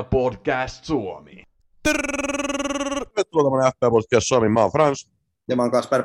FPL 0.00 0.08
Podcast 0.10 0.84
Suomi. 0.84 1.42
Tervetuloa 1.82 3.50
tämmönen 3.50 3.72
FPL 3.72 3.90
Podcast 3.90 4.26
Suomi. 4.26 4.48
Mä 4.48 4.60
oon 4.60 4.72
Frans. 4.72 5.10
Ja 5.48 5.56
mä 5.56 5.62
oon 5.62 5.70
Kasper. 5.70 6.02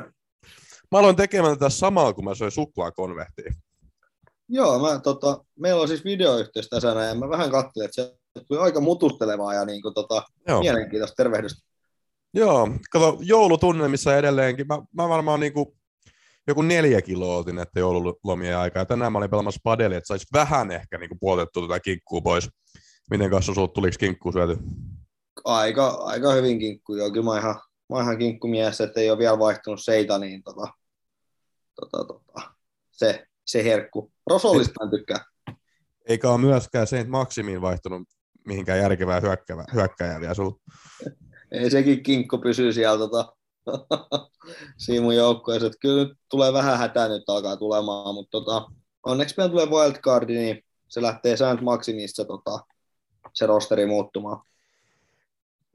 Mä 0.92 0.98
aloin 0.98 1.16
tekemään 1.16 1.58
tätä 1.58 1.68
samalla, 1.68 2.12
kun 2.12 2.24
mä 2.24 2.34
söin 2.34 2.50
suklaakonvehtia. 2.50 3.52
Joo, 4.48 4.78
mä, 4.78 4.98
tota, 4.98 5.44
meillä 5.58 5.82
on 5.82 5.88
siis 5.88 6.04
videoyhteys 6.04 6.68
tässä 6.68 6.88
ja 6.88 7.14
mä 7.14 7.28
vähän 7.28 7.50
katselin, 7.50 7.84
että 7.84 8.02
se 8.02 8.16
tuli 8.48 8.58
aika 8.58 8.80
mutustelevaa 8.80 9.54
ja 9.54 9.64
niin 9.64 9.82
kuin, 9.82 9.94
tota, 9.94 10.22
Joo. 10.48 10.60
mielenkiintoista 10.60 11.14
tervehdystä. 11.16 11.66
Joo, 12.34 12.68
kato, 12.90 13.18
joulutunnelmissa 13.20 14.16
edelleenkin. 14.16 14.66
Mä, 14.66 14.78
mä 14.92 15.08
varmaan 15.08 15.40
niinku 15.40 15.76
joku 16.46 16.62
neljä 16.62 17.02
kiloa 17.02 17.36
otin 17.36 17.56
näiden 17.56 17.80
joululomien 17.80 18.58
aikaa. 18.58 18.80
Ja 18.80 18.86
tänään 18.86 19.12
mä 19.12 19.18
olin 19.18 19.30
pelaamassa 19.30 19.60
padelia, 19.64 19.98
että 19.98 20.08
sais 20.08 20.26
vähän 20.32 20.70
ehkä 20.70 20.98
niinku 20.98 21.16
puotettua 21.20 21.68
tätä 21.68 21.80
kinkkuu 21.80 22.22
pois. 22.22 22.50
Miten 23.10 23.30
kanssa 23.30 23.54
sulta 23.54 23.72
tuliko 23.72 23.96
kinkkuu 24.00 24.32
syöty? 24.32 24.58
Aika, 25.44 25.88
aika 25.88 26.32
hyvin 26.32 26.58
kinkku, 26.58 26.94
joo. 26.94 27.10
Kyllä 27.10 27.24
mä 27.24 27.38
ihan, 27.38 27.54
mä 27.54 27.96
oon 27.96 28.02
ihan 28.02 28.18
kinkkumies, 28.18 28.80
että 28.80 29.00
ei 29.00 29.10
ole 29.10 29.18
vielä 29.18 29.38
vaihtunut 29.38 29.84
seita, 29.84 30.18
niin 30.18 30.42
tota, 30.42 30.72
tota, 31.74 32.04
tota, 32.04 32.50
se, 32.90 33.26
se 33.46 33.64
herkku. 33.64 34.12
Rosollista 34.30 34.84
en 34.84 34.90
tykkää. 34.90 35.24
Eikä 36.08 36.30
ole 36.30 36.40
myöskään 36.40 36.86
Saint 36.86 37.08
Maximiin 37.08 37.62
vaihtunut 37.62 38.08
mihinkään 38.46 38.78
järkevää 38.78 39.20
hyökkävää, 39.20 39.64
hyökkäjää 39.74 40.20
vielä 40.20 40.34
sul. 40.34 40.50
Ei 41.52 41.70
sekin 41.70 42.02
kinkku 42.02 42.38
pysyy 42.38 42.72
siellä 42.72 42.98
tota, 42.98 43.32
siinä 44.84 45.04
mun 45.04 45.16
joukkueessa. 45.16 45.70
Kyllä 45.80 46.04
nyt 46.04 46.18
tulee 46.30 46.52
vähän 46.52 46.78
hätää 46.78 47.08
nyt 47.08 47.22
alkaa 47.28 47.56
tulemaan, 47.56 48.14
mutta 48.14 48.30
tota, 48.30 48.66
onneksi 49.06 49.34
meillä 49.36 49.50
tulee 49.50 49.66
wildcardi, 49.66 50.34
niin 50.34 50.62
se 50.88 51.02
lähtee 51.02 51.36
Saint 51.36 51.60
Maximista 51.60 52.24
tota, 52.24 52.60
se 53.36 53.46
rosteri 53.46 53.86
muuttumaan. 53.86 54.42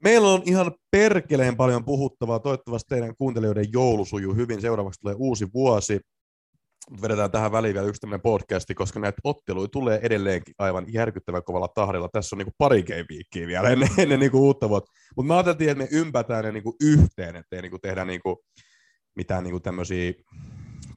Meillä 0.04 0.28
on 0.28 0.42
ihan 0.44 0.72
perkeleen 0.90 1.56
paljon 1.56 1.84
puhuttavaa. 1.84 2.38
Toivottavasti 2.38 2.88
teidän 2.88 3.16
kuuntelijoiden 3.16 3.66
joulu 3.72 4.04
sujuu 4.04 4.34
hyvin. 4.34 4.60
Seuraavaksi 4.60 5.00
tulee 5.00 5.14
uusi 5.18 5.46
vuosi. 5.54 6.00
Vedetään 7.02 7.30
tähän 7.30 7.52
väliin 7.52 7.74
vielä 7.74 7.86
yksi 7.86 8.00
tämmöinen 8.00 8.22
podcasti, 8.22 8.74
koska 8.74 9.00
näitä 9.00 9.18
otteluja 9.24 9.68
tulee 9.68 10.00
edelleenkin 10.02 10.54
aivan 10.58 10.84
järkyttävän 10.88 11.44
kovalla 11.44 11.68
tahdilla. 11.68 12.08
Tässä 12.12 12.36
on 12.36 12.38
niinku 12.38 12.54
pari 12.58 12.84
viikkiä 13.08 13.46
vielä 13.46 13.68
ennen, 13.68 13.88
ennen 13.98 14.20
niinku 14.20 14.38
uutta 14.38 14.68
vuotta. 14.68 14.92
Mutta 15.16 15.28
me 15.28 15.34
ajateltiin, 15.34 15.70
että 15.70 15.84
me 15.84 15.88
ympätään 15.92 16.44
ne 16.44 16.52
niinku 16.52 16.76
yhteen, 16.80 17.36
ettei 17.36 17.62
niinku 17.62 17.78
tehdä 17.78 18.04
niinku 18.04 18.44
mitään 19.14 19.44
niinku 19.44 19.60
tämmöisiä 19.60 20.12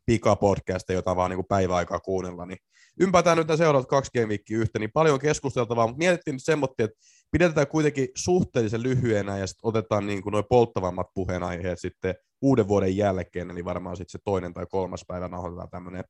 pikapodcasteja, 0.05 0.97
jota 0.97 1.15
vaan 1.15 1.29
niinku 1.29 1.43
päiväaikaa 1.43 1.99
kuunnella. 1.99 2.45
Niin 2.45 2.57
ympätään 2.99 3.37
nyt 3.37 3.47
seuraavat 3.57 3.87
kaksi 3.87 4.11
gameweekia 4.13 4.57
yhteen, 4.57 4.79
niin 4.79 4.91
paljon 4.91 5.19
keskusteltavaa, 5.19 5.87
mutta 5.87 5.97
mietittiin 5.97 6.37
nyt 6.61 6.79
että 6.79 6.97
pidetään 7.31 7.67
kuitenkin 7.67 8.07
suhteellisen 8.15 8.83
lyhyenä 8.83 9.37
ja 9.37 9.47
sitten 9.47 9.67
otetaan 9.67 10.07
niin 10.07 10.21
kuin 10.21 10.31
noin 10.31 10.45
polttavammat 10.49 11.07
puheenaiheet 11.13 11.79
sitten 11.79 12.15
uuden 12.41 12.67
vuoden 12.67 12.97
jälkeen, 12.97 13.51
eli 13.51 13.65
varmaan 13.65 13.97
sitten 13.97 14.11
se 14.11 14.19
toinen 14.23 14.53
tai 14.53 14.65
kolmas 14.65 15.05
päivä 15.07 15.27
nauhoitetaan 15.27 15.69
tämmöinen 15.69 16.03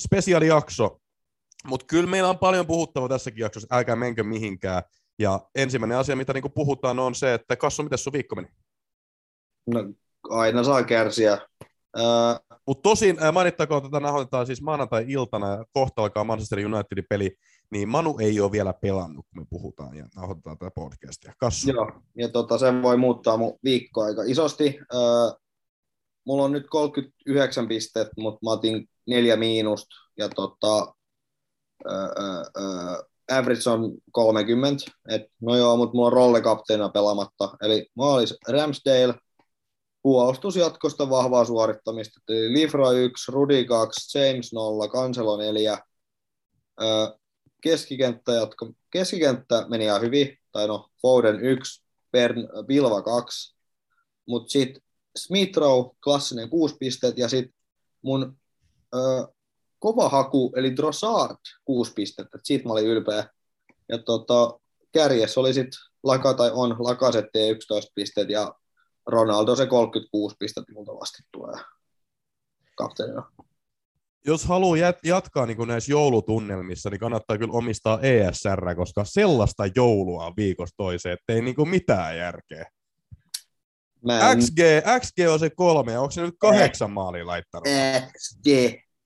spesiaalijakso. 0.00 1.00
Mutta 1.66 1.86
kyllä 1.86 2.10
meillä 2.10 2.28
on 2.28 2.38
paljon 2.38 2.66
puhuttavaa 2.66 3.08
tässäkin 3.08 3.40
jaksossa, 3.40 3.76
älkää 3.76 3.96
menkö 3.96 4.24
mihinkään. 4.24 4.82
Ja 5.18 5.40
ensimmäinen 5.54 5.98
asia, 5.98 6.16
mitä 6.16 6.32
niinku 6.32 6.48
puhutaan, 6.48 6.98
on 6.98 7.14
se, 7.14 7.34
että 7.34 7.56
Kassu, 7.56 7.82
miten 7.82 7.98
sun 7.98 8.12
viikko 8.12 8.34
meni? 8.34 8.48
No, 9.66 9.80
aina 10.30 10.64
saa 10.64 10.82
kärsiä. 10.82 11.38
Mutta 12.66 12.82
tosin 12.82 13.22
äh, 13.22 13.32
mainittakoon, 13.32 13.78
että 13.78 13.88
tätä 13.90 14.00
nauhoitetaan 14.00 14.46
siis 14.46 14.62
maanantai-iltana 14.62 15.48
ja 15.48 15.64
kohta 15.72 16.02
alkaa 16.02 16.24
Manchester 16.24 16.58
Unitedin 16.58 17.04
peli, 17.08 17.36
niin 17.70 17.88
Manu 17.88 18.18
ei 18.18 18.40
ole 18.40 18.52
vielä 18.52 18.72
pelannut, 18.72 19.26
kun 19.30 19.42
me 19.42 19.46
puhutaan 19.50 19.96
ja 19.96 20.08
nauhoitetaan 20.16 20.58
tätä 20.58 20.70
podcastia. 20.74 21.32
Kassu. 21.38 21.70
Joo, 21.70 21.92
ja 22.16 22.28
tota, 22.28 22.58
se 22.58 22.82
voi 22.82 22.96
muuttaa 22.96 23.36
mun 23.36 23.58
viikkoa 23.64 24.04
aika 24.04 24.22
isosti. 24.26 24.78
Öö, 24.94 25.00
mulla 26.26 26.44
on 26.44 26.52
nyt 26.52 26.66
39 26.70 27.68
pistettä, 27.68 28.12
mutta 28.18 28.38
mä 28.44 28.50
otin 28.50 28.88
neljä 29.06 29.36
miinusta, 29.36 29.96
ja 30.18 30.28
tota, 30.28 30.94
öö, 31.86 33.02
average 33.32 33.70
on 33.70 33.92
30. 34.12 34.84
Et, 35.08 35.22
no 35.42 35.56
joo, 35.56 35.76
mutta 35.76 35.94
mulla 35.94 36.06
on 36.06 36.12
rollekapteena 36.12 36.88
pelaamatta. 36.88 37.56
Eli 37.62 37.86
maalis 37.94 38.34
Ramsdale, 38.48 39.14
puolustusjatkosta 40.08 41.10
vahvaa 41.10 41.44
suorittamista. 41.44 42.20
Eli 42.28 42.52
Lifra 42.52 42.90
1, 42.90 43.32
Rudi 43.32 43.64
2, 43.64 44.18
James 44.18 44.52
0, 44.52 44.88
Cancelo 44.88 45.36
4. 45.36 45.78
Öö, 46.82 46.88
keskikenttä, 47.62 48.32
jatko, 48.32 48.72
keskikenttä 48.90 49.66
meni 49.68 49.84
ihan 49.84 50.00
hyvin, 50.00 50.38
tai 50.52 50.66
no 50.66 50.88
Foden 51.02 51.40
1, 51.40 51.82
Bern, 52.12 52.48
Bilva 52.66 53.02
2, 53.02 53.56
mutta 54.26 54.50
sitten 54.50 54.82
Smithrow, 55.18 55.84
klassinen 56.04 56.50
6 56.50 56.76
pistet, 56.80 57.18
ja 57.18 57.28
sitten 57.28 57.54
mun 58.02 58.38
ö, 58.94 58.98
kova 59.78 60.08
haku, 60.08 60.52
eli 60.56 60.76
Drossard 60.76 61.36
6 61.64 61.92
pistettä, 61.92 62.38
siitä 62.42 62.64
mä 62.66 62.72
olin 62.72 62.86
ylpeä. 62.86 63.28
Ja 63.88 63.98
tota, 63.98 64.60
kärjessä 64.92 65.40
oli 65.40 65.54
sitten 65.54 65.80
Laka 66.02 66.34
tai 66.34 66.50
on 66.54 66.76
Lakasette 66.78 67.48
11 67.48 67.92
pistet, 67.94 68.30
ja 68.30 68.54
Ronaldo 69.08 69.56
se 69.56 69.66
36 69.66 70.36
pistettä 70.38 70.72
multa 70.72 70.92
vasti 70.92 71.22
tulee 71.32 71.54
kapteenina. 72.76 73.32
Jos 74.26 74.44
haluaa 74.44 74.76
jat- 74.76 75.00
jatkaa 75.04 75.46
niin 75.46 75.68
näissä 75.68 75.92
joulutunnelmissa, 75.92 76.90
niin 76.90 77.00
kannattaa 77.00 77.38
kyllä 77.38 77.52
omistaa 77.52 78.00
ESR, 78.00 78.74
koska 78.76 79.04
sellaista 79.04 79.66
joulua 79.76 80.26
on 80.26 80.32
viikosta 80.36 80.76
toiseen, 80.76 81.12
ettei 81.20 81.42
niin 81.42 81.68
mitään 81.68 82.16
järkeä. 82.16 82.70
Mä 84.04 84.30
en, 84.30 84.38
XG, 84.38 84.58
XG 85.00 85.18
on 85.32 85.38
se 85.38 85.50
kolme, 85.50 85.98
onko 85.98 86.10
se 86.10 86.22
nyt 86.22 86.34
kahdeksan 86.38 86.90
maalia 86.90 87.26
laittanut? 87.26 87.68
XG. 88.18 88.46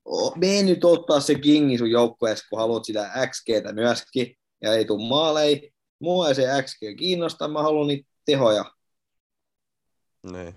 O- 0.05 0.35
Mene 0.35 0.63
nyt 0.63 0.83
ottaa 0.85 1.19
se 1.19 1.35
kingi 1.35 1.77
sun 1.77 1.91
joukkueessa, 1.91 2.45
kun 2.49 2.59
haluat 2.59 2.85
sitä 2.85 3.11
XGtä 3.31 3.73
myöskin, 3.73 4.35
ja 4.61 4.73
ei 4.73 4.85
tuu 4.85 5.07
maalei. 5.07 5.71
Mua 5.99 6.27
ei 6.27 6.35
se 6.35 6.47
XG 6.63 6.79
kiinnosta, 6.97 7.47
mä 7.47 7.61
haluan 7.63 7.87
niitä 7.87 8.09
tehoja. 8.25 8.65
Niin. 10.31 10.55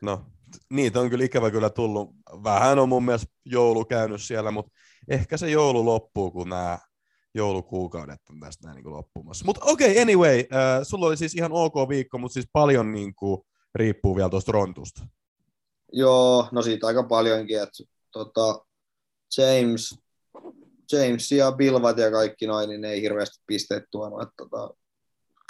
No, 0.00 0.26
niitä 0.70 1.00
on 1.00 1.10
kyllä 1.10 1.24
ikävä 1.24 1.50
kyllä 1.50 1.70
tullut. 1.70 2.10
Vähän 2.44 2.78
on 2.78 2.88
mun 2.88 3.04
mielestä 3.04 3.32
joulu 3.44 3.84
käynyt 3.84 4.22
siellä, 4.22 4.50
mutta 4.50 4.72
ehkä 5.08 5.36
se 5.36 5.50
joulu 5.50 5.84
loppuu, 5.84 6.30
kun 6.30 6.48
nämä 6.48 6.78
joulukuukaudet 7.34 8.20
on 8.30 8.40
tästä 8.40 8.66
näin 8.66 8.76
niin 8.76 8.92
loppumassa. 8.92 9.44
Mutta 9.44 9.64
okei, 9.64 9.90
okay, 9.90 10.02
anyway, 10.02 10.38
äh, 10.38 10.80
sulla 10.82 11.06
oli 11.06 11.16
siis 11.16 11.34
ihan 11.34 11.52
ok 11.52 11.74
viikko, 11.88 12.18
mutta 12.18 12.32
siis 12.32 12.46
paljon 12.52 12.92
niin 12.92 13.14
kuin, 13.14 13.40
riippuu 13.74 14.16
vielä 14.16 14.30
tuosta 14.30 14.52
rontusta. 14.52 15.02
Joo, 15.92 16.48
no 16.52 16.62
siitä 16.62 16.86
aika 16.86 17.02
paljonkin, 17.02 17.62
että 17.62 17.84
tota, 18.12 18.64
James, 19.38 19.98
James 20.92 21.32
ja 21.32 21.52
Bilvat 21.52 21.98
ja 21.98 22.10
kaikki 22.10 22.46
noin, 22.46 22.68
niin 22.68 22.80
ne 22.80 22.90
ei 22.90 23.02
hirveästi 23.02 23.42
pisteet 23.46 23.84
tuonut, 23.90 24.22
että 24.22 24.34
tota, 24.36 24.74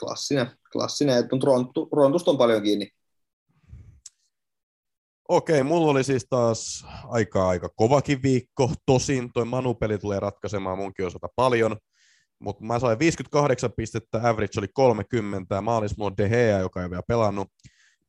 klassinen, 0.01 0.51
klassinen, 0.73 1.19
että 1.19 1.37
rontu, 1.45 1.89
rontusta 1.93 2.31
on 2.31 2.39
paljon 2.39 2.63
kiinni. 2.63 2.91
Okei, 5.29 5.63
mulla 5.63 5.91
oli 5.91 6.05
siis 6.05 6.27
taas 6.31 6.87
aika 7.09 7.49
aika 7.49 7.69
kovakin 7.77 8.23
viikko. 8.23 8.73
Tosin 8.87 9.33
toi 9.33 9.45
Manu-peli 9.45 9.99
tulee 9.99 10.21
ratkaisemaan 10.21 10.79
munkin 10.79 11.07
osalta 11.07 11.29
paljon. 11.37 11.77
Mutta 12.39 12.65
mä 12.65 12.79
sain 12.79 12.99
58 12.99 13.73
pistettä, 13.77 14.19
average 14.19 14.59
oli 14.59 14.69
30, 14.75 15.55
ja 15.55 15.63
maalis 15.63 15.97
mulla 15.97 16.11
on 16.11 16.17
De 16.17 16.29
Gea, 16.29 16.59
joka 16.59 16.83
ei 16.83 16.91
vielä 16.91 17.03
pelannut. 17.09 17.49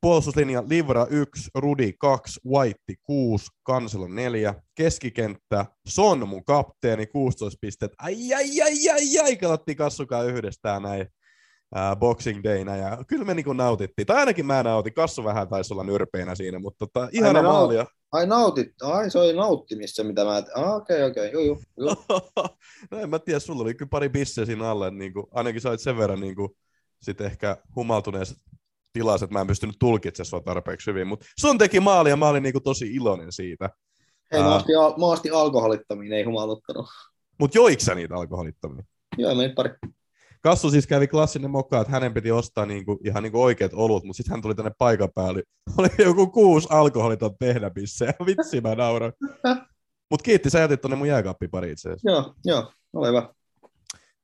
Puolustuslinja 0.01 0.63
Livra 0.69 1.07
1, 1.09 1.50
Rudi 1.56 1.94
2, 2.00 2.40
White 2.47 2.94
6, 3.04 3.45
Kanselo 3.63 4.07
4, 4.07 4.56
keskikenttä 4.75 5.65
Son 5.88 6.27
mun 6.27 6.45
kapteeni 6.45 7.07
16 7.07 7.57
pistettä. 7.62 7.95
Ai 8.00 8.33
ai 8.33 8.62
ai 8.62 8.89
ai 8.89 9.19
ai, 9.24 9.38
katsottiin 9.38 9.77
kassukaan 9.77 10.27
yhdestään 10.27 10.81
näin 10.81 11.07
ää, 11.75 11.95
Boxing 11.95 12.44
Dayna 12.44 12.75
ja 12.75 13.03
kyllä 13.07 13.25
me 13.25 13.33
niinku 13.33 13.53
nautittiin. 13.53 14.06
Tai 14.06 14.18
ainakin 14.18 14.45
mä 14.45 14.63
nautin, 14.63 14.94
Kassu 14.94 15.23
vähän 15.23 15.50
taisi 15.50 15.73
olla 15.73 15.83
nyrpeinä 15.83 16.35
siinä, 16.35 16.59
mutta 16.59 16.85
tota, 16.85 17.09
ihana 17.12 17.41
me 17.41 17.47
nau- 17.47 17.51
maalia. 17.51 17.85
Ai 18.12 18.27
nautit, 18.27 18.68
ai 18.81 19.12
se 19.12 19.19
oli 19.19 19.33
nauttimista, 19.33 20.03
mitä 20.03 20.25
mä, 20.25 20.44
ah, 20.56 20.75
okei, 20.75 21.03
okei, 21.03 21.29
okay, 21.29 21.45
juu, 21.45 21.62
no 22.91 23.00
en 23.00 23.09
mä 23.09 23.19
tiedä, 23.19 23.39
sulla 23.39 23.62
oli 23.62 23.73
kyllä 23.73 23.89
pari 23.89 24.09
bisseä 24.09 24.45
siinä 24.45 24.69
alle, 24.69 24.91
niin 24.91 25.13
kuin, 25.13 25.25
ainakin 25.31 25.62
sait 25.62 25.79
sen 25.79 25.97
verran 25.97 26.19
niin 26.19 26.35
kuin, 26.35 26.50
sit 27.01 27.21
ehkä 27.21 27.57
humaltuneessa 27.75 28.35
tilassa, 28.94 29.24
että 29.24 29.33
mä 29.33 29.41
en 29.41 29.47
pystynyt 29.47 29.75
tulkitsemaan 29.79 30.25
sua 30.25 30.41
tarpeeksi 30.41 30.91
hyvin, 30.91 31.07
mutta 31.07 31.25
sun 31.39 31.57
teki 31.57 31.79
maali 31.79 32.09
ja 32.09 32.15
mä 32.17 32.27
olin 32.27 32.44
niin 32.44 32.53
kuin, 32.53 32.63
tosi 32.63 32.94
iloinen 32.94 33.31
siitä. 33.31 33.69
Ää. 34.31 34.44
mä 34.44 34.56
ostin, 34.56 34.79
al- 34.79 34.97
mä 34.97 35.06
ostin 35.06 35.33
alkoholittomia, 35.33 36.17
ei 36.17 36.24
humaluttanut. 36.24 36.85
Mutta 37.39 37.57
joiko 37.57 37.79
sä 37.79 37.95
niitä 37.95 38.15
alkoholittomia? 38.15 38.83
Joo, 39.17 39.35
meni 39.35 39.53
pari. 39.53 39.69
Kassu 40.41 40.71
siis 40.71 40.88
kävi 40.88 41.07
klassinen 41.07 41.51
mokka, 41.51 41.81
että 41.81 41.93
hänen 41.93 42.13
piti 42.13 42.31
ostaa 42.31 42.65
niinku, 42.65 42.99
ihan 43.05 43.23
niinku 43.23 43.43
oikeat 43.43 43.71
olut, 43.73 44.03
mutta 44.03 44.17
sitten 44.17 44.31
hän 44.31 44.41
tuli 44.41 44.55
tänne 44.55 44.71
paikan 44.77 45.09
päälle. 45.15 45.43
Oli 45.77 45.89
joku 45.97 46.27
kuusi 46.27 46.67
alkoholiton 46.71 47.35
tehdämissä 47.39 48.05
ja 48.05 48.25
vitsi 48.25 48.61
mä 48.61 48.75
nauroin. 48.75 49.13
Mutta 50.11 50.23
kiitti, 50.23 50.49
sä 50.49 50.59
jätit 50.59 50.81
tonne 50.81 50.97
mun 50.97 51.07
jääkaappiin 51.07 51.51
pari 51.51 51.71
itse 51.71 51.89
asiassa. 51.89 52.09
Joo, 52.09 52.33
joo, 52.45 52.71
ole 52.93 53.07
hyvä. 53.07 53.29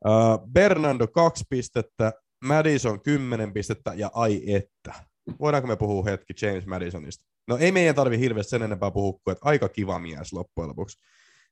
Uh, 0.05 0.51
Bernardo 0.53 1.07
2 1.07 1.43
pistettä, 1.49 2.13
Madison 2.45 3.01
10 3.01 3.53
pistettä 3.53 3.93
ja 3.95 4.09
ai 4.13 4.53
että. 4.53 4.93
Voidaanko 5.39 5.67
me 5.67 5.75
puhua 5.75 6.03
hetki 6.03 6.33
James 6.41 6.65
Madisonista? 6.65 7.25
No 7.47 7.57
ei 7.57 7.71
meidän 7.71 7.95
tarvi 7.95 8.19
hirveästi 8.19 8.49
sen 8.49 8.61
enempää 8.61 8.91
puhua 8.91 9.19
että 9.31 9.49
aika 9.49 9.69
kiva 9.69 9.99
mies 9.99 10.33
loppujen 10.33 10.69
lopuksi. 10.69 10.99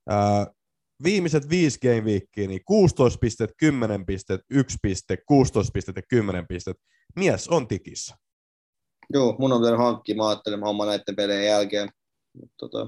Uh, 0.09 0.55
viimeiset 1.03 1.49
viisi 1.49 1.79
game 1.79 2.01
weekia, 2.01 2.47
niin 2.47 2.61
16 2.65 3.19
pistet, 3.19 3.51
10 3.57 4.05
pistet, 4.05 4.41
1 4.49 4.77
piste, 4.81 5.17
16 5.25 5.71
pistet 5.71 5.95
ja 5.95 6.01
10 6.09 6.47
pistet. 6.47 6.77
Mies 7.15 7.47
on 7.47 7.67
tikissä. 7.67 8.15
Joo, 9.13 9.35
mun 9.39 9.51
on 9.51 9.61
pitänyt 9.61 9.79
hankkia, 9.79 10.15
mä 10.15 10.29
ajattelin 10.29 10.63
homma 10.63 10.85
näiden 10.85 11.15
pelien 11.15 11.45
jälkeen. 11.45 11.89
Mutta 12.33 12.55
tota, 12.57 12.79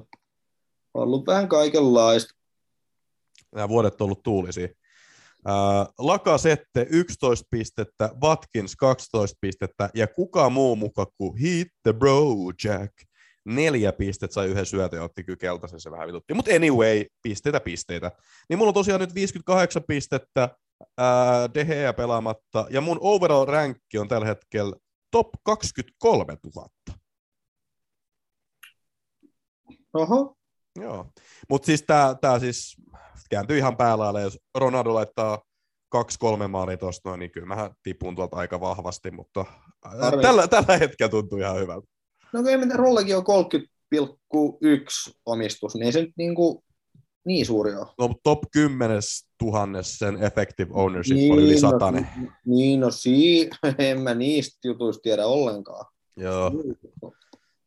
on 0.93 1.03
ollut 1.03 1.27
vähän 1.27 1.49
kaikenlaista. 1.49 2.33
Nämä 3.55 3.69
vuodet 3.69 4.01
on 4.01 4.05
ollut 4.05 4.23
tuulisia. 4.23 4.67
Uh, 5.47 5.93
Lakasette 6.05 6.87
11 6.89 7.47
pistettä, 7.49 8.09
Watkins 8.23 8.75
12 8.75 9.37
pistettä 9.41 9.89
ja 9.93 10.07
kuka 10.07 10.49
muu 10.49 10.75
muka 10.75 11.05
kuin 11.05 11.37
Hit 11.37 11.67
the 11.83 11.93
Bro 11.93 12.33
Jack. 12.63 12.93
Neljä 13.47 13.93
pistettä 13.93 14.33
sai 14.33 14.47
yhden 14.47 14.65
syötön 14.65 14.97
ja 14.97 15.03
otti 15.03 15.23
kyllä 15.23 15.37
keltaisen, 15.37 15.79
se 15.79 15.91
vähän 15.91 16.07
vitutti. 16.07 16.33
Mutta 16.33 16.51
anyway, 16.55 17.05
pisteitä 17.21 17.59
pisteitä. 17.59 18.11
Niin 18.49 18.57
mulla 18.57 18.69
on 18.69 18.73
tosiaan 18.73 19.01
nyt 19.01 19.15
58 19.15 19.83
pistettä, 19.87 20.49
uh, 20.81 21.53
Deheä 21.53 21.93
pelaamatta 21.93 22.67
ja 22.69 22.81
mun 22.81 22.97
overall 23.01 23.45
rankki 23.45 23.97
on 23.97 24.07
tällä 24.07 24.27
hetkellä 24.27 24.75
top 25.11 25.27
23 25.43 26.37
000. 26.55 26.69
Oho. 29.93 30.35
Joo, 30.79 31.11
mutta 31.49 31.65
siis 31.65 31.83
tämä 31.87 32.15
tää 32.21 32.39
siis 32.39 32.77
kääntyy 33.29 33.57
ihan 33.57 33.77
päällä, 33.77 34.21
jos 34.21 34.39
Ronaldo 34.55 34.93
laittaa 34.93 35.41
kaksi-kolme 35.89 36.47
maalia 36.47 36.77
tuosta 36.77 37.17
niin 37.17 37.31
kyllä 37.31 37.47
mä 37.47 37.71
tipun 37.83 38.15
tuolta 38.15 38.37
aika 38.37 38.59
vahvasti, 38.59 39.11
mutta 39.11 39.45
tällä, 40.21 40.47
tällä 40.47 40.77
hetkellä 40.77 41.09
tuntuu 41.09 41.39
ihan 41.39 41.59
hyvältä. 41.59 41.96
No 42.33 42.43
kyllä 42.43 42.65
mitä 42.65 42.77
Rollekin 42.77 43.17
on 43.17 43.23
30,1 43.23 45.13
omistus, 45.25 45.75
niin 45.75 45.83
ei 45.83 45.91
se 45.91 46.01
nyt 46.01 46.13
niin, 46.17 46.35
kuin 46.35 46.63
niin 47.25 47.45
suuri 47.45 47.75
ole. 47.75 47.87
No 47.99 48.13
top 48.23 48.39
10 48.51 49.01
tuhannes 49.39 49.99
sen 49.99 50.23
effective 50.23 50.69
ownership 50.73 51.15
niin, 51.15 51.33
oli 51.33 51.43
yli 51.43 51.59
satainen. 51.59 52.07
No, 52.17 52.27
niin, 52.45 52.79
no 52.79 52.91
si- 52.91 53.49
en 53.77 54.01
mä 54.01 54.13
niistä 54.13 54.67
jutuista 54.67 55.01
tiedä 55.01 55.25
ollenkaan. 55.25 55.85
Joo. 56.17 56.51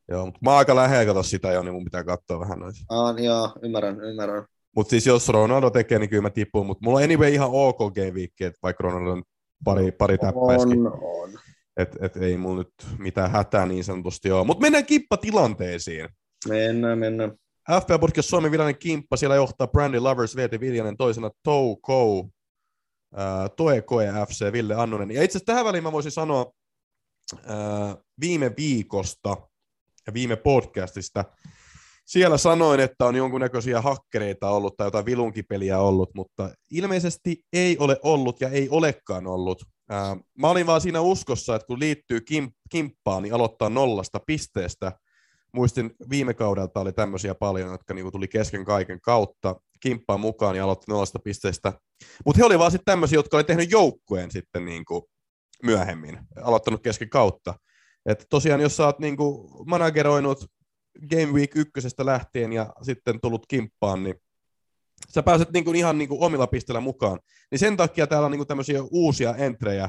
Joo, 0.08 0.26
mutta 0.26 0.38
mä 0.42 0.50
oon 0.50 0.58
aika 0.58 0.76
lähellä 0.76 1.22
sitä 1.22 1.52
jo, 1.52 1.62
niin 1.62 1.74
mun 1.74 1.84
pitää 1.84 2.04
katsoa 2.04 2.40
vähän 2.40 2.58
noita. 2.58 2.78
Ah, 2.88 3.18
joo, 3.18 3.52
ymmärrän, 3.62 4.00
ymmärrän. 4.00 4.44
Mutta 4.76 4.90
siis 4.90 5.06
jos 5.06 5.28
Ronaldo 5.28 5.70
tekee, 5.70 5.98
niin 5.98 6.10
kyllä 6.10 6.22
mä 6.22 6.30
tipun. 6.30 6.66
Mutta 6.66 6.84
mulla 6.84 6.98
on 6.98 7.04
anyway 7.04 7.32
ihan 7.32 7.50
ok 7.52 7.78
game 7.78 8.12
vaikka 8.62 8.82
Ronaldo 8.82 9.10
on 9.10 9.22
pari, 9.64 9.92
pari 9.92 10.18
täppäiskin. 10.18 10.86
On, 10.86 10.98
on. 11.02 11.30
Et, 11.76 11.96
et 12.00 12.16
ei 12.16 12.36
mulla 12.36 12.58
nyt 12.58 12.98
mitään 12.98 13.30
hätää 13.30 13.66
niin 13.66 13.84
sanotusti 13.84 14.30
ole. 14.30 14.46
Mutta 14.46 14.60
mennään 14.60 14.86
kippatilanteisiin. 14.86 16.08
Mennään, 16.48 16.98
mennään. 16.98 17.32
FPL 17.80 17.98
Podcast 18.00 18.28
Suomen 18.28 18.50
virallinen 18.50 18.78
kimppa, 18.78 19.16
siellä 19.16 19.36
johtaa 19.36 19.66
Brandy 19.66 20.00
Lovers, 20.00 20.36
Veeti 20.36 20.60
Viljanen, 20.60 20.96
toisena 20.96 21.30
Touko, 21.42 22.18
uh, 22.18 22.30
Toe 23.56 23.82
Koe 23.82 24.06
FC, 24.28 24.52
Ville 24.52 24.74
Annunen. 24.74 25.10
Ja 25.10 25.22
itse 25.22 25.38
asiassa 25.38 25.46
tähän 25.46 25.64
väliin 25.64 25.84
mä 25.84 25.92
voisin 25.92 26.12
sanoa 26.12 26.52
uh, 27.34 28.04
viime 28.20 28.52
viikosta 28.56 29.36
ja 30.06 30.14
viime 30.14 30.36
podcastista, 30.36 31.24
siellä 32.06 32.38
sanoin, 32.38 32.80
että 32.80 33.06
on 33.06 33.16
jonkunnäköisiä 33.16 33.80
hakkereita 33.80 34.50
ollut 34.50 34.76
tai 34.76 34.86
jotain 34.86 35.06
vilunkipeliä 35.06 35.78
ollut, 35.78 36.10
mutta 36.14 36.50
ilmeisesti 36.70 37.44
ei 37.52 37.78
ole 37.78 38.00
ollut 38.02 38.40
ja 38.40 38.48
ei 38.48 38.68
olekaan 38.68 39.26
ollut. 39.26 39.64
Mä 40.38 40.48
olin 40.48 40.66
vaan 40.66 40.80
siinä 40.80 41.00
uskossa, 41.00 41.54
että 41.56 41.66
kun 41.66 41.80
liittyy 41.80 42.20
kim- 42.20 42.52
kimppaan, 42.70 43.22
niin 43.22 43.34
aloittaa 43.34 43.68
nollasta 43.68 44.20
pisteestä. 44.26 44.92
Muistin 45.52 45.90
viime 46.10 46.34
kaudelta 46.34 46.80
oli 46.80 46.92
tämmöisiä 46.92 47.34
paljon, 47.34 47.70
jotka 47.70 47.94
niinku 47.94 48.10
tuli 48.10 48.28
kesken 48.28 48.64
kaiken 48.64 49.00
kautta 49.00 49.56
kimppaan 49.80 50.20
mukaan 50.20 50.56
ja 50.56 50.64
aloitti 50.64 50.84
nollasta 50.88 51.18
pisteestä. 51.18 51.72
Mutta 52.24 52.38
he 52.38 52.44
oli 52.44 52.58
vaan 52.58 52.70
sitten 52.70 52.92
tämmöisiä, 52.92 53.18
jotka 53.18 53.36
oli 53.36 53.44
tehnyt 53.44 53.70
joukkueen 53.70 54.30
sitten 54.30 54.64
niinku 54.64 55.10
myöhemmin, 55.62 56.18
aloittanut 56.42 56.82
kesken 56.82 57.10
kautta. 57.10 57.54
Et 58.06 58.26
tosiaan, 58.30 58.60
jos 58.60 58.76
sä 58.76 58.86
oot 58.86 58.98
niinku 58.98 59.48
manageroinut 59.66 60.44
Game 61.10 61.32
Week 61.32 61.56
ykkösestä 61.56 62.06
lähtien 62.06 62.52
ja 62.52 62.72
sitten 62.82 63.20
tullut 63.20 63.46
kimppaan, 63.48 64.02
niin 64.02 64.14
sä 65.14 65.22
pääset 65.22 65.52
niin 65.52 65.64
kuin 65.64 65.76
ihan 65.76 65.98
niin 65.98 66.08
kuin 66.08 66.22
omilla 66.22 66.46
pisteillä 66.46 66.80
mukaan. 66.80 67.18
Niin 67.50 67.58
sen 67.58 67.76
takia 67.76 68.06
täällä 68.06 68.26
on 68.26 68.30
niin 68.30 68.38
kuin 68.38 68.48
tämmöisiä 68.48 68.82
uusia 68.90 69.36
entrejä 69.36 69.88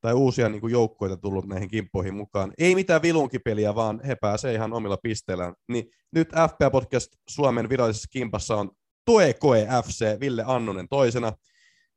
tai 0.00 0.12
uusia 0.14 0.48
niin 0.48 0.60
kuin 0.60 0.72
joukkoita 0.72 1.16
tullut 1.16 1.46
näihin 1.46 1.68
kimppoihin 1.68 2.14
mukaan. 2.14 2.52
Ei 2.58 2.74
mitään 2.74 3.02
vilunkipeliä, 3.02 3.74
vaan 3.74 4.00
he 4.06 4.14
pääsee 4.14 4.54
ihan 4.54 4.72
omilla 4.72 4.96
pisteillä. 4.96 5.54
Niin 5.68 5.84
nyt 6.12 6.28
FPA 6.28 6.70
Podcast 6.70 7.12
Suomen 7.28 7.68
virallisessa 7.68 8.08
kimpassa 8.12 8.56
on 8.56 8.70
Toe 9.04 9.32
Koe 9.32 9.68
FC, 9.84 10.20
Ville 10.20 10.44
Annunen 10.46 10.88
toisena, 10.88 11.32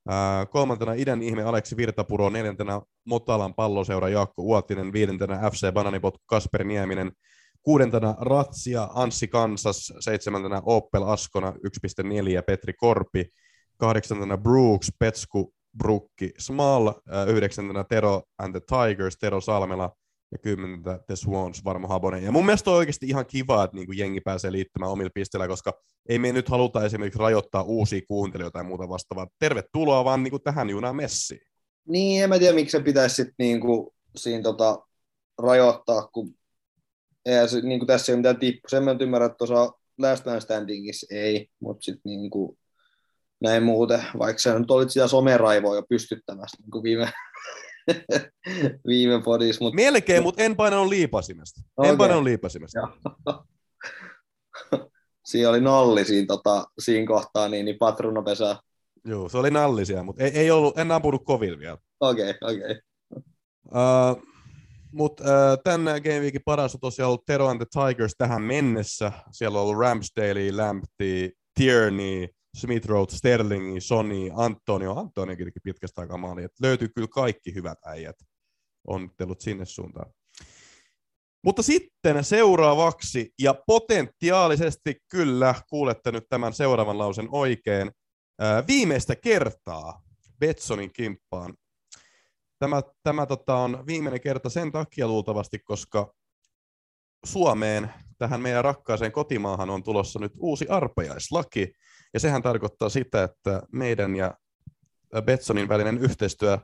Uh, 0.09 0.49
kolmantena 0.49 0.93
idän 0.93 1.23
ihme 1.23 1.43
Aleksi 1.43 1.77
Virtapuro, 1.77 2.29
neljäntenä 2.29 2.81
Motalan 3.05 3.53
palloseura 3.53 4.09
Jaakko 4.09 4.41
Uotinen, 4.41 4.93
viidentenä 4.93 5.51
FC 5.51 5.71
Bananipot 5.73 6.17
Kasper 6.25 6.63
Nieminen, 6.63 7.11
Kuudentena 7.65 8.15
Ratsia, 8.19 8.89
Anssi 8.93 9.27
Kansas, 9.27 9.93
seitsemäntenä 9.99 10.61
Opel 10.65 11.03
Askona, 11.03 11.51
1.4, 11.51 12.43
Petri 12.47 12.73
Korpi, 12.73 13.25
kahdeksantena 13.77 14.37
Brooks, 14.37 14.91
Petsku, 14.99 15.53
Brukki, 15.77 16.31
Small, 16.37 16.91
yhdeksäntenä 17.27 17.83
Tero 17.83 18.23
and 18.37 18.51
the 18.51 18.61
Tigers, 18.61 19.17
Tero 19.17 19.41
Salmela, 19.41 19.95
ja 20.31 20.37
kymmenentä 20.37 20.99
The 21.07 21.15
Swans, 21.15 21.63
Varmo 21.63 21.87
Habonen. 21.87 22.23
Ja 22.23 22.31
mun 22.31 22.45
mielestä 22.45 22.69
on 22.69 22.77
oikeasti 22.77 23.05
ihan 23.07 23.25
kiva, 23.25 23.63
että 23.63 23.75
niin 23.75 23.85
kuin 23.85 23.97
jengi 23.97 24.21
pääsee 24.21 24.51
liittymään 24.51 24.91
omilla 24.91 25.09
pisteillä, 25.13 25.47
koska 25.47 25.73
ei 26.09 26.19
me 26.19 26.31
nyt 26.31 26.49
haluta 26.49 26.85
esimerkiksi 26.85 27.19
rajoittaa 27.19 27.63
uusia 27.63 28.01
kuuntelijoita 28.07 28.53
tai 28.53 28.63
muuta 28.63 28.89
vastaavaa. 28.89 29.27
Tervetuloa 29.39 30.05
vaan 30.05 30.23
niin 30.23 30.31
kuin 30.31 30.43
tähän 30.43 30.69
junaan 30.69 30.95
messiin. 30.95 31.41
Niin, 31.87 32.23
en 32.23 32.29
mä 32.29 32.39
tiedä, 32.39 32.55
miksi 32.55 32.77
se 32.77 32.83
pitäisi 32.83 33.15
sitten 33.15 33.35
niin 33.37 33.61
kuin 33.61 33.87
siinä 34.15 34.43
tota, 34.43 34.79
rajoittaa, 35.37 36.07
kun 36.07 36.35
eihän 37.25 37.49
se, 37.49 37.61
niin 37.61 37.79
kuin 37.79 37.87
tässä 37.87 38.11
ei 38.11 38.13
ole 38.13 38.17
mitään 38.17 38.39
tippu. 38.39 38.61
Sen 38.67 38.83
mä 38.83 38.93
nyt 38.93 39.01
ymmärrän, 39.01 39.25
että 39.31 39.37
tuossa 39.37 39.71
Last 39.97 40.25
Man 40.25 40.41
Standingissa 40.41 41.07
ei, 41.09 41.47
mutta 41.59 41.83
sitten 41.83 42.01
niin 42.03 42.29
kuin, 42.29 42.57
näin 43.41 43.63
muuten, 43.63 44.03
vaikka 44.19 44.41
sä 44.41 44.59
nyt 44.59 44.71
olit 44.71 44.89
sitä 44.89 45.07
someraivoa 45.07 45.75
jo 45.75 45.83
pystyttämässä 45.89 46.57
niin 46.61 46.71
kuin 46.71 46.83
viime, 46.83 47.11
viime 48.87 49.21
podissa. 49.21 49.63
Mutta... 49.63 49.75
Melkein, 49.75 50.23
mutta 50.23 50.43
en 50.43 50.55
painanut 50.55 50.87
liipasimesta. 50.87 51.61
Okay. 51.77 51.91
En 51.91 51.97
painanut 51.97 52.23
liipasimesta. 52.23 52.79
siinä 55.29 55.49
oli 55.49 55.61
nalli 55.61 56.05
siinä, 56.05 56.27
tota, 56.27 56.65
siinä 56.79 57.07
kohtaa, 57.07 57.49
niin, 57.49 57.65
niin 57.65 57.77
patronopesä. 57.77 58.57
Joo, 59.05 59.29
se 59.29 59.37
oli 59.37 59.51
nallisia, 59.51 60.03
mutta 60.03 60.23
ei, 60.23 60.31
ei 60.31 60.51
ollut, 60.51 60.77
en 60.77 60.91
ampunut 60.91 61.25
kovin 61.25 61.59
vielä. 61.59 61.77
Okei, 61.99 62.29
okay, 62.29 62.55
okei. 62.55 62.71
Okay. 62.71 62.81
Uh, 63.65 64.34
mutta 64.95 65.23
äh, 65.23 65.57
tämän 65.63 66.01
Game 66.01 66.19
Weekin 66.19 66.41
paras 66.45 66.75
on 66.75 66.79
tosiaan 66.79 67.07
ollut 67.07 67.25
Tero 67.25 67.47
and 67.47 67.59
the 67.59 67.65
Tigers 67.87 68.15
tähän 68.17 68.41
mennessä. 68.41 69.11
Siellä 69.31 69.59
on 69.59 69.63
ollut 69.63 69.79
Ramsdale, 69.79 70.51
Lamptey, 70.51 71.31
Tierney, 71.53 72.27
Smith 72.55 72.87
Road, 72.87 73.09
Sterling, 73.09 73.77
Sony, 73.79 74.29
Antonio. 74.35 74.95
Antonio 74.95 75.35
teki 75.35 75.59
pitkästä 75.63 76.01
aikaa 76.01 76.17
maali. 76.17 76.43
Et 76.43 76.51
löytyy 76.61 76.89
kyllä 76.95 77.07
kaikki 77.07 77.55
hyvät 77.55 77.77
äijät. 77.85 78.15
Onnittelut 78.87 79.41
sinne 79.41 79.65
suuntaan. 79.65 80.11
Mutta 81.43 81.63
sitten 81.63 82.23
seuraavaksi, 82.23 83.33
ja 83.41 83.53
potentiaalisesti 83.67 84.95
kyllä 85.11 85.55
kuulette 85.69 86.11
nyt 86.11 86.23
tämän 86.29 86.53
seuraavan 86.53 86.97
lausen 86.97 87.27
oikein, 87.31 87.91
ää, 88.39 88.63
viimeistä 88.67 89.15
kertaa 89.15 90.01
Betsonin 90.39 90.93
kimppaan 90.93 91.53
Tämä, 92.59 92.81
tämä 93.03 93.25
tota, 93.25 93.55
on 93.55 93.83
viimeinen 93.87 94.21
kerta 94.21 94.49
sen 94.49 94.71
takia 94.71 95.07
luultavasti, 95.07 95.59
koska 95.59 96.13
Suomeen, 97.25 97.93
tähän 98.17 98.41
meidän 98.41 98.63
rakkaaseen 98.63 99.11
kotimaahan 99.11 99.69
on 99.69 99.83
tulossa 99.83 100.19
nyt 100.19 100.33
uusi 100.37 100.67
arpajaislaki, 100.67 101.73
ja 102.13 102.19
sehän 102.19 102.41
tarkoittaa 102.41 102.89
sitä, 102.89 103.23
että 103.23 103.61
meidän 103.71 104.15
ja 104.15 104.33
Betsonin 105.21 105.69
välinen 105.69 105.97
yhteistyö 105.97 106.57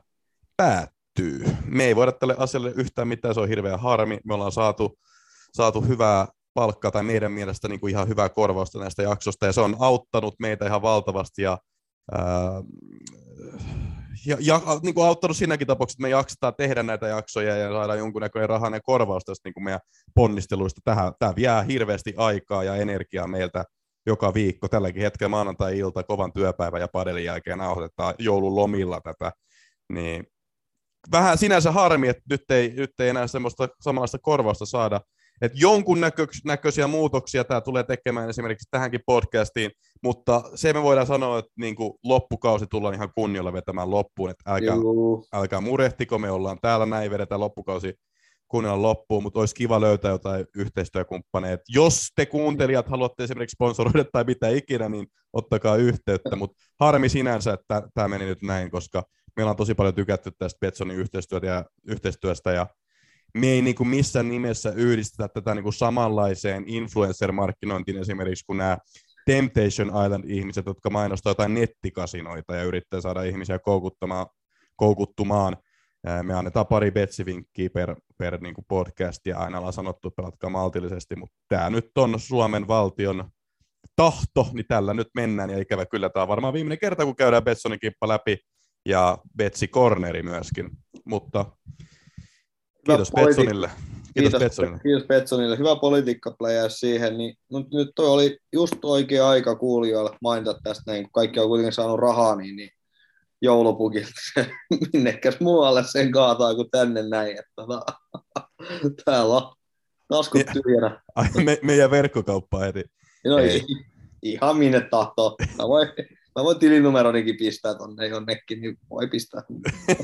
päättyy. 0.56 1.44
Me 1.64 1.84
ei 1.84 1.96
voida 1.96 2.12
tälle 2.12 2.34
asialle 2.38 2.72
yhtään 2.76 3.08
mitään, 3.08 3.34
se 3.34 3.40
on 3.40 3.48
hirveä 3.48 3.76
harmi. 3.76 4.18
Me 4.24 4.34
ollaan 4.34 4.52
saatu, 4.52 4.98
saatu 5.52 5.80
hyvää 5.80 6.26
palkkaa 6.54 6.90
tai 6.90 7.02
meidän 7.02 7.32
mielestä 7.32 7.68
niin 7.68 7.80
kuin 7.80 7.90
ihan 7.90 8.08
hyvää 8.08 8.28
korvausta 8.28 8.78
näistä 8.78 9.02
jaksosta, 9.02 9.46
ja 9.46 9.52
se 9.52 9.60
on 9.60 9.76
auttanut 9.78 10.34
meitä 10.38 10.66
ihan 10.66 10.82
valtavasti, 10.82 11.42
ja 11.42 11.58
ää, 12.12 12.62
ja, 14.26 14.36
ja 14.40 14.60
niin 14.82 14.94
kuin 14.94 15.06
auttanut 15.06 15.36
siinäkin 15.36 15.66
tapauksessa, 15.66 15.96
että 15.96 16.02
me 16.02 16.08
jaksetaan 16.08 16.54
tehdä 16.54 16.82
näitä 16.82 17.06
jaksoja 17.06 17.56
ja 17.56 17.70
saada 17.70 17.94
jonkunnäköinen 17.94 18.48
rahainen 18.48 18.80
korvaus 18.84 19.24
tästä 19.24 19.48
niin 19.48 19.54
kuin 19.54 19.64
meidän 19.64 19.80
ponnisteluista. 20.14 20.80
Tähän, 20.84 21.12
tämä 21.18 21.36
vie 21.36 21.50
hirveästi 21.68 22.14
aikaa 22.16 22.64
ja 22.64 22.76
energiaa 22.76 23.26
meiltä 23.26 23.64
joka 24.06 24.34
viikko. 24.34 24.68
Tälläkin 24.68 25.02
hetkellä 25.02 25.28
maanantai-ilta 25.28 26.02
kovan 26.02 26.32
työpäivän 26.32 26.80
ja 26.80 26.88
padelin 26.88 27.24
jälkeen 27.24 27.58
nauhoitetaan 27.58 28.14
joululomilla 28.18 29.00
tätä. 29.00 29.32
Niin 29.92 30.24
vähän 31.12 31.38
sinänsä 31.38 31.72
harmi, 31.72 32.08
että 32.08 32.22
nyt 32.30 32.50
ei, 32.50 32.72
nyt 32.76 33.00
ei 33.00 33.08
enää 33.08 33.26
semmoista 33.26 33.68
samanlaista 33.80 34.18
korvausta 34.18 34.66
saada. 34.66 35.00
Että 35.40 35.58
jonkun 35.60 36.00
näkö, 36.00 36.26
näköisiä 36.44 36.86
muutoksia 36.86 37.44
tämä 37.44 37.60
tulee 37.60 37.82
tekemään 37.82 38.30
esimerkiksi 38.30 38.68
tähänkin 38.70 39.00
podcastiin, 39.06 39.70
mutta 40.02 40.42
se 40.54 40.72
me 40.72 40.82
voidaan 40.82 41.06
sanoa, 41.06 41.38
että 41.38 41.52
niin 41.58 41.76
kuin 41.76 41.92
loppukausi 42.04 42.66
tullaan 42.66 42.94
ihan 42.94 43.12
kunnialla 43.14 43.52
vetämään 43.52 43.90
loppuun, 43.90 44.30
että 44.30 44.52
älkää, 44.52 44.76
älkää 45.32 45.60
murehtiko, 45.60 46.18
me 46.18 46.30
ollaan 46.30 46.58
täällä 46.62 46.86
näin, 46.86 47.10
vedetään 47.10 47.40
loppukausi 47.40 47.94
kunnialla 48.48 48.82
loppuun, 48.82 49.22
mutta 49.22 49.40
olisi 49.40 49.54
kiva 49.54 49.80
löytää 49.80 50.10
jotain 50.10 50.46
yhteistyökumppaneita. 50.56 51.62
Jos 51.68 52.08
te 52.16 52.26
kuuntelijat 52.26 52.88
haluatte 52.88 53.24
esimerkiksi 53.24 53.54
sponsoroida 53.54 54.04
tai 54.12 54.24
mitä 54.24 54.48
ikinä, 54.48 54.88
niin 54.88 55.06
ottakaa 55.32 55.76
yhteyttä, 55.76 56.36
mutta 56.36 56.62
harmi 56.80 57.08
sinänsä, 57.08 57.52
että 57.52 57.82
tämä 57.94 58.08
meni 58.08 58.24
nyt 58.24 58.42
näin, 58.42 58.70
koska 58.70 59.02
meillä 59.36 59.50
on 59.50 59.56
tosi 59.56 59.74
paljon 59.74 59.94
tykätty 59.94 60.30
tästä 60.38 60.58
Betsonin 60.60 60.96
yhteistyöstä 60.96 61.46
ja, 61.46 61.64
yhteistyöstä 61.86 62.52
ja 62.52 62.66
me 63.38 63.46
ei 63.46 63.62
niin 63.62 63.74
kuin 63.74 63.88
missään 63.88 64.28
nimessä 64.28 64.72
yhdistetä 64.76 65.28
tätä 65.28 65.54
niin 65.54 65.62
kuin 65.62 65.72
samanlaiseen 65.72 66.64
influencer-markkinointiin 66.66 67.98
esimerkiksi 67.98 68.44
kuin 68.46 68.58
nämä 68.58 68.78
Temptation 69.26 69.88
Island-ihmiset, 70.04 70.66
jotka 70.66 70.90
mainostavat 70.90 71.38
jotain 71.38 71.54
nettikasinoita 71.54 72.56
ja 72.56 72.62
yrittää 72.62 73.00
saada 73.00 73.22
ihmisiä 73.22 73.58
koukuttamaan, 73.58 74.26
koukuttumaan. 74.76 75.56
Me 76.22 76.34
annetaan 76.34 76.66
pari 76.66 76.90
betsivinkkiä 76.90 77.70
per, 77.70 77.96
per 78.18 78.40
niin 78.40 78.54
kuin 78.54 78.64
podcast 78.68 79.26
ja 79.26 79.38
aina 79.38 79.58
ollaan 79.58 79.72
sanottu, 79.72 80.08
että 80.08 80.22
pelatkaa 80.22 80.50
maltillisesti, 80.50 81.16
mutta 81.16 81.36
tämä 81.48 81.70
nyt 81.70 81.98
on 81.98 82.20
Suomen 82.20 82.68
valtion 82.68 83.30
tahto, 83.96 84.50
niin 84.52 84.66
tällä 84.68 84.94
nyt 84.94 85.08
mennään 85.14 85.50
ja 85.50 85.58
ikävä 85.58 85.86
kyllä 85.86 86.08
tämä 86.08 86.22
on 86.22 86.28
varmaan 86.28 86.54
viimeinen 86.54 86.78
kerta, 86.78 87.04
kun 87.04 87.16
käydään 87.16 87.44
Betsonin 87.44 87.80
kippa 87.80 88.08
läpi 88.08 88.38
ja 88.86 89.18
Betsi 89.36 89.68
Corneri 89.68 90.22
myöskin, 90.22 90.70
mutta 91.04 91.46
kiitos 92.86 93.10
politi- 93.10 93.26
Betsonille. 93.26 93.70
Kiitos, 94.14 94.30
kiitos 94.30 94.40
Betsonille. 94.40 94.80
Kiitos 94.82 95.06
Betsonille. 95.06 95.58
Hyvä 95.58 95.76
politiikkapläjäys 95.76 96.80
siihen. 96.80 97.18
Niin, 97.18 97.36
nyt, 97.52 97.70
nyt 97.72 97.88
toi 97.94 98.06
oli 98.08 98.38
just 98.52 98.74
oikea 98.82 99.28
aika 99.28 99.56
kuulijoille 99.56 100.16
mainita 100.22 100.60
tästä, 100.62 100.82
näin, 100.86 101.02
kun 101.02 101.12
kaikki 101.12 101.40
on 101.40 101.48
kuitenkin 101.48 101.72
saanut 101.72 102.00
rahaa, 102.00 102.36
niin, 102.36 102.56
niin 102.56 102.70
joulupukilta 103.42 104.10
minnekäs 104.92 105.40
muualle 105.40 105.84
sen 105.84 106.12
kaataa 106.12 106.54
kuin 106.54 106.70
tänne 106.70 107.08
näin. 107.08 107.30
Että, 107.30 107.52
tota, 107.56 107.82
täällä 109.04 109.34
on 109.34 109.54
taskut 110.08 110.42
tyhjänä. 110.52 111.02
Ai, 111.14 111.28
me, 111.44 111.58
meidän 111.62 111.90
verkkokauppa 111.90 112.58
heti. 112.58 112.84
No 113.24 113.38
ei. 113.38 113.62
Ihan 114.22 114.56
minne 114.56 114.80
tahtoo. 114.80 115.36
Mä 115.58 115.68
voin, 115.68 115.88
mä 116.36 116.44
voin 116.44 116.58
tilinumeronikin 116.58 117.36
pistää 117.36 117.74
tonne 117.74 118.06
jonnekin, 118.06 118.60
niin 118.60 118.78
voi 118.90 119.08
pistää. 119.08 119.42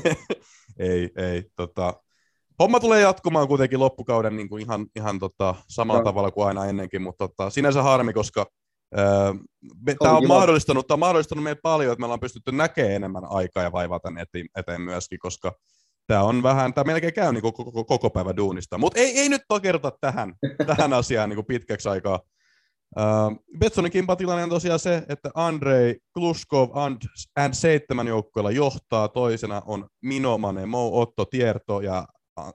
ei, 0.79 1.09
ei. 1.15 1.43
Tota, 1.55 1.93
homma 2.59 2.79
tulee 2.79 3.01
jatkumaan 3.01 3.47
kuitenkin 3.47 3.79
loppukauden 3.79 4.35
niin 4.35 4.49
kuin 4.49 4.63
ihan, 4.63 4.85
ihan 4.95 5.19
tota, 5.19 5.55
samalla 5.67 6.01
no. 6.01 6.05
tavalla 6.05 6.31
kuin 6.31 6.47
aina 6.47 6.65
ennenkin, 6.65 7.01
mutta 7.01 7.27
tota, 7.27 7.49
sinänsä 7.49 7.83
harmi, 7.83 8.13
koska 8.13 8.45
öö, 8.97 9.33
tämä 10.03 10.17
on, 10.17 10.27
mahdollistanut, 10.27 10.87
tämä 10.87 10.95
on 10.95 10.99
mahdollistanut 10.99 11.43
meille 11.43 11.59
paljon, 11.63 11.91
että 11.91 11.99
me 11.99 12.05
ollaan 12.05 12.19
pystytty 12.19 12.51
näkemään 12.51 12.95
enemmän 12.95 13.25
aikaa 13.25 13.63
ja 13.63 13.71
vaivaa 13.71 13.99
tänne 13.99 14.21
eteen, 14.21 14.45
eteen 14.55 14.81
myöskin, 14.81 15.19
koska 15.19 15.53
tämä 16.07 16.23
on 16.23 16.43
vähän, 16.43 16.73
tämä 16.73 16.91
melkein 16.91 17.13
käy 17.13 17.33
niin 17.33 17.41
koko, 17.41 17.65
koko, 17.65 17.83
koko 17.83 18.09
päivä 18.09 18.35
duunista, 18.37 18.77
mutta 18.77 18.99
ei, 18.99 19.19
ei 19.19 19.29
nyt 19.29 19.41
takerta 19.47 19.91
tähän, 20.01 20.33
tähän 20.67 20.93
asiaan 20.93 21.29
niin 21.29 21.37
kuin 21.37 21.45
pitkäksi 21.45 21.89
aikaa. 21.89 22.19
Uh, 22.97 23.59
Betsonin 23.59 23.91
kimpatilanne 23.91 24.43
on 24.43 24.49
tosiaan 24.49 24.79
se, 24.79 25.03
että 25.09 25.29
Andrei 25.33 25.97
Kluskov 26.13 26.69
and, 26.73 27.01
and 27.35 27.53
7 27.53 28.07
joukkueella 28.07 28.51
johtaa, 28.51 29.07
toisena 29.07 29.61
on 29.65 29.87
Minomane, 30.01 30.65
Mo 30.65 31.01
Otto 31.01 31.25
Tierto 31.25 31.81
ja 31.81 32.07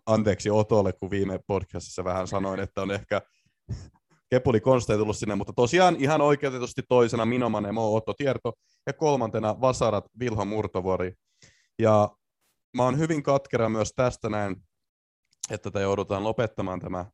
anteeksi 0.07 0.51
Otolle, 0.51 0.93
kun 0.93 1.11
viime 1.11 1.41
podcastissa 1.47 2.05
vähän 2.05 2.29
sanoin, 2.29 2.61
että 2.61 2.83
on 2.83 2.91
ehkä 2.91 3.23
Kepuli 4.31 4.61
Konste 4.61 4.97
tullut 4.97 5.17
sinne, 5.17 5.35
mutta 5.35 5.53
tosiaan 5.53 5.97
ihan 5.99 6.21
oikeutetusti 6.21 6.83
toisena 6.89 7.25
Minomane 7.25 7.73
Mo 7.73 7.95
Otto 7.95 8.15
Tierto 8.15 8.53
ja 8.87 8.93
kolmantena 8.93 9.61
Vasarat 9.61 10.05
Vilho 10.19 10.45
Murtovuori. 10.45 11.13
Ja 11.79 12.17
mä 12.77 12.83
oon 12.83 12.99
hyvin 12.99 13.23
katkera 13.23 13.69
myös 13.69 13.93
tästä 13.97 14.29
näin, 14.29 14.57
että 15.51 15.71
tätä 15.71 15.81
joudutaan 15.81 16.25
lopettamaan 16.25 16.81
tämä 16.81 17.07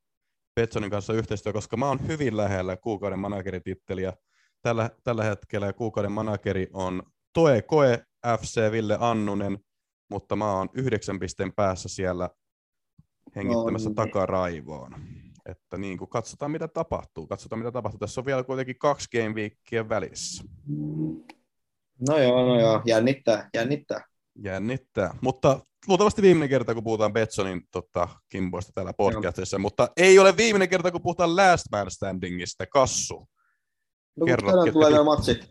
Petsonin 0.54 0.90
kanssa 0.90 1.12
yhteistyö, 1.12 1.52
koska 1.52 1.76
mä 1.76 1.88
oon 1.88 2.06
hyvin 2.06 2.36
lähellä 2.36 2.76
kuukauden 2.76 3.18
managerititteliä 3.18 4.12
tällä, 4.62 4.90
tällä 5.04 5.24
hetkellä 5.24 5.72
kuukauden 5.72 6.12
manageri 6.12 6.66
on 6.72 7.02
Toe 7.32 7.62
Koe 7.62 8.04
FC 8.40 8.70
Ville 8.70 8.96
Annunen, 9.00 9.58
mutta 10.10 10.36
mä 10.36 10.52
oon 10.52 10.68
yhdeksän 10.74 11.18
pisteen 11.18 11.52
päässä 11.52 11.88
siellä 11.88 12.30
hengittämässä 13.36 13.88
no, 13.88 13.90
niin. 13.90 14.12
takaraivoon. 14.12 14.94
Että 15.46 15.76
niin 15.76 15.98
kuin 15.98 16.08
katsotaan 16.08 16.50
mitä 16.50 16.68
tapahtuu. 16.68 17.26
Katsotaan 17.26 17.58
mitä 17.58 17.72
tapahtuu. 17.72 17.98
Tässä 17.98 18.20
on 18.20 18.24
vielä 18.24 18.44
kuitenkin 18.44 18.78
kaksi 18.78 19.08
game 19.18 19.34
weekia 19.34 19.88
välissä. 19.88 20.44
No 22.08 22.18
joo, 22.18 22.46
no 22.46 22.60
joo. 22.60 22.82
Jännittää, 22.86 23.48
jännittää. 23.54 24.04
Jännittää. 24.44 25.14
Mutta 25.20 25.60
luultavasti 25.88 26.22
viimeinen 26.22 26.48
kerta, 26.48 26.74
kun 26.74 26.84
puhutaan 26.84 27.12
Betsonin 27.12 27.62
tota, 27.70 28.08
kimpoista 28.28 28.72
täällä 28.74 28.92
podcastissa, 28.92 29.54
joo. 29.54 29.62
mutta 29.62 29.88
ei 29.96 30.18
ole 30.18 30.36
viimeinen 30.36 30.68
kerta, 30.68 30.90
kun 30.90 31.02
puhutaan 31.02 31.36
Last 31.36 31.64
Man 31.72 31.90
Standingista. 31.90 32.66
Kassu. 32.66 33.28
No, 34.16 34.26
Kerro, 34.26 34.52
tulee 34.72 34.90
nämä 34.90 35.04
matsit. 35.04 35.50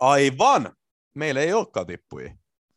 Aivan! 0.00 0.72
Meillä 1.14 1.40
ei 1.40 1.52
olekaan 1.52 1.86
tippuja. 1.86 2.34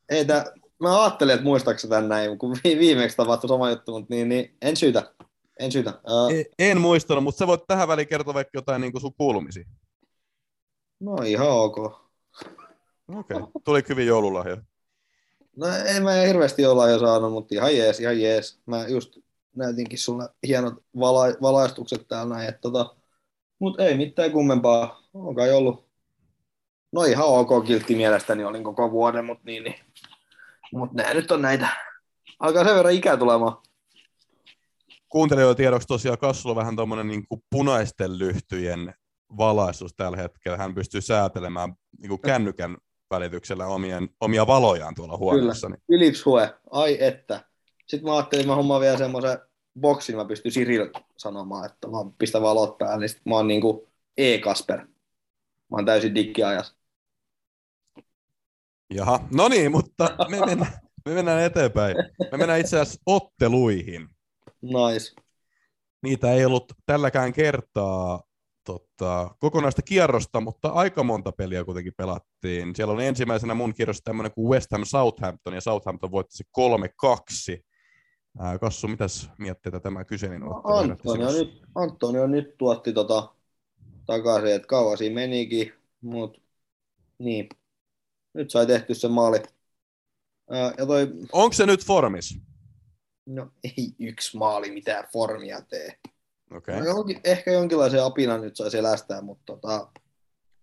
Ei, 0.10 0.26
tää, 0.26 0.46
mä 0.80 1.04
ajattelin, 1.04 1.34
että 1.34 1.44
muistaaks 1.44 1.88
tän 1.90 2.10
näin, 2.10 2.38
kun 2.38 2.58
viimeksi 2.64 3.18
tapahtui 3.18 3.48
sama 3.48 3.70
juttu, 3.70 3.92
mutta 3.92 4.14
niin, 4.14 4.30
niin 4.30 4.58
en 4.62 4.78
syytä. 4.78 5.14
En 5.60 5.72
syytä. 5.72 5.90
Uh, 5.90 6.32
en, 6.32 6.46
en 6.60 6.82
muistanut, 6.82 7.24
mutta 7.24 7.40
sä 7.40 7.48
voit 7.48 7.68
tähän 7.68 7.88
väliin 7.88 8.08
kertoa 8.08 8.34
vaikka 8.34 8.58
jotain 8.58 8.82
niin 8.82 9.02
sun 9.02 9.14
kuulumisia. 9.18 9.66
No 11.00 11.16
ihan 11.26 11.50
ok. 11.50 11.78
Okei, 11.78 13.38
okay. 13.38 13.48
tuli 13.64 13.84
hyvin 13.90 14.08
joululahja. 14.08 14.58
No 15.56 15.68
en 15.86 16.04
mä 16.04 16.12
hirveästi 16.12 16.66
olla 16.66 16.90
jo 16.90 17.00
saanut, 17.00 17.32
mutta 17.32 17.56
ihan 17.56 17.78
jees, 17.78 18.00
ihan 18.00 18.22
jees. 18.22 18.62
Mä 18.66 18.88
just 18.88 19.18
näytinkin 19.56 20.00
sulle 20.00 20.30
hienot 20.48 20.74
vala- 21.00 21.42
valaistukset 21.42 22.08
täällä 22.08 22.36
näin, 22.36 22.50
että 22.50 22.62
tota, 22.62 22.96
mutta 23.60 23.84
ei 23.84 23.98
mitään 23.98 24.32
kummempaa. 24.32 25.02
On 25.14 25.36
kai 25.36 25.52
ollut, 25.52 25.86
no 26.92 27.04
ihan 27.04 27.28
ok 27.28 27.66
kiltti 27.66 27.96
mielestäni 27.96 28.44
olin 28.44 28.64
koko 28.64 28.92
vuoden, 28.92 29.26
mutta 29.26 29.44
niin, 29.46 29.64
niin 29.64 29.76
mutta 30.74 30.96
nämä 30.96 31.14
nyt 31.14 31.32
on 31.32 31.42
näitä. 31.42 31.70
Alkaa 32.40 32.64
sen 32.64 32.76
verran 32.76 32.94
ikää 32.94 33.18
tulemaan. 33.18 33.58
Kuuntelijoiden 35.10 35.58
tiedoksi 35.58 35.88
tosiaan 35.88 36.18
Kassulla 36.18 36.56
vähän 36.56 36.76
tuommoinen 36.76 37.08
niin 37.08 37.24
punaisten 37.50 38.20
lyhtyjen 38.20 38.94
valaistus 39.38 39.94
tällä 39.94 40.18
hetkellä. 40.18 40.58
Hän 40.58 40.76
pystyy 40.76 41.02
säätelemään 41.02 41.74
niin 42.00 42.10
kuin 42.10 42.22
kännykän 42.22 42.78
välityksellä 43.10 43.68
omien, 43.68 44.10
omia 44.22 44.48
valojaan 44.48 44.96
tuolla 44.96 45.18
huoneessa. 45.18 45.68
Kyllä, 45.68 45.80
Philips 45.88 46.26
Hue, 46.26 46.54
ai 46.72 46.98
että. 47.00 47.46
Sitten 47.88 48.10
mä 48.10 48.16
ajattelin, 48.16 48.42
että 48.42 48.52
mä 48.52 48.56
hommaan 48.56 48.82
vielä 48.82 48.98
semmoisen 48.98 49.40
boksin, 49.80 50.16
mä 50.16 50.26
pystyn 50.26 50.52
Siril 50.52 50.90
sanomaan, 51.18 51.66
että 51.66 51.88
mä 51.88 51.98
pistän 52.18 52.42
valot 52.42 52.78
päälle, 52.78 53.06
niin 53.06 53.16
mä 53.26 53.36
oon 53.36 53.48
niin 53.48 53.62
kuin 53.62 53.88
E-Kasper. 54.18 54.80
Mä 54.80 55.78
oon 55.78 55.86
täysin 55.86 56.16
diggiajassa. 56.16 56.79
Jaha, 58.94 59.20
no 59.34 59.48
niin, 59.48 59.72
mutta 59.72 60.16
me 60.30 60.46
mennään, 60.46 60.72
me 61.06 61.14
mennään 61.14 61.44
eteenpäin. 61.44 61.96
Me 62.32 62.38
mennään 62.38 62.60
itse 62.60 62.80
asiassa 62.80 63.02
otteluihin. 63.06 64.10
Nice. 64.62 65.22
Niitä 66.04 66.34
ei 66.34 66.46
ollut 66.46 66.74
tälläkään 66.86 67.34
kertaa 67.34 68.24
tota, 68.64 69.36
kokonaista 69.40 69.82
kierrosta, 69.82 70.42
mutta 70.42 70.70
aika 70.70 71.04
monta 71.04 71.32
peliä 71.32 71.64
kuitenkin 71.64 71.94
pelattiin. 71.98 72.76
Siellä 72.76 72.94
on 72.94 73.02
ensimmäisenä 73.02 73.54
mun 73.54 73.74
kierros 73.74 74.02
tämmöinen 74.04 74.32
kuin 74.32 74.50
West 74.50 74.72
Ham 74.72 74.86
Southampton, 74.86 75.54
ja 75.54 75.62
Southampton 75.62 76.12
voitti 76.12 76.38
se 76.38 76.44
3-2. 77.58 77.64
Ää, 78.40 78.60
Kassu, 78.60 78.88
mitäs 78.88 79.30
mietteitä 79.38 79.80
tämä 79.80 80.04
kyseinen 80.04 80.40
no, 80.40 80.62
Antonio, 80.64 81.32
nyt, 81.32 81.62
Antonio 81.76 82.28
nyt 82.28 82.58
tuotti 82.58 82.94
tota 82.94 83.34
takaisin, 84.06 84.56
että 84.56 84.68
kauan 84.68 84.98
siinä 84.98 85.16
menikin, 85.16 85.74
mutta 86.02 86.42
niin, 87.20 87.50
nyt 88.34 88.52
sai 88.52 88.68
tehty 88.68 88.94
se 88.94 89.08
maali. 89.08 89.38
ja 90.78 90.86
toi... 90.86 91.08
Onko 91.32 91.54
se 91.54 91.66
nyt 91.66 91.86
formis? 91.86 92.40
No 93.26 93.52
ei 93.64 93.96
yksi 94.00 94.38
maali 94.38 94.72
mitään 94.72 95.08
formia 95.14 95.62
tee. 95.62 96.00
Okay. 96.52 96.80
No, 96.80 96.86
jonkin, 96.86 97.22
ehkä 97.24 97.52
jonkinlaisen 97.52 98.04
apinan 98.04 98.42
nyt 98.42 98.56
sai 98.56 98.72
selästää, 98.72 99.22
mutta 99.22 99.44
tota, 99.46 99.92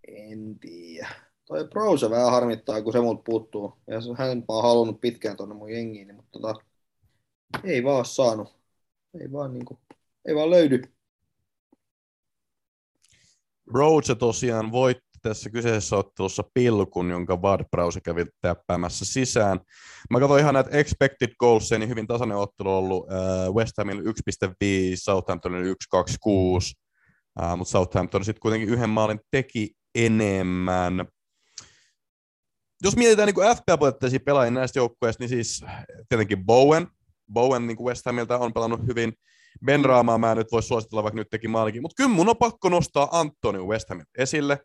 en 0.09 0.59
tiedä. 0.59 1.09
Toi 1.45 1.69
Browse 1.69 2.11
vähän 2.11 2.31
harmittaa, 2.31 2.83
kun 2.83 2.93
se 2.93 3.01
multa 3.01 3.23
puuttuu. 3.23 3.79
Ja 3.87 3.97
hän 4.19 4.45
on 4.49 4.63
halunnut 4.63 5.01
pitkään 5.01 5.37
tuonne 5.37 5.55
mun 5.55 5.73
jengiin, 5.73 6.15
mutta 6.15 6.39
tota, 6.41 6.55
ei 7.65 7.85
vaan 7.85 8.05
saanut. 8.05 8.57
Ei 9.21 9.33
vaan, 9.33 9.53
niinku, 9.53 9.79
ei 10.29 10.35
vaan 10.35 10.51
löydy. 10.51 10.83
Roach 13.75 14.19
tosiaan 14.19 14.73
voitti 14.73 15.06
tässä 15.29 15.51
kyseisessä 15.51 15.97
ottelussa 15.97 16.43
pilkun, 16.55 17.11
jonka 17.11 17.37
Ward 17.37 17.65
Browse 17.71 18.01
kävi 18.01 18.25
täppäämässä 18.41 19.05
sisään. 19.05 19.61
Mä 20.11 20.21
katsoin 20.21 20.41
ihan 20.41 20.55
näitä 20.55 20.71
expected 20.71 21.31
goals, 21.39 21.71
niin 21.71 21.89
hyvin 21.89 22.07
tasainen 22.07 22.37
ottelu 22.37 22.77
ollut. 22.77 23.07
Äh, 23.13 23.55
West 23.55 23.73
Hamin 23.79 23.99
1.5, 23.99 24.05
Southamptonin 24.95 25.65
1.26, 25.65 26.73
äh, 27.43 27.57
mutta 27.57 27.71
Southampton 27.71 28.25
sitten 28.25 28.41
kuitenkin 28.41 28.69
yhden 28.69 28.91
maalin 28.91 29.21
teki 29.31 29.71
enemmän. 29.95 31.07
Jos 32.83 32.97
mietitään 32.97 33.27
niin 33.27 33.57
FPL-potteisia 33.57 34.21
pelaajia 34.25 34.51
näistä 34.51 34.79
joukkueista, 34.79 35.23
niin 35.23 35.29
siis 35.29 35.65
tietenkin 36.09 36.47
Bowen. 36.47 36.87
Bowen 37.33 37.67
niin 37.67 37.77
kuin 37.77 37.87
West 37.87 38.07
Hamilta 38.07 38.39
on 38.39 38.53
pelannut 38.53 38.87
hyvin. 38.87 39.13
Ben 39.65 39.85
Raamaa 39.85 40.19
mä 40.19 40.35
nyt 40.35 40.53
voisi 40.53 40.69
suositella, 40.69 41.03
vaikka 41.03 41.21
nyt 41.21 41.31
teki 41.31 41.49
maalikin. 41.49 41.83
Mutta 41.83 41.95
kyllä 41.97 42.15
mun 42.15 42.29
on 42.29 42.37
pakko 42.37 42.69
nostaa 42.69 43.09
Antoni 43.13 43.59
West 43.59 43.89
Hamilta 43.89 44.11
esille. 44.19 44.59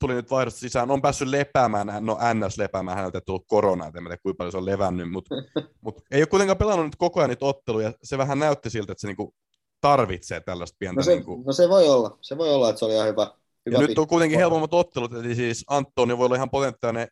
Tuli 0.00 0.14
nyt 0.14 0.30
vaihdosta 0.30 0.60
sisään, 0.60 0.90
on 0.90 1.02
päässyt 1.02 1.28
lepäämään, 1.28 2.06
no 2.06 2.18
NS 2.34 2.58
lepäämään, 2.58 2.96
häneltä 2.96 3.18
ei 3.18 3.22
tullut 3.26 3.44
korona, 3.46 3.86
en 3.86 3.92
tiedä 3.92 4.16
kuinka 4.22 4.36
paljon 4.36 4.52
se 4.52 4.58
on 4.58 4.66
levännyt, 4.66 5.10
mutta 5.10 5.34
mut 5.84 6.02
ei 6.10 6.20
ole 6.20 6.26
kuitenkaan 6.26 6.58
pelannut 6.58 6.86
nyt 6.86 6.96
koko 6.96 7.20
ajan 7.20 7.30
niitä 7.30 7.46
otteluja, 7.46 7.92
se 8.02 8.18
vähän 8.18 8.38
näytti 8.38 8.70
siltä, 8.70 8.92
että 8.92 9.00
se 9.00 9.06
niinku 9.06 9.34
tarvitsee 9.80 10.40
tällaista 10.40 10.76
pientä... 10.78 11.00
No 11.00 11.02
se, 11.02 11.10
niinku... 11.10 11.42
no 11.46 11.52
se 11.52 11.68
voi 11.68 11.88
olla, 11.88 12.18
se 12.20 12.38
voi 12.38 12.54
olla, 12.54 12.68
että 12.68 12.78
se 12.78 12.84
oli 12.84 12.94
ihan 12.94 13.08
hyvä. 13.08 13.30
hyvä 13.66 13.78
ja 13.78 13.86
nyt 13.86 13.98
on 13.98 14.06
kuitenkin 14.06 14.38
helpommat 14.38 14.74
ottelut, 14.74 15.12
eli 15.12 15.34
siis 15.34 15.64
Antoni 15.68 16.18
voi 16.18 16.26
olla 16.26 16.36
ihan 16.36 16.50
potentiaalinen, 16.50 17.08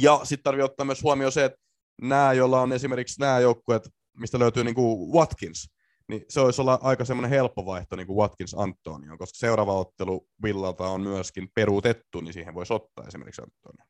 ja 0.00 0.20
sitten 0.22 0.44
tarvii 0.44 0.64
ottaa 0.64 0.86
myös 0.86 1.02
huomioon 1.02 1.32
se, 1.32 1.44
että 1.44 1.58
nämä, 2.02 2.32
joilla 2.32 2.60
on 2.60 2.72
esimerkiksi 2.72 3.20
nämä 3.20 3.40
joukkueet, 3.40 3.88
mistä 4.16 4.38
löytyy 4.38 4.64
niinku 4.64 5.12
Watkins, 5.18 5.70
niin 6.08 6.24
se 6.28 6.40
olisi 6.40 6.60
olla 6.60 6.78
aika 6.82 7.04
semmoinen 7.04 7.30
helppo 7.30 7.66
vaihto 7.66 7.96
niin 7.96 8.06
kuin 8.06 8.16
Watkins 8.16 8.54
Antonio, 8.54 9.18
koska 9.18 9.38
seuraava 9.38 9.78
ottelu 9.78 10.28
Villalta 10.42 10.88
on 10.88 11.00
myöskin 11.00 11.48
peruutettu, 11.54 12.20
niin 12.20 12.32
siihen 12.32 12.54
voisi 12.54 12.72
ottaa 12.72 13.06
esimerkiksi 13.06 13.42
Antonio. 13.42 13.86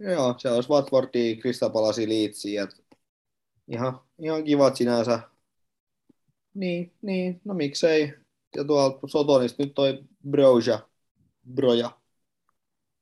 Joo, 0.00 0.34
se 0.38 0.50
olisi 0.50 0.68
Watfordi, 0.68 1.36
Crystal 1.36 1.70
Palace, 1.70 2.08
Leedsi, 2.08 2.54
ihan, 3.68 4.00
ihan 4.18 4.44
kivat 4.44 4.76
sinänsä. 4.76 5.20
Niin, 6.54 6.92
niin, 7.02 7.40
no 7.44 7.54
miksei. 7.54 8.14
Ja 8.56 8.64
tuolta 8.64 9.06
Sotonista 9.06 9.62
nyt 9.62 9.74
toi 9.74 9.98
Broja, 10.30 10.88
Broja. 11.54 11.90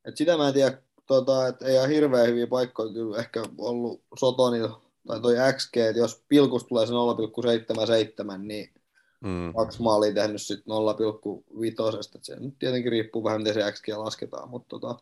Et 0.05 0.17
sitä 0.17 0.37
mä 0.37 0.49
en 0.49 0.55
tiedä, 0.55 0.83
tota, 1.07 1.49
että 1.49 1.67
ei 1.67 1.79
ole 1.79 1.89
hirveän 1.89 2.29
hyviä 2.29 2.47
paikkoja 2.47 2.93
kyllä 2.93 3.19
ehkä 3.19 3.43
ollut 3.59 4.03
Sotonilla 4.19 4.90
tai 5.07 5.21
toi 5.21 5.35
XG, 5.57 5.77
että 5.77 5.99
jos 5.99 6.25
pilkus 6.29 6.65
tulee 6.65 6.87
se 6.87 6.93
0,77, 6.93 8.39
niin 8.39 8.73
mm. 9.21 9.55
kaksi 9.57 9.83
maalia 9.83 10.15
tehnyt 10.15 10.43
sitten 10.43 10.75
0,5. 10.75 12.19
Se 12.23 12.41
nyt 12.41 12.59
tietenkin 12.59 12.93
riippuu 12.93 13.25
vähän, 13.25 13.41
miten 13.41 13.55
se 13.55 13.73
XG 13.73 13.89
lasketaan, 13.89 14.49
mutta 14.49 14.69
tota, 14.69 14.99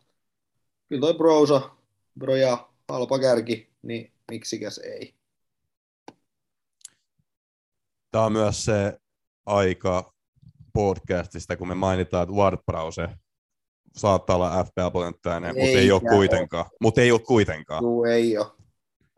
kyllä 0.89 1.01
toi 1.01 1.13
Brosa, 1.13 1.69
Broja, 2.19 2.69
halpa 2.89 3.19
kärki, 3.19 3.69
niin 3.81 4.11
miksikäs 4.31 4.77
ei. 4.77 5.13
Tämä 8.11 8.25
on 8.25 8.31
myös 8.31 8.65
se 8.65 8.99
aika 9.45 10.13
podcastista, 10.73 11.57
kun 11.57 11.67
me 11.67 11.75
mainitaan, 11.75 12.23
että 12.23 12.35
Ward 12.35 12.57
Browse 12.65 13.09
saattaa 13.97 14.35
olla 14.35 14.63
FPL-potentiaalinen, 14.63 15.55
mutta 15.55 15.77
ei 15.77 15.91
ole 15.91 16.01
kuitenkaan. 16.01 16.65
Mutta 16.81 17.01
ei 17.01 17.11
ole 17.11 17.19
kuitenkaan. 17.19 17.83
Juu, 17.83 18.03
ei 18.03 18.37
ole. 18.37 18.58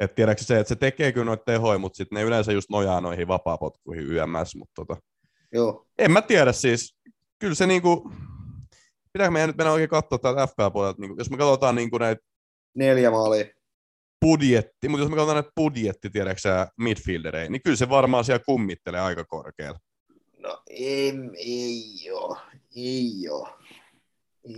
Et 0.01 0.15
tiedätkö 0.15 0.43
se, 0.43 0.59
että 0.59 0.69
se 0.69 0.75
tekee 0.75 1.11
kyllä 1.11 1.25
noita 1.25 1.43
tehoja, 1.43 1.79
mutta 1.79 1.97
sitten 1.97 2.15
ne 2.15 2.23
yleensä 2.23 2.51
just 2.51 2.69
nojaa 2.69 3.01
noihin 3.01 3.27
vapaapotkuihin 3.27 4.03
YMS, 4.05 4.55
mutta 4.55 4.71
tota, 4.75 4.97
Joo. 5.51 5.87
en 5.97 6.11
mä 6.11 6.21
tiedä 6.21 6.51
siis. 6.51 6.97
Kyllä 7.39 7.55
se 7.55 7.67
niinku, 7.67 8.11
pitääkö 9.13 9.31
meidän 9.31 9.49
nyt 9.49 9.57
mennä 9.57 9.71
oikein 9.71 9.89
katsoa 9.89 10.19
täältä 10.19 10.47
FPL-puolelta, 10.47 11.01
niinku, 11.01 11.15
jos 11.17 11.29
me 11.29 11.37
katsotaan 11.37 11.75
niinku 11.75 11.97
näitä 11.97 12.21
Neljä 12.75 13.11
maalia. 13.11 13.45
budjetti, 14.25 14.87
mutta 14.89 15.03
jos 15.03 15.09
me 15.09 15.15
katsotaan 15.15 15.35
näitä 15.35 15.51
budjetti, 15.55 16.09
tiedätkö 16.09 16.41
sä, 16.41 16.67
midfieldereja, 16.77 17.49
niin 17.49 17.61
kyllä 17.63 17.77
se 17.77 17.89
varmaan 17.89 18.25
siellä 18.25 18.43
kummittelee 18.45 19.01
aika 19.01 19.25
korkealla. 19.25 19.79
No 20.37 20.61
ei, 20.69 21.13
ei 21.37 22.11
oo, 22.13 22.37
ei 22.75 23.29
oo, 23.29 23.57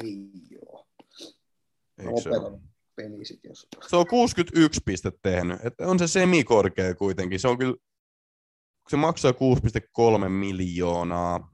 ei 0.01 0.31
oo. 0.65 0.85
Eikö 1.97 2.21
se 2.21 2.29
ole? 2.29 2.59
Peli 2.95 3.25
sit, 3.25 3.39
jos... 3.43 3.67
Se 3.87 3.95
on 3.95 4.07
61 4.07 4.81
pistettä 4.85 5.19
tehnyt. 5.23 5.65
että 5.65 5.87
on 5.87 5.99
se 5.99 6.07
semikorkea 6.07 6.95
kuitenkin. 6.95 7.39
Se 7.39 7.47
on 7.47 7.57
kyllä, 7.57 7.75
se 8.89 8.97
maksaa 8.97 9.31
6,3 9.31 10.29
miljoonaa 10.29 11.51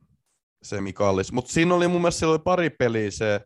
semikallis. 0.64 1.32
Mutta 1.32 1.52
siinä 1.52 1.76
oli 1.76 1.88
mun 1.88 2.02
mielestä 2.02 2.28
oli 2.28 2.40
pari 2.40 2.70
peliä, 2.70 3.12
se 3.12 3.42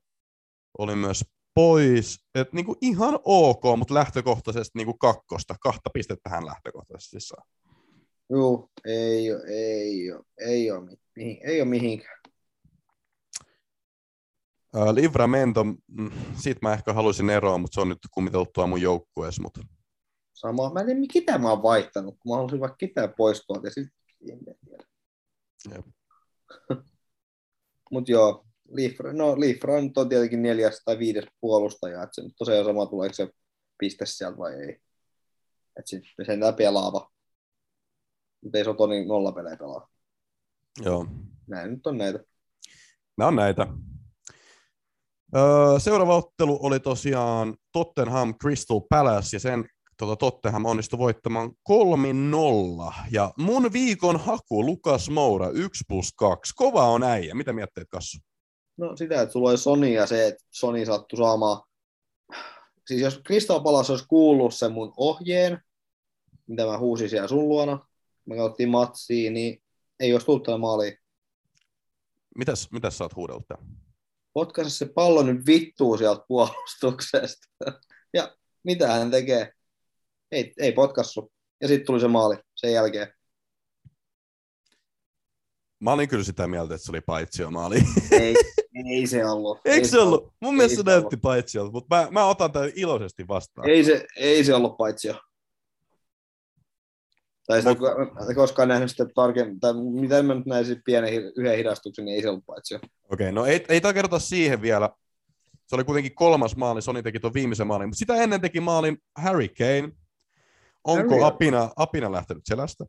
oli 0.78 0.96
myös 0.96 1.26
pois. 1.54 2.20
Et 2.36 2.54
niinku 2.54 2.76
ihan 2.82 3.20
ok, 3.24 3.64
mutta 3.78 3.94
lähtökohtaisesti 3.94 4.78
niinku 4.78 4.94
kakkosta. 4.94 5.56
Kahta 5.62 5.90
pistettä 5.94 6.30
hän 6.30 6.46
lähtökohtaisesti 6.46 7.20
saa. 7.20 7.44
Joo, 8.30 8.70
ei 8.86 9.34
ole, 9.34 9.44
ei 9.48 10.12
ole, 10.12 10.24
ei 10.40 10.72
ole, 10.72 10.98
ei 11.44 11.62
ole 11.62 11.70
mihinkään. 11.70 12.23
Uh, 14.76 14.94
Livramento, 14.94 15.66
siitä 16.36 16.60
mä 16.62 16.74
ehkä 16.74 16.94
haluaisin 16.94 17.30
eroa, 17.30 17.58
mutta 17.58 17.76
se 17.76 17.82
on 17.82 17.90
nyt 17.90 18.00
kummitellut 18.12 18.54
tuo 18.54 18.68
mun 18.68 18.82
joukkueessa. 18.82 19.42
Mutta... 19.42 19.62
Sama, 20.34 20.74
mä 20.74 20.80
en 20.80 20.86
tiedä, 20.86 21.02
ketä 21.14 21.38
mä 21.38 21.50
oon 21.50 21.64
vaihtanut, 21.64 22.16
kun 22.20 22.32
mä 22.32 22.36
haluaisin 22.36 22.60
vaikka 22.60 22.78
ketään 22.78 23.14
poistua, 23.18 23.60
ja 23.64 23.70
sitten 23.70 24.04
Jep. 25.72 25.86
Mutta 27.92 28.12
joo, 28.12 28.46
Lifra, 28.70 29.14
no 29.14 29.40
Lifra 29.40 29.82
nyt 29.82 29.98
on 29.98 30.10
tietenkin 30.10 30.42
neljäs 30.42 30.82
tai 30.86 31.00
viides 31.00 31.26
puolustaja, 31.42 32.04
että 32.04 32.16
se 32.16 32.22
nyt 32.22 32.34
tosiaan 32.38 32.66
sama 32.66 32.86
tuleeko 32.86 33.14
se 33.14 33.30
piste 33.78 34.06
sieltä 34.06 34.38
vai 34.38 34.54
ei. 34.54 34.80
Että 35.80 35.90
sitten 35.90 36.26
sen 36.26 36.40
läpi 36.40 36.64
laava. 36.70 37.12
Mutta 38.44 38.58
ei 38.58 38.64
Soto 38.64 38.88
niin 38.88 39.08
nolla 39.08 39.32
pelejä 39.32 39.58
pelaa. 39.58 39.90
Joo. 40.82 41.08
Näin 41.48 41.72
nyt 41.72 41.88
on 41.88 41.98
näitä. 41.98 42.20
Nämä 43.18 43.28
on 43.28 43.36
näitä. 43.36 43.68
Öö, 45.36 45.80
seuraava 45.80 46.18
ottelu 46.18 46.60
oli 46.62 46.80
tosiaan 46.80 47.56
Tottenham 47.72 48.36
Crystal 48.42 48.82
Palace, 48.90 49.36
ja 49.36 49.40
sen 49.40 49.66
tota, 49.98 50.16
Tottenham 50.16 50.66
onnistui 50.66 51.00
voittamaan 51.00 51.50
3-0. 51.50 52.94
Ja 53.12 53.34
mun 53.38 53.74
viikon 53.74 54.20
haku, 54.20 54.66
Lukas 54.66 55.10
Moura, 55.10 55.50
1 55.50 55.84
plus 55.88 56.14
2. 56.16 56.54
Kova 56.56 56.88
on 56.88 57.04
äijä. 57.04 57.36
Mitä 57.36 57.54
mietteet, 57.54 57.88
Kassu? 57.90 58.18
No 58.78 58.96
sitä, 58.96 59.22
että 59.22 59.34
sulla 59.34 59.50
oli 59.50 59.58
Sony 59.58 59.88
ja 59.88 60.08
se, 60.08 60.28
että 60.28 60.44
Sony 60.52 60.86
sattui 60.86 61.18
saamaan... 61.18 61.62
Siis 62.88 63.02
jos 63.02 63.22
Crystal 63.28 63.60
Palace 63.60 63.92
olisi 63.92 64.06
kuullut 64.08 64.54
sen 64.54 64.72
mun 64.72 64.94
ohjeen, 64.98 65.62
mitä 66.48 66.66
mä 66.66 66.78
huusin 66.78 67.10
siellä 67.10 67.28
sun 67.28 67.50
luona, 67.50 67.88
me 68.26 68.36
katsottiin 68.36 68.70
matsiin, 68.70 69.34
niin 69.34 69.64
ei 70.00 70.14
olisi 70.14 70.26
tullut 70.26 70.44
tällä 70.44 70.58
maaliin. 70.58 70.98
Mitäs, 72.38 72.72
mitäs 72.72 72.98
sä 72.98 73.04
oot 73.04 73.16
huudellut 73.16 73.48
potkaise 74.34 74.70
se 74.70 74.86
pallo 74.86 75.24
nyt 75.24 75.46
vittuu 75.46 75.98
sieltä 75.98 76.26
puolustuksesta. 76.28 77.48
ja 78.14 78.36
mitä 78.64 78.88
hän 78.88 79.12
tekee? 79.12 79.52
Ei, 80.32 80.54
ei 80.60 80.72
potkassu. 80.72 81.32
Ja 81.62 81.68
sitten 81.68 81.86
tuli 81.86 82.00
se 82.00 82.08
maali 82.08 82.36
sen 82.56 82.74
jälkeen. 82.74 83.14
Mä 85.80 85.94
olin 85.94 86.10
kyllä 86.10 86.24
sitä 86.24 86.48
mieltä, 86.48 86.76
että 86.76 86.86
se 86.86 86.92
oli 86.92 87.02
paitsio 87.02 87.52
maali. 87.52 87.84
Ei, 88.12 88.36
ei 88.86 89.08
se 89.08 89.26
ollut. 89.26 89.58
Eikö 89.66 89.78
ei 89.78 89.86
se 89.86 90.00
ollut? 90.00 90.34
Mun 90.42 90.56
mielestä 90.56 90.78
se 90.78 90.84
näytti 90.84 91.04
ollut. 91.04 91.22
paitsiolta, 91.22 91.72
mutta 91.72 91.96
mä, 91.96 92.08
mä 92.12 92.26
otan 92.26 92.52
tämän 92.52 92.72
iloisesti 92.76 93.28
vastaan. 93.28 93.70
Ei 93.70 93.84
se, 93.84 94.06
ei 94.16 94.44
se 94.44 94.54
ollut 94.54 94.78
paitsio. 94.78 95.16
Tai 97.48 97.62
sitä 97.62 97.74
Mut- 97.74 98.26
Mut... 98.26 98.36
koskaan 98.36 98.68
nähnyt 98.68 98.90
sitä 98.92 99.06
tarkemmin, 99.16 99.60
tai 99.60 99.74
mitä 99.74 100.24
mä 100.24 100.34
nyt 100.34 100.46
näin 100.46 100.66
pienen 100.86 101.14
yhden 101.36 101.58
hidastuksen, 101.58 102.06
niin 102.06 102.16
ei 102.16 102.22
se 102.22 102.30
ollut 102.30 102.46
paitsio. 102.46 102.80
Okei, 103.10 103.32
no 103.32 103.46
ei, 103.46 103.66
ei 103.70 103.82
takerrota 103.82 104.20
siihen 104.20 104.62
vielä. 104.62 104.90
Se 105.68 105.76
oli 105.76 105.84
kuitenkin 105.84 106.16
kolmas 106.16 106.56
maali, 106.56 106.82
Sony 106.82 107.04
teki 107.04 107.20
tuon 107.20 107.34
viimeisen 107.34 107.68
maalin, 107.68 107.88
mutta 107.88 108.00
sitä 108.00 108.16
ennen 108.16 108.42
teki 108.42 108.60
maalin 108.60 108.98
Harry 109.18 109.48
Kane. 109.48 109.92
Onko 110.84 111.16
Harry- 111.16 111.24
apina, 111.24 111.70
apina 111.76 112.12
lähtenyt 112.12 112.44
selästä? 112.46 112.86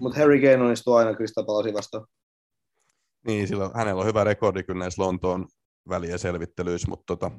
Mutta 0.00 0.18
Harry 0.18 0.40
Kane 0.40 0.64
onnistuu 0.64 0.94
aina 0.94 1.14
Crystal 1.14 1.44
Palacea 1.44 1.74
vastaan. 1.74 2.06
Niin, 3.26 3.48
sillä, 3.48 3.70
hänellä 3.74 4.00
on 4.00 4.06
hyvä 4.06 4.24
rekordi 4.24 4.62
kyllä 4.62 4.78
näissä 4.78 5.02
Lontoon 5.02 5.46
väliä 5.88 6.18
selvittelyissä, 6.18 6.88
mutta 6.88 7.04
tota, 7.06 7.30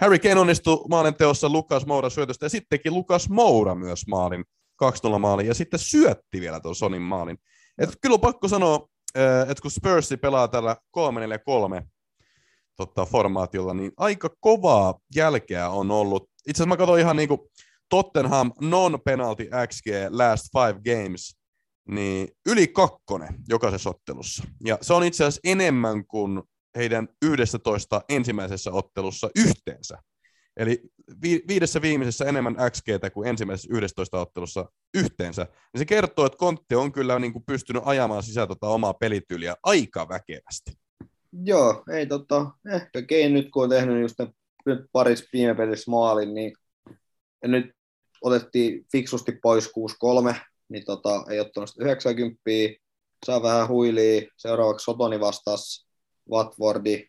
Harry 0.00 0.18
Kane 0.18 0.40
onnistui 0.40 0.84
maalin 0.88 1.14
teossa 1.14 1.48
Lukas 1.48 1.86
Moura 1.86 2.10
syötöstä, 2.10 2.46
ja 2.46 2.50
sitten 2.50 2.78
teki 2.78 2.90
Lukas 2.90 3.28
Moura 3.28 3.74
myös 3.74 4.06
maalin, 4.08 4.44
2-0 5.14 5.18
maalin, 5.18 5.46
ja 5.46 5.54
sitten 5.54 5.80
syötti 5.80 6.40
vielä 6.40 6.60
tuon 6.60 6.74
Sonin 6.74 7.02
maalin. 7.02 7.38
Et 7.78 7.90
kyllä 8.00 8.14
on 8.14 8.20
pakko 8.20 8.48
sanoa, 8.48 8.88
äh, 9.18 9.50
että 9.50 9.62
kun 9.62 9.70
Spursi 9.70 10.16
pelaa 10.16 10.48
tällä 10.48 10.76
3-4-3 11.80 11.82
tota, 12.76 13.06
formaatiolla, 13.06 13.74
niin 13.74 13.92
aika 13.96 14.30
kovaa 14.40 14.94
jälkeä 15.14 15.68
on 15.68 15.90
ollut. 15.90 16.22
Itse 16.22 16.50
asiassa 16.50 16.66
mä 16.66 16.76
katsoin 16.76 17.00
ihan 17.00 17.16
niinku 17.16 17.50
Tottenham 17.88 18.52
non-penalty 18.60 19.50
XG 19.68 19.86
last 20.10 20.44
five 20.52 20.80
games, 20.94 21.36
niin 21.88 22.28
yli 22.46 22.66
kakkonen 22.66 23.34
jokaisessa 23.48 23.90
ottelussa. 23.90 24.44
Ja 24.64 24.78
se 24.80 24.94
on 24.94 25.04
itse 25.04 25.24
asiassa 25.24 25.40
enemmän 25.44 26.06
kuin 26.06 26.42
heidän 26.76 27.08
11 27.22 28.02
ensimmäisessä 28.08 28.72
ottelussa 28.72 29.30
yhteensä. 29.36 29.98
Eli 30.56 30.82
vi- 31.22 31.42
viidessä 31.48 31.82
viimeisessä 31.82 32.24
enemmän 32.24 32.56
XGtä 32.70 33.10
kuin 33.10 33.28
ensimmäisessä 33.28 33.68
11 33.72 34.20
ottelussa 34.20 34.72
yhteensä. 34.94 35.42
Ja 35.72 35.78
se 35.78 35.84
kertoo, 35.84 36.26
että 36.26 36.38
Kontte 36.38 36.76
on 36.76 36.92
kyllä 36.92 37.18
niin 37.18 37.32
kuin 37.32 37.44
pystynyt 37.44 37.82
ajamaan 37.86 38.22
sisään 38.22 38.48
tota 38.48 38.66
omaa 38.66 38.94
pelityyliä 38.94 39.56
aika 39.62 40.08
väkevästi. 40.08 40.72
Joo, 41.44 41.84
ei 41.92 42.06
tota, 42.06 42.50
ehkä 42.74 43.02
Kein 43.02 43.34
nyt 43.34 43.50
kun 43.50 43.62
on 43.62 43.70
tehnyt 43.70 44.02
just 44.02 44.18
ne, 44.18 44.28
nyt 44.66 44.80
paris 44.92 45.28
viime 45.32 45.54
pelissä 45.54 45.90
maalin, 45.90 46.34
niin 46.34 46.52
ja 47.42 47.48
nyt 47.48 47.66
otettiin 48.22 48.86
fiksusti 48.92 49.32
pois 49.42 49.72
6-3, 50.32 50.34
niin 50.68 50.84
tota, 50.84 51.24
ei 51.30 51.40
ottanut 51.40 51.70
sitä 51.70 51.84
90, 51.84 52.40
saa 53.26 53.42
vähän 53.42 53.68
huilia, 53.68 54.22
seuraavaksi 54.36 54.84
Sotoni 54.84 55.20
vastasi 55.20 55.86
Watfordi, 56.30 57.08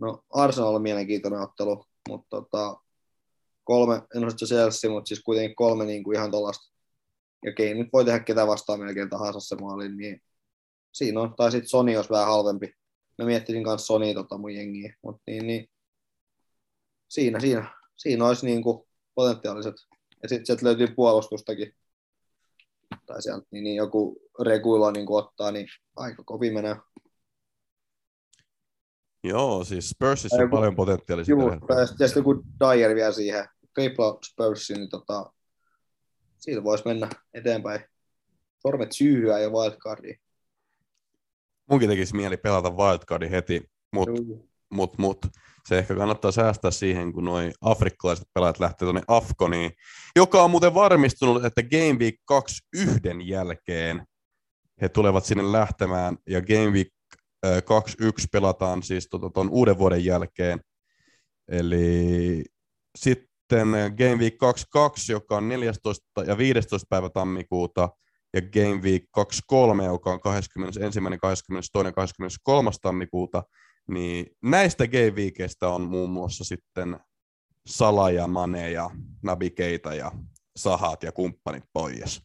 no 0.00 0.22
Arsenal 0.30 0.74
on 0.74 0.82
mielenkiintoinen 0.82 1.40
ottelu, 1.40 1.84
mutta 2.10 2.28
tota, 2.30 2.76
kolme, 3.64 4.02
en 4.16 4.24
ole 4.24 4.32
se 4.36 4.46
Chelsea, 4.46 4.90
mutta 4.90 5.08
siis 5.08 5.22
kuitenkin 5.22 5.56
kolme 5.56 5.84
niin 5.84 6.04
kuin 6.04 6.16
ihan 6.16 6.30
tuollaista, 6.30 6.72
ja 7.44 7.52
Kein 7.52 7.78
nyt 7.78 7.88
voi 7.92 8.04
tehdä 8.04 8.20
ketä 8.20 8.46
vastaan 8.46 8.80
melkein 8.80 9.10
tahansa 9.10 9.40
se 9.40 9.56
maalin, 9.56 9.96
niin 9.96 10.22
siinä 10.92 11.20
on, 11.20 11.34
tai 11.36 11.50
sitten 11.50 11.68
Sony 11.68 11.96
olisi 11.96 12.10
vähän 12.10 12.26
halvempi, 12.26 12.74
mä 13.18 13.24
miettisin 13.24 13.64
kanssa 13.64 13.86
Sony 13.86 14.14
tota 14.14 14.38
mun 14.38 14.54
jengiä, 14.54 14.94
mutta 15.02 15.22
niin, 15.26 15.46
niin, 15.46 15.70
siinä, 17.08 17.40
siinä, 17.40 17.74
siinä 17.96 18.26
olisi 18.26 18.46
niin 18.46 18.62
kuin 18.62 18.86
potentiaaliset. 19.14 19.74
Ja 20.22 20.28
sitten 20.28 20.46
sieltä 20.46 20.66
löytyy 20.66 20.86
puolustustakin. 20.96 21.74
Tai 23.06 23.22
sieltä 23.22 23.46
niin, 23.50 23.64
niin 23.64 23.76
joku 23.76 24.20
Reguila 24.40 24.92
niin 24.92 25.06
ottaa, 25.10 25.50
niin 25.50 25.68
aika 25.96 26.24
kovin 26.24 26.54
menee. 26.54 26.76
Joo, 29.24 29.64
siis 29.64 29.90
Spursissa 29.90 30.36
on 30.36 30.42
Joku- 30.42 30.56
paljon 30.56 30.76
potentiaalisia. 30.76 31.32
Juu, 31.32 31.50
tällä 31.50 31.66
tai 31.66 31.86
sitten 31.86 32.20
joku 32.20 32.44
Dyer 32.60 32.94
vielä 32.94 33.12
siihen. 33.12 33.48
Triple 33.74 34.18
Spursiin, 34.24 34.78
niin 34.78 34.90
tota, 34.90 35.32
siitä 36.38 36.64
voisi 36.64 36.84
mennä 36.86 37.08
eteenpäin. 37.34 37.80
Sormet 38.58 38.92
syyhyä 38.92 39.38
ja 39.38 39.50
wildcardiin. 39.50 40.20
Munkin 41.70 41.88
tekisi 41.88 42.16
mieli 42.16 42.36
pelata 42.36 42.70
wildcardin 42.70 43.30
heti, 43.30 43.70
mutta 43.92 44.22
mut, 44.70 44.98
mut, 44.98 45.18
se 45.68 45.78
ehkä 45.78 45.94
kannattaa 45.94 46.32
säästää 46.32 46.70
siihen, 46.70 47.12
kun 47.12 47.24
noi 47.24 47.52
afrikkalaiset 47.60 48.28
pelaajat 48.34 48.60
lähtee 48.60 48.86
tuonne 48.86 49.02
Afkoniin, 49.08 49.70
joka 50.16 50.44
on 50.44 50.50
muuten 50.50 50.74
varmistunut, 50.74 51.44
että 51.44 51.62
Game 51.62 51.98
Week 51.98 52.14
2 52.24 52.56
yhden 52.74 53.28
jälkeen 53.28 54.06
he 54.82 54.88
tulevat 54.88 55.24
sinne 55.24 55.52
lähtemään, 55.52 56.16
ja 56.28 56.40
Game 56.40 56.70
Week 56.70 56.88
2-1 57.46 58.26
pelataan 58.32 58.82
siis 58.82 59.08
tuon 59.10 59.20
tota, 59.20 59.40
uuden 59.50 59.78
vuoden 59.78 60.04
jälkeen. 60.04 60.60
Eli 61.48 62.44
sitten 62.98 63.68
Game 63.98 64.14
Week 64.16 64.34
2-2, 64.34 64.36
joka 65.08 65.36
on 65.36 65.48
14. 65.48 66.24
ja 66.26 66.38
15. 66.38 66.86
päivä 66.90 67.10
tammikuuta, 67.10 67.88
ja 68.34 68.40
Game 68.42 68.82
Week 68.82 69.02
2-3, 69.82 69.84
joka 69.84 70.12
on 70.12 70.20
21., 70.20 71.00
22., 71.20 71.44
23. 71.94 72.70
tammikuuta, 72.82 73.42
niin 73.90 74.26
näistä 74.42 74.88
game 74.88 75.10
weekeistä 75.10 75.68
on 75.68 75.82
muun 75.82 76.10
muassa 76.10 76.44
sitten 76.44 77.00
Sala 77.66 78.10
ja 78.10 78.26
Mane 78.26 78.70
ja 78.70 78.90
Nabi 79.22 79.50
Keita 79.50 79.94
ja 79.94 80.12
Sahat 80.56 81.02
ja 81.02 81.12
kumppanit 81.12 81.64
pois. 81.72 82.22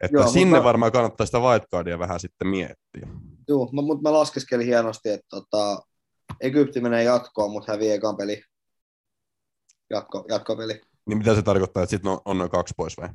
Että 0.00 0.16
Joo, 0.16 0.22
Joo, 0.22 0.32
sinne 0.32 0.50
mutta- 0.56 0.64
varmaan 0.64 0.92
kannattaa 0.92 1.26
sitä 1.26 1.38
wildcardia 1.38 1.98
vähän 1.98 2.20
sitten 2.20 2.48
miettiä. 2.48 3.08
Joo, 3.48 3.68
mutta 3.72 4.02
mä 4.02 4.12
laskeskelin 4.12 4.66
hienosti, 4.66 5.08
että 5.08 5.26
tota, 5.30 5.82
Egypti 6.40 6.80
menee 6.80 7.04
jatkoon, 7.04 7.50
mutta 7.50 7.72
hävii 7.72 7.90
ekan 7.90 8.16
peli. 8.16 8.42
Jatko, 9.90 10.24
jatkopeli. 10.28 10.80
Niin 11.06 11.18
mitä 11.18 11.34
se 11.34 11.42
tarkoittaa, 11.42 11.82
että 11.82 11.90
sitten 11.90 12.12
on, 12.12 12.20
on 12.24 12.38
noin 12.38 12.50
kaksi 12.50 12.74
pois 12.76 12.96
vai? 12.96 13.08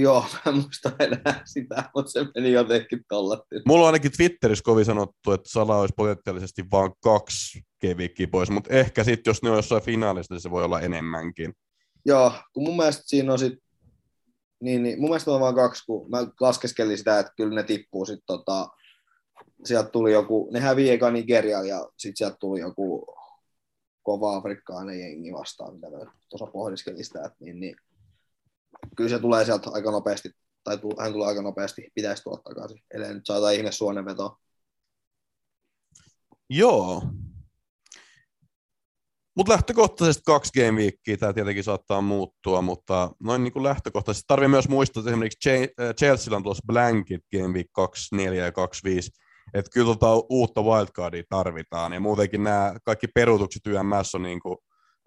Joo, 0.00 0.20
mä 0.32 0.52
en 0.52 0.54
muista 0.54 0.92
enää 0.98 1.42
sitä, 1.44 1.90
mutta 1.94 2.12
se 2.12 2.26
meni 2.34 2.52
jotenkin 2.52 3.00
tolla. 3.08 3.44
Mulla 3.66 3.80
on 3.80 3.86
ainakin 3.86 4.12
Twitterissä 4.16 4.62
kovin 4.64 4.84
sanottu, 4.84 5.32
että 5.32 5.50
Sala 5.50 5.76
olisi 5.76 5.94
potentiaalisesti 5.96 6.64
vain 6.70 6.92
kaksi 7.02 7.62
kevikkiä 7.78 8.26
pois, 8.26 8.50
mutta 8.50 8.74
ehkä 8.74 9.04
sitten 9.04 9.30
jos 9.30 9.42
ne 9.42 9.50
on 9.50 9.56
jossain 9.56 9.82
finaalissa, 9.82 10.34
niin 10.34 10.42
se 10.42 10.50
voi 10.50 10.64
olla 10.64 10.80
enemmänkin. 10.80 11.52
Joo, 12.06 12.32
kun 12.52 12.62
mun 12.62 12.76
mielestä 12.76 13.02
siinä 13.06 13.32
on 13.32 13.38
sit, 13.38 13.52
niin, 14.60 14.82
niin 14.82 15.00
mun 15.00 15.10
mielestä 15.10 15.30
on 15.30 15.40
vaan 15.40 15.54
kaksi, 15.54 15.86
kun 15.86 16.10
mä 16.10 16.26
laskeskelin 16.40 16.98
sitä, 16.98 17.18
että 17.18 17.32
kyllä 17.36 17.54
ne 17.54 17.62
tippuu 17.62 18.04
sit 18.04 18.20
tota, 18.26 18.68
sieltä 19.64 19.90
tuli 19.90 20.12
joku, 20.12 20.48
ne 20.52 20.60
hävii 20.60 20.90
eka 20.90 21.10
Nigeria 21.10 21.62
ja 21.62 21.88
sitten 21.96 22.16
sieltä 22.16 22.36
tuli 22.40 22.60
joku 22.60 23.06
kova 24.02 24.36
afrikkainen 24.36 25.00
jengi 25.00 25.32
vastaan, 25.32 25.74
mitä 25.74 25.90
mä 25.90 26.12
tuossa 26.28 26.46
pohdiskelin 26.46 27.04
sitä, 27.04 27.24
että 27.24 27.36
niin, 27.40 27.60
niin, 27.60 27.76
kyllä 28.96 29.10
se 29.10 29.18
tulee 29.18 29.44
sieltä 29.44 29.70
aika 29.70 29.90
nopeasti, 29.90 30.30
tai 30.64 30.78
tu, 30.78 30.90
hän 30.98 31.12
tulee 31.12 31.28
aika 31.28 31.42
nopeasti, 31.42 31.90
pitäisi 31.94 32.22
tulla 32.22 32.40
takaisin, 32.44 32.82
ellei 32.94 33.14
nyt 33.14 33.26
saata 33.26 33.50
ihme 33.50 33.72
suonenvetoa. 33.72 34.38
Joo. 36.50 37.02
Mutta 39.38 39.52
lähtökohtaisesti 39.52 40.22
kaksi 40.26 40.60
game 40.60 40.80
weekia, 40.80 41.16
tämä 41.16 41.32
tietenkin 41.32 41.64
saattaa 41.64 42.00
muuttua, 42.00 42.62
mutta 42.62 43.10
noin 43.22 43.44
niin 43.44 43.52
kuin 43.52 43.62
lähtökohtaisesti 43.62 44.24
tarvii 44.26 44.48
myös 44.48 44.68
muistaa, 44.68 45.00
että 45.00 45.10
esimerkiksi 45.10 45.50
äh, 45.50 45.94
Chelsea 45.98 46.36
on 46.36 46.42
tuossa 46.42 46.62
blanket 46.66 47.20
game 47.36 47.54
week 47.54 47.66
24 47.72 48.44
ja 48.44 48.52
25, 48.52 49.10
että 49.54 49.70
kyllä 49.74 49.86
tota 49.86 50.06
uutta 50.30 50.62
wildcardia 50.62 51.22
tarvitaan, 51.28 51.92
ja 51.92 52.00
muutenkin 52.00 52.44
nämä 52.44 52.74
kaikki 52.84 53.06
peruutukset 53.14 53.66
YMS 53.66 54.14
on 54.14 54.22
niin 54.22 54.40
kuin, 54.40 54.56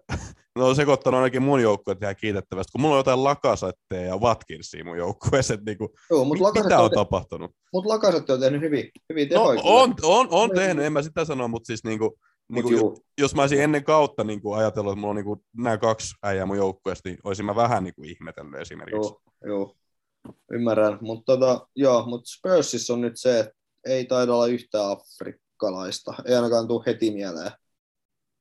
ne 0.56 0.62
on 0.64 0.76
sekoittanut 0.76 1.18
ainakin 1.18 1.42
mun 1.42 1.62
joukkueet 1.62 2.02
ihan 2.02 2.16
kiitettävästi, 2.16 2.72
kun 2.72 2.80
mulla 2.80 2.94
on 2.94 2.98
jotain 3.00 3.24
Lakasetteja 3.24 4.06
ja 4.06 4.16
Watkinsia 4.16 4.84
mun 4.84 4.98
joukkueessa, 4.98 5.54
että 5.54 5.70
niinku, 5.70 5.94
Joo, 6.10 6.24
mit, 6.24 6.28
mutta 6.28 6.62
mitä 6.62 6.76
on 6.76 6.82
Lakaset, 6.82 6.94
tapahtunut? 6.94 7.50
mut 7.72 7.86
Lakaset 7.86 8.30
on 8.30 8.40
tehnyt 8.40 8.60
hyvin, 8.60 8.90
hyvin 9.08 9.28
No, 9.28 9.40
tehoja. 9.40 9.62
kyllä. 9.62 9.74
on, 9.74 9.94
on, 10.02 10.28
on 10.30 10.50
Kyllä. 10.50 10.62
tehnyt, 10.62 10.84
en 10.84 10.92
mä 10.92 11.02
sitä 11.02 11.24
sano, 11.24 11.48
mutta 11.48 11.66
siis 11.66 11.84
niinku, 11.84 12.18
Mut 12.48 12.64
niinku, 12.64 12.78
juu. 12.78 13.04
jos 13.20 13.34
mä 13.34 13.42
olisin 13.42 13.62
ennen 13.62 13.84
kautta 13.84 14.24
niin 14.24 14.42
kuin 14.42 14.58
ajatellut, 14.58 14.92
että 14.92 15.00
mulla 15.00 15.10
on 15.10 15.16
niin 15.16 15.24
kuin 15.24 15.40
nämä 15.56 15.78
kaksi 15.78 16.14
äijää 16.22 16.46
mun 16.46 16.56
joukkueesta, 16.56 17.08
niin 17.08 17.18
olisin 17.24 17.46
mä 17.46 17.54
vähän 17.56 17.84
niin 17.84 17.94
kuin 17.94 18.08
ihmetellyt 18.08 18.60
esimerkiksi. 18.60 19.12
Joo, 19.12 19.22
joo. 19.44 19.76
Ymmärrän, 20.52 20.98
mutta 21.00 21.32
tota, 21.32 21.66
joo, 21.76 22.06
mut 22.06 22.26
Spursissa 22.26 22.92
on 22.92 23.00
nyt 23.00 23.12
se, 23.16 23.40
että 23.40 23.54
ei 23.86 24.04
taida 24.04 24.34
olla 24.34 24.46
yhtään 24.46 24.90
afrikkalaista. 24.90 26.14
Ei 26.26 26.34
ainakaan 26.34 26.68
tule 26.68 26.84
heti 26.86 27.10
mieleen, 27.10 27.50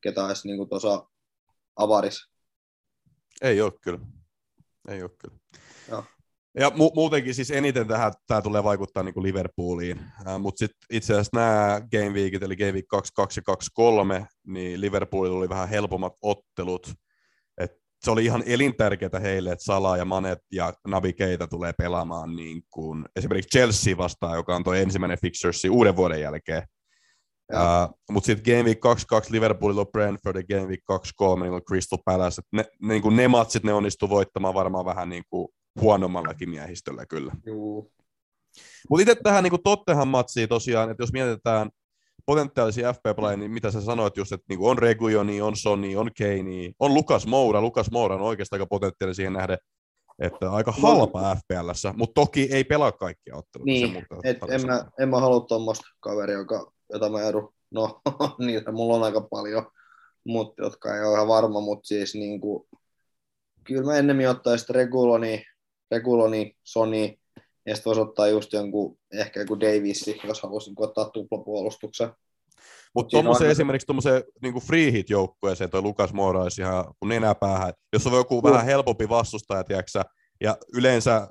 ketä 0.02 0.26
olisi 0.26 0.48
niin 0.48 0.70
tuossa 0.70 1.08
avaris. 1.76 2.30
Ei 3.42 3.62
ole 3.62 3.72
kyllä. 3.82 4.00
Ei 4.88 5.04
ole 5.04 5.12
kyllä. 5.18 5.38
Joo. 5.90 6.04
Ja 6.60 6.70
mu- 6.70 6.92
muutenkin 6.96 7.36
siis 7.36 7.52
eniten 7.52 7.88
tähän 7.88 8.14
tämä 8.28 8.42
tulee 8.42 8.64
vaikuttaa 8.64 9.04
niin 9.04 9.14
kuin 9.14 9.24
Liverpooliin, 9.24 10.00
äh, 10.28 10.40
mutta 10.40 10.60
sitten 10.60 10.78
itse 10.92 11.14
asiassa 11.14 11.38
nämä 11.38 11.82
game 11.92 12.10
weekit, 12.10 12.44
eli 12.44 12.56
game 12.56 12.72
week 12.72 12.88
2, 12.88 13.12
2 13.16 13.40
ja 13.40 13.44
2, 13.44 13.70
3, 13.74 14.26
niin 14.48 14.82
Liverpoolilla 14.82 15.38
oli 15.38 15.50
vähän 15.50 15.70
helpommat 15.70 16.14
ottelut. 16.22 16.94
Et 17.58 17.72
se 18.04 18.12
oli 18.12 18.26
ihan 18.26 18.44
elintärkeää 18.46 19.20
heille, 19.22 19.52
että 19.52 19.66
Salah 19.66 19.98
ja 19.98 20.06
Manet 20.06 20.40
ja 20.52 20.74
Nabi 20.88 21.14
Keita 21.14 21.48
tulee 21.48 21.74
pelaamaan 21.78 22.36
niin 22.36 22.64
kuin 22.70 23.06
esimerkiksi 23.16 23.58
Chelsea 23.58 23.98
vastaan, 23.98 24.38
joka 24.38 24.56
on 24.56 24.64
tuo 24.64 24.74
ensimmäinen 24.74 25.18
fixtures 25.22 25.66
uuden 25.70 25.96
vuoden 25.96 26.22
jälkeen. 26.22 26.64
Uh, 27.54 27.96
mutta 28.12 28.26
sitten 28.26 28.54
Game 28.54 28.64
Week 28.64 28.80
2-2 29.28 29.28
Liverpoolilla 29.30 29.82
on 29.82 29.92
Brentford 29.92 30.36
ja 30.38 30.44
Game 30.44 30.68
Week 30.68 30.82
2-3 30.92 31.42
niillä 31.42 31.56
on 31.56 31.64
Crystal 31.68 32.00
Palace. 32.06 32.42
Et 32.42 32.46
Ne, 32.52 32.66
ne, 32.82 32.94
niin 33.00 33.16
ne 33.16 33.28
matsit 33.28 33.64
ne 33.64 33.74
onnistu 33.74 34.10
voittamaan 34.10 34.54
varmaan 34.54 34.86
vähän 34.86 35.10
niin 35.10 35.24
kuin 35.30 35.48
huonommallakin 35.82 36.50
miehistöllä 36.50 37.06
kyllä. 37.06 37.32
Juu. 37.46 37.92
Mutta 38.90 39.02
itse 39.02 39.16
tähän 39.24 39.44
niin 39.44 39.64
Tottenham 39.64 40.08
matsiin 40.08 40.50
tosiaan, 40.50 40.92
että 40.92 41.04
jos 41.04 41.14
mietitään 41.14 41.70
potentiaalisia 42.26 42.94
fp 42.94 43.04
pelaajia 43.16 43.38
niin 43.38 43.52
mitä 43.52 43.72
sä 43.72 43.82
sanoit 43.82 44.18
just, 44.18 44.32
että 44.32 44.46
niin 44.50 44.60
on 44.62 44.78
Reguioni, 44.78 45.42
on 45.42 45.56
Sony, 45.56 45.96
on 45.96 46.12
Keini, 46.16 46.74
on 46.80 46.94
Lukas 46.94 47.28
Moura. 47.28 47.62
Lukas 47.62 47.92
Moura 47.92 48.16
on 48.16 48.22
oikeastaan 48.22 48.62
aika 48.62 48.70
potentiaalinen 48.70 49.16
siihen 49.16 49.34
nähden, 49.34 49.58
että 50.20 50.52
aika 50.52 50.72
halpa 50.72 51.36
FPLssä, 51.36 51.94
mutta 51.98 52.22
toki 52.22 52.50
ei 52.52 52.64
pelaa 52.64 52.92
kaikkia 52.92 53.36
otteluita. 53.36 53.66
Niin, 53.66 54.06
Et 54.24 54.38
en, 54.50 54.66
mä, 54.66 54.86
en 55.00 55.10
mä 55.10 55.20
halua 55.20 55.40
tuommoista 55.40 55.86
kaveria, 56.00 56.38
joka, 56.38 56.72
jota 56.94 57.10
mä 57.10 57.22
edun. 57.22 57.54
No, 57.72 58.02
niitä 58.46 58.72
mulla 58.72 58.96
on 58.96 59.04
aika 59.04 59.22
paljon, 59.22 59.66
mutta 60.24 60.64
jotka 60.64 60.96
ei 60.96 61.04
ole 61.04 61.14
ihan 61.14 61.28
varma, 61.28 61.62
mutta 61.62 61.88
siis 61.88 62.16
niin 62.16 62.42
kuin, 62.42 62.68
kyllä 63.64 63.84
mä 63.84 63.98
ennemmin 63.98 64.30
ottaisin 64.30 64.76
Reguloni, 64.76 65.46
Reguloni, 65.92 66.56
Sony, 66.64 67.18
ja 67.66 67.76
sitten 67.76 67.90
voisi 67.90 68.02
ottaa 68.02 68.28
just 68.28 68.54
jonkun, 68.54 68.98
ehkä 69.14 69.40
joku 69.40 69.60
Davisi, 69.60 70.20
jos 70.24 70.42
haluaisin 70.42 70.74
ottaa 70.78 71.10
tuplapuolustuksen. 71.10 72.10
Mutta 72.96 73.08
on 73.08 73.10
tuommoiseen 73.12 73.46
aina- 73.46 73.52
esimerkiksi 73.52 73.86
tuommoiseen 73.86 74.24
niin 74.42 74.54
free 74.62 74.92
hit 74.92 75.10
joukkueeseen 75.10 75.70
toi 75.70 75.82
Lukas 75.82 76.14
Moura 76.14 76.42
olisi 76.42 76.62
ihan 76.62 76.86
kun 77.00 77.10
nenäpäähän. 77.10 77.74
Jos 77.94 78.08
on 78.08 78.14
joku 78.14 78.42
Joo. 78.44 78.54
vähän 78.54 78.66
helpompi 78.66 79.10
vastustaja, 79.10 79.64
tiedätkö, 79.64 79.92
sä, 79.92 80.04
Ja 80.42 80.58
yleensä, 80.74 81.28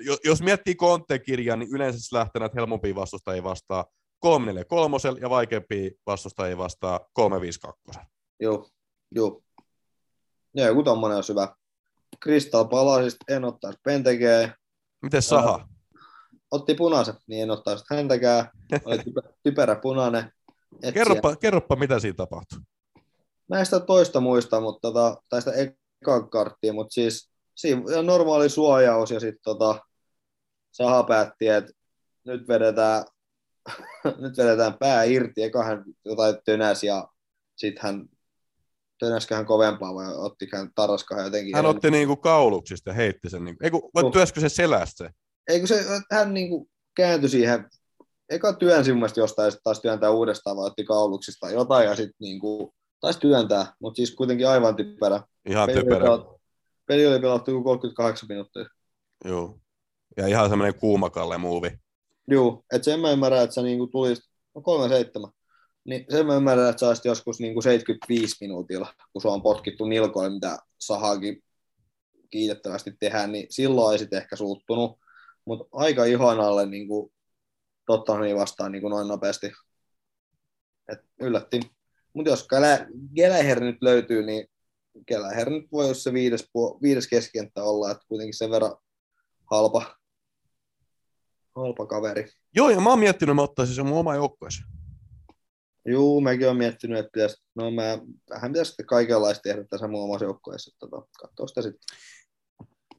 jo- 0.00 0.16
jos 0.24 0.42
miettii 0.42 0.74
Conte-kirjaa, 0.74 1.56
niin 1.56 1.68
yleensä 1.72 1.98
se 2.00 2.16
lähtee, 2.16 2.44
että 2.44 2.58
helpompia 2.60 2.94
vastustajia 2.94 3.44
vastaa 3.44 3.84
3-4-3 4.26 5.18
ja 5.20 5.30
vaikeampia 5.30 5.90
vastustajia 6.06 6.58
vastaa 6.58 7.00
3-5-2. 7.14 7.98
Joo, 8.40 8.68
joo. 9.10 9.42
Ja 10.54 10.66
joku 10.66 10.82
tommonen 10.82 11.16
on 11.16 11.24
hyvä. 11.28 11.54
Crystal 12.26 12.64
Palasista 12.64 13.24
en 13.28 13.44
ottaisi 13.44 13.78
Pentekeä. 13.82 14.54
Miten 15.02 15.22
Saha? 15.22 15.68
Otti 16.50 16.74
punaisen, 16.74 17.14
niin 17.26 17.42
en 17.42 17.50
ottaisi 17.50 17.84
häntäkään. 17.90 18.50
Oli 18.84 18.96
typer- 18.96 19.32
typerä 19.44 19.76
punainen. 19.76 20.32
Etsiä. 20.74 20.92
Kerropa, 20.92 21.36
kerropa, 21.36 21.76
mitä 21.76 21.98
siinä 21.98 22.14
tapahtui. 22.14 22.58
Sitä 23.64 23.80
toista 23.80 24.20
muista, 24.20 24.60
mutta 24.60 24.80
tota, 24.80 25.22
tai 25.28 25.42
sitä 25.42 25.52
ekan 25.56 26.30
karttia, 26.30 26.72
mutta 26.72 26.92
siis 26.92 27.30
siinä 27.54 28.02
normaali 28.02 28.48
suojaus 28.48 29.10
ja 29.10 29.20
sitten 29.20 29.42
tota, 29.44 29.80
Saha 30.72 31.02
päätti, 31.02 31.48
että 31.48 31.72
nyt 32.24 32.48
vedetään, 32.48 33.04
nyt 34.22 34.36
vedetään 34.36 34.78
pää 34.78 35.04
irti, 35.04 35.42
eka 35.42 35.64
hän 35.64 35.84
jotain 36.04 36.36
tönäs 36.44 36.84
ja 36.84 37.08
sitten 37.56 37.82
hän 37.82 38.08
tönäskö 38.98 39.34
hän 39.34 39.46
kovempaa 39.46 39.94
vai 39.94 40.14
otti 40.16 40.48
hän 40.52 40.70
taraskaan 40.74 41.24
jotenkin. 41.24 41.56
Hän 41.56 41.66
otti 41.66 41.90
niinku 41.90 42.16
kauluksista 42.16 42.92
heitti 42.92 43.30
sen. 43.30 43.44
Niinku, 43.44 43.64
eiku, 43.64 43.90
vai 43.94 44.02
Joo. 44.02 44.10
työskö 44.10 44.40
se 44.40 44.48
selästä 44.48 45.04
se? 45.04 45.10
Eikö 45.48 45.66
se, 45.66 45.84
hän 46.12 46.34
niinku 46.34 46.68
kääntyi 46.96 47.28
siihen, 47.28 47.68
eka 48.30 48.52
työnsi 48.52 48.92
mun 48.92 48.98
mielestä 48.98 49.20
jostain 49.20 49.52
sitten 49.52 49.64
taas 49.64 49.80
työntää 49.80 50.10
uudestaan 50.10 50.56
vai 50.56 50.66
otti 50.66 50.84
kauluksista 50.84 51.50
jotain 51.50 51.86
ja 51.88 51.96
sitten 51.96 52.14
niinku, 52.20 52.74
taisi 53.00 53.20
työntää, 53.20 53.72
mutta 53.80 53.96
siis 53.96 54.14
kuitenkin 54.14 54.48
aivan 54.48 54.76
typerä. 54.76 55.20
Ihan 55.48 55.66
Peli 55.66 55.78
oli 55.78 55.84
typerä. 55.84 56.04
pelattu- 56.04 56.40
Peli 56.86 57.06
oli 57.06 57.20
pelattu 57.20 57.50
joku 57.50 57.64
38 57.64 58.26
minuuttia. 58.28 58.64
Joo. 59.24 59.58
Ja 60.16 60.26
ihan 60.26 60.48
semmoinen 60.48 60.80
kuumakalle 60.80 61.38
muuvi. 61.38 61.70
Joo, 62.28 62.62
että 62.72 62.84
sen 62.84 63.00
mä 63.00 63.10
ymmärrän, 63.10 63.42
että 63.44 63.54
sä 63.54 63.62
niinku 63.62 63.86
tulisit, 63.86 64.24
no 64.54 64.60
37, 64.60 65.30
niin 65.86 66.06
sen 66.08 66.26
mä 66.26 66.34
ymmärrän, 66.34 66.70
että 66.70 66.80
sä 66.80 66.88
olisit 66.88 67.04
joskus 67.04 67.40
niinku 67.40 67.62
75 67.62 68.36
minuutilla, 68.40 68.94
kun 69.12 69.22
sua 69.22 69.32
on 69.32 69.42
potkittu 69.42 69.84
nilkoille, 69.84 70.34
mitä 70.34 70.58
Sahakin 70.78 71.42
kiitettävästi 72.30 72.92
tehdään, 73.00 73.32
niin 73.32 73.46
silloin 73.50 73.88
olisit 73.88 74.12
ehkä 74.12 74.36
suuttunut, 74.36 74.98
mutta 75.44 75.68
aika 75.72 76.04
ihanalle 76.04 76.66
niinku 76.66 77.12
Tottenhamia 77.86 78.36
vastaan 78.36 78.72
niinku 78.72 78.88
noin 78.88 79.08
nopeasti. 79.08 79.52
Et 80.92 80.98
yllätti. 81.20 81.60
Mutta 82.12 82.30
jos 82.30 82.46
Gallagher 83.16 83.60
nyt 83.60 83.76
löytyy, 83.80 84.22
niin 84.22 84.48
Gallagher 85.08 85.50
nyt 85.50 85.72
voi 85.72 85.84
olla 85.84 85.94
se 85.94 86.12
viides, 86.12 86.50
viides 86.82 87.08
keskenttä 87.08 87.64
olla, 87.64 87.90
että 87.90 88.04
kuitenkin 88.08 88.34
sen 88.34 88.50
verran 88.50 88.76
halpa, 89.50 89.96
halpa 91.56 91.86
kaveri. 91.86 92.30
Joo, 92.54 92.70
ja 92.70 92.80
mä 92.80 92.90
oon 92.90 92.98
miettinyt, 92.98 93.30
että 93.30 93.34
mä 93.34 93.42
ottaisin 93.42 93.74
sen 93.74 93.86
mun 93.86 93.98
oma 93.98 94.14
joukkueeseen. 94.14 94.75
Juu, 95.86 96.20
mäkin 96.20 96.46
olen 96.46 96.56
miettinyt, 96.56 96.98
että 96.98 97.10
pitäisi, 97.12 97.36
no 97.54 97.70
mä, 97.70 97.98
vähän 98.30 98.52
pitäisi 98.52 98.68
sitten 98.68 98.86
kaikenlaista 98.86 99.42
tehdä 99.42 99.64
tässä 99.64 99.86
omassa 99.86 100.24
joukkueessa. 100.24 100.76
Tota, 100.78 101.02
katsoa 101.20 101.46
sitä 101.46 101.62
sitten. 101.62 101.98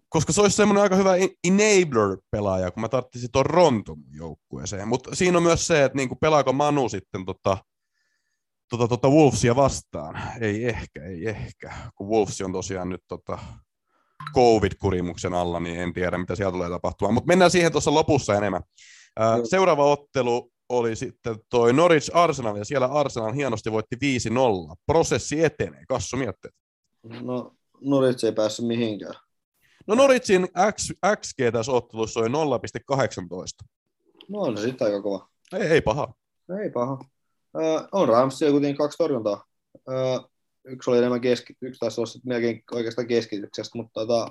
Koska 0.10 0.34
se 0.34 0.42
olisi 0.42 0.56
semmoinen 0.56 0.84
aika 0.84 0.96
hyvä 0.96 1.16
en- 1.16 1.30
enabler-pelaaja, 1.48 2.72
kun 2.72 2.82
mä 2.82 2.90
tarvitsin 2.90 3.32
tuon 3.32 3.46
Ronton 3.46 4.00
mun 4.00 4.16
joukkueeseen. 4.16 4.88
Mutta 4.88 5.16
siinä 5.16 5.38
on 5.38 5.44
myös 5.44 5.68
se, 5.68 5.84
että 5.84 5.96
niinku 5.96 6.16
pelaako 6.16 6.54
Manu 6.54 6.90
sitten 6.90 7.26
tota, 7.26 7.58
tota, 8.70 8.88
tota 8.88 9.10
Wolvesia 9.10 9.56
vastaan. 9.56 10.22
Ei 10.42 10.66
ehkä, 10.66 11.04
ei 11.04 11.28
ehkä. 11.28 11.74
Kun 11.96 12.10
Wolves 12.10 12.42
on 12.42 12.54
tosiaan 12.54 12.90
nyt 12.90 13.02
tota 13.08 13.40
COVID-kurimuksen 14.36 15.34
alla, 15.34 15.60
niin 15.60 15.80
en 15.80 15.94
tiedä, 15.94 16.18
mitä 16.18 16.36
siellä 16.36 16.52
tulee 16.52 16.70
tapahtumaan. 16.70 17.14
Mutta 17.14 17.28
mennään 17.28 17.52
siihen 17.52 17.72
tuossa 17.72 17.94
lopussa 17.94 18.36
enemmän. 18.36 18.62
Seuraava 19.44 19.86
ottelu 19.86 20.52
oli 20.70 20.96
sitten 20.96 21.36
toi 21.50 21.74
Norwich 21.74 22.12
Arsenal, 22.14 22.56
ja 22.56 22.66
siellä 22.66 22.88
Arsenal 22.88 23.34
hienosti 23.34 23.72
voitti 23.72 23.96
5-0. 23.96 24.00
Prosessi 24.86 25.44
etenee. 25.44 25.84
Kassu 25.88 26.18
mietteet. 26.18 26.54
No, 27.04 27.56
Norits 27.82 28.24
ei 28.24 28.32
päässyt 28.32 28.68
mihinkään. 28.68 29.14
No 29.88 29.96
Norwichin 29.96 30.48
X, 30.72 30.92
XG 31.22 31.38
tässä 31.54 31.72
ottelussa 31.72 32.20
oli 32.20 32.28
0,18. 32.28 33.68
No 34.30 34.40
on 34.40 34.58
se 34.58 34.64
sitten 34.64 34.88
aika 34.88 35.02
kova. 35.02 35.30
Ei, 35.54 35.68
ei 35.68 35.82
paha. 35.82 36.14
Ei 36.64 36.70
paha. 36.70 37.00
Öö, 37.56 37.88
on 37.92 38.10
Ramsey 38.10 38.52
kuitenkin 38.52 38.78
kaksi 38.78 38.98
torjuntaa. 38.98 39.46
Öö, 39.90 40.20
yksi 40.66 40.90
oli 40.90 40.98
enemmän 40.98 41.22
keski, 41.22 41.54
yksi 41.62 41.80
taisi 41.80 42.02
olla 42.02 42.22
melkein 42.26 42.64
oikeastaan 42.72 43.08
keskityksestä, 43.08 43.78
mutta 43.78 44.00
tota, 44.00 44.28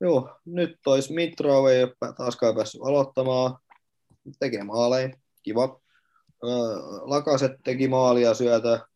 joo, 0.00 0.36
nyt 0.44 0.78
toi 0.84 1.02
Smithrow 1.02 1.70
ei 1.70 1.82
ole 1.82 2.14
taaskaan 2.16 2.54
päässyt 2.54 2.80
aloittamaan. 2.84 3.58
Tekee 4.38 4.64
maaleja, 4.64 5.10
kiva. 5.42 5.80
Lakaset 7.00 7.52
teki 7.64 7.88
maalia 7.88 8.34
syötä, 8.34 8.86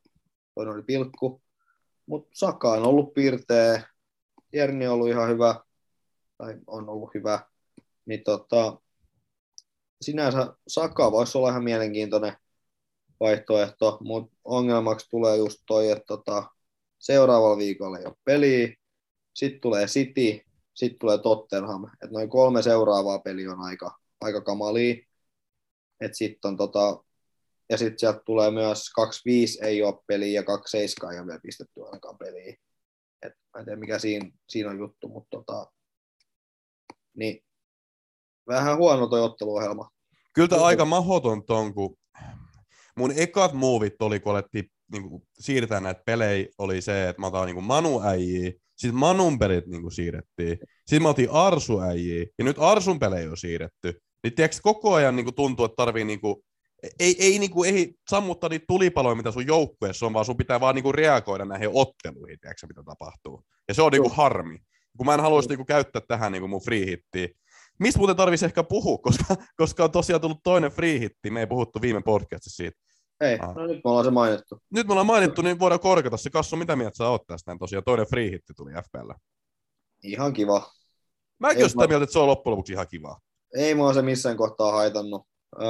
toinen 0.54 0.74
oli 0.74 0.82
pilkku. 0.82 1.42
Mutta 2.06 2.30
Saka 2.34 2.72
on 2.72 2.82
ollut 2.82 3.14
piirteä, 3.14 3.82
Jerni 4.52 4.86
on 4.86 4.94
ollut 4.94 5.08
ihan 5.08 5.28
hyvä, 5.28 5.60
tai 6.38 6.56
on 6.66 6.88
ollut 6.88 7.10
hyvä. 7.14 7.40
Niin 8.06 8.22
tota, 8.24 8.80
sinänsä 10.02 10.54
Saka 10.68 11.12
voisi 11.12 11.38
olla 11.38 11.50
ihan 11.50 11.64
mielenkiintoinen 11.64 12.36
vaihtoehto, 13.20 13.98
mutta 14.00 14.36
ongelmaksi 14.44 15.10
tulee 15.10 15.36
just 15.36 15.58
toi, 15.66 15.90
että 15.90 16.04
tota, 16.06 16.44
seuraavalla 16.98 17.58
viikolla 17.58 17.98
ei 17.98 18.06
ole 18.06 18.16
peliä, 18.24 18.74
sitten 19.34 19.60
tulee 19.60 19.86
City, 19.86 20.40
sitten 20.74 20.98
tulee 20.98 21.18
Tottenham, 21.18 21.84
että 21.84 22.12
noin 22.12 22.28
kolme 22.28 22.62
seuraavaa 22.62 23.18
peliä 23.18 23.52
on 23.52 23.60
aika, 23.60 23.98
aika 24.20 24.40
kamalia, 24.40 25.06
et 26.00 26.14
sit 26.14 26.44
on 26.44 26.56
tota, 26.56 27.04
ja 27.70 27.78
sitten 27.78 27.98
sieltä 27.98 28.20
tulee 28.26 28.50
myös 28.50 28.90
25 28.90 29.58
ei 29.64 29.82
ole 29.82 30.02
peliä 30.06 30.40
ja 30.40 30.42
27 30.42 31.14
ei 31.14 31.20
ole 31.20 31.26
vielä 31.26 31.40
pistetty 31.42 31.84
ainakaan 31.84 32.18
peliä. 32.18 32.56
Et 33.22 33.32
mä 33.54 33.60
en 33.60 33.64
tiedä 33.64 33.80
mikä 33.80 33.98
siinä, 33.98 34.30
siinä 34.48 34.70
on 34.70 34.78
juttu, 34.78 35.08
mutta 35.08 35.28
tota, 35.30 35.72
niin 37.16 37.44
vähän 38.48 38.76
huono 38.76 39.06
toi 39.06 39.20
otteluohjelma. 39.20 39.90
Kyllä 40.34 40.48
tämä 40.48 40.64
aika 40.64 40.84
mahdoton 40.84 41.42
on, 41.48 41.74
kun 41.74 41.96
mun 42.96 43.12
ekat 43.16 43.52
muovit 43.52 44.02
oli, 44.02 44.20
kun 44.20 44.32
alettiin 44.32 44.70
niin 44.92 45.22
siirtää 45.38 45.80
näitä 45.80 46.02
pelejä, 46.06 46.46
oli 46.58 46.80
se, 46.80 47.08
että 47.08 47.20
mä 47.20 47.26
otan 47.26 47.46
niin 47.46 47.54
kuin 47.54 47.64
Manu 47.64 48.02
äijiä, 48.02 48.52
sitten 48.76 48.98
Manun 48.98 49.38
pelit 49.38 49.66
niin 49.66 49.82
kuin, 49.82 49.92
siirrettiin, 49.92 50.58
sitten 50.86 51.02
mä 51.02 51.08
otin 51.08 51.30
Arsu 51.30 51.80
äijiä, 51.80 52.26
ja 52.38 52.44
nyt 52.44 52.56
Arsun 52.58 52.98
pelejä 52.98 53.30
on 53.30 53.36
siirretty. 53.36 54.02
Niin 54.26 54.34
tiedätkö, 54.34 54.58
koko 54.62 54.94
ajan 54.94 55.16
niin 55.16 55.24
kuin, 55.26 55.34
tuntuu, 55.34 55.64
että 55.64 55.76
tarvii 55.76 56.04
niin 56.04 56.20
kuin, 56.20 56.36
ei, 57.00 57.16
ei, 57.18 57.38
niin 57.38 57.50
kuin, 57.50 57.74
ei 57.74 57.94
sammuttaa 58.10 58.48
niitä 58.48 58.64
tulipaloja, 58.68 59.14
mitä 59.14 59.30
sun 59.32 59.46
joukkueessa 59.46 60.06
on, 60.06 60.12
vaan 60.12 60.24
sun 60.24 60.36
pitää 60.36 60.60
vaan 60.60 60.74
niin 60.74 60.82
kuin, 60.82 60.94
reagoida 60.94 61.44
näihin 61.44 61.70
otteluihin, 61.72 62.38
tiedätkö, 62.40 62.66
mitä 62.66 62.82
tapahtuu. 62.82 63.42
Ja 63.68 63.74
se 63.74 63.82
on 63.82 63.92
niin 63.92 64.02
kuin, 64.02 64.14
harmi. 64.14 64.58
Kun 64.96 65.06
mä 65.06 65.14
en 65.14 65.20
haluaisi 65.20 65.48
niin 65.48 65.56
kuin, 65.58 65.66
käyttää 65.66 66.02
tähän 66.08 66.32
niin 66.32 66.40
kuin, 66.42 66.50
mun 66.50 66.60
free 66.64 66.86
hittiä. 66.86 67.28
Mistä 67.80 67.98
muuten 67.98 68.16
tarvitsisi 68.16 68.46
ehkä 68.46 68.62
puhua, 68.62 68.98
koska, 68.98 69.24
koska 69.56 69.84
on 69.84 69.90
tosiaan 69.90 70.20
tullut 70.20 70.40
toinen 70.44 70.70
free 70.70 71.00
hitti, 71.00 71.30
me 71.30 71.40
ei 71.40 71.46
puhuttu 71.46 71.80
viime 71.82 72.02
podcastissa 72.02 72.56
siitä. 72.56 72.78
Ei, 73.20 73.38
Ah. 73.38 73.54
no 73.54 73.66
nyt 73.66 73.80
me 73.84 73.90
ollaan 73.90 74.04
se 74.04 74.10
mainittu. 74.10 74.58
Nyt 74.70 74.86
me 74.86 74.92
ollaan 74.92 75.06
mainittu, 75.06 75.42
niin 75.42 75.58
voidaan 75.58 75.80
korkata 75.80 76.16
se. 76.16 76.30
Kassu, 76.30 76.56
mitä 76.56 76.76
mieltä 76.76 76.96
sä 76.96 77.08
oot 77.08 77.26
tästä? 77.26 77.50
näin? 77.50 77.58
Tosiaan 77.58 77.84
toinen 77.84 78.06
free 78.06 78.30
hitti 78.30 78.52
tuli 78.56 78.72
FPL. 78.72 79.10
Ihan 80.02 80.32
kiva. 80.32 80.72
Mäkin 81.38 81.58
olen 81.58 81.70
sitä 81.70 81.82
mä- 81.82 81.86
mieltä, 81.88 82.04
että 82.04 82.12
se 82.12 82.18
on 82.18 82.26
loppujen 82.26 82.52
lopuksi 82.52 82.72
ihan 82.72 82.86
kivaa. 82.90 83.20
Ei 83.54 83.74
mua 83.74 83.94
se 83.94 84.02
missään 84.02 84.36
kohtaa 84.36 84.72
haitannut. 84.72 85.22
Öö, 85.62 85.68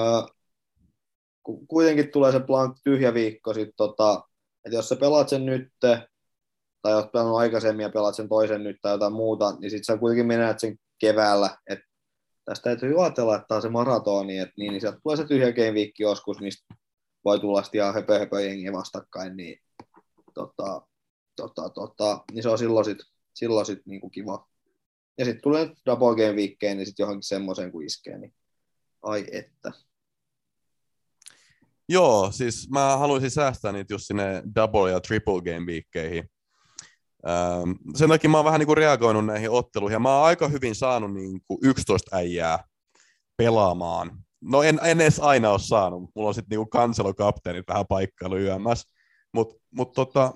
ku- 1.42 1.66
kuitenkin 1.66 2.10
tulee 2.12 2.32
se 2.32 2.40
blank 2.40 2.76
tyhjä 2.84 3.14
viikko 3.14 3.54
sit 3.54 3.68
tota, 3.76 4.22
että 4.64 4.76
jos 4.76 4.88
sä 4.88 4.96
pelaat 4.96 5.28
sen 5.28 5.46
nyt, 5.46 5.68
tai 5.80 6.94
oot 6.94 7.12
pelannut 7.12 7.38
aikaisemmin 7.38 7.82
ja 7.82 7.90
pelaat 7.90 8.14
sen 8.14 8.28
toisen 8.28 8.64
nyt 8.64 8.76
tai 8.82 8.92
jotain 8.92 9.12
muuta, 9.12 9.56
niin 9.58 9.70
sit 9.70 9.84
sä 9.84 9.98
kuitenkin 9.98 10.26
menet 10.26 10.60
sen 10.60 10.76
keväällä, 10.98 11.56
että 11.70 11.84
tästä 12.44 12.64
täytyy 12.64 13.02
ajatella, 13.02 13.36
että 13.36 13.46
tää 13.48 13.56
on 13.56 13.62
se 13.62 13.68
maratoni, 13.68 14.38
että 14.38 14.54
niin, 14.56 14.70
niin 14.70 14.80
sieltä 14.80 14.98
tulee 15.02 15.16
se 15.16 15.26
tyhjä 15.26 15.74
viikki 15.74 16.02
joskus, 16.02 16.40
mistä 16.40 16.74
voi 17.24 17.40
tulla 17.40 17.62
sitten 17.62 17.80
ihan 17.80 17.94
höpö, 17.94 18.18
höpö 18.18 18.40
jengiä 18.40 18.72
vastakkain, 18.72 19.36
niin, 19.36 19.60
tota, 20.34 20.82
tota, 21.36 21.70
tota, 21.70 22.24
niin 22.32 22.42
se 22.42 22.48
on 22.48 22.58
silloin 22.58 22.84
sit, 22.84 22.98
silloin 23.34 23.66
sit 23.66 23.86
niinku 23.86 24.10
kiva. 24.10 24.46
Ja 25.18 25.24
sitten 25.24 25.42
tulee 25.42 25.70
double 25.86 26.16
game 26.16 26.36
viikkeen, 26.36 26.76
niin 26.76 26.86
sitten 26.86 27.04
johonkin 27.04 27.22
semmoiseen 27.22 27.72
kuin 27.72 27.86
iskee, 27.86 28.18
niin 28.18 28.34
ai 29.02 29.26
että. 29.32 29.72
Joo, 31.88 32.32
siis 32.32 32.70
mä 32.70 32.96
haluaisin 32.96 33.30
säästää 33.30 33.72
niitä 33.72 33.94
just 33.94 34.06
sinne 34.06 34.42
double 34.54 34.90
ja 34.90 35.00
triple 35.00 35.42
game 35.42 35.66
viikkeihin. 35.66 36.30
Ähm, 37.28 37.70
sen 37.94 38.08
takia 38.08 38.30
mä 38.30 38.38
oon 38.38 38.44
vähän 38.44 38.58
niin 38.58 38.66
kuin 38.66 38.76
reagoinut 38.76 39.26
näihin 39.26 39.50
otteluihin, 39.50 39.94
ja 39.94 40.00
mä 40.00 40.16
oon 40.16 40.26
aika 40.26 40.48
hyvin 40.48 40.74
saanut 40.74 41.14
niin 41.14 41.40
kuin 41.46 41.58
11 41.62 42.16
äijää 42.16 42.64
pelaamaan. 43.36 44.24
No 44.40 44.62
en, 44.62 44.80
en 44.82 45.00
edes 45.00 45.20
aina 45.20 45.50
ole 45.50 45.58
saanut, 45.58 46.10
mulla 46.14 46.28
on 46.28 46.34
sitten 46.34 46.58
niin 46.58 46.70
kanselokapteenit 46.70 47.68
vähän 47.68 47.86
paikkailu 47.88 48.36
YMS. 48.36 48.84
Mutta 49.32 49.54
mut 49.70 49.92
tota, 49.92 50.34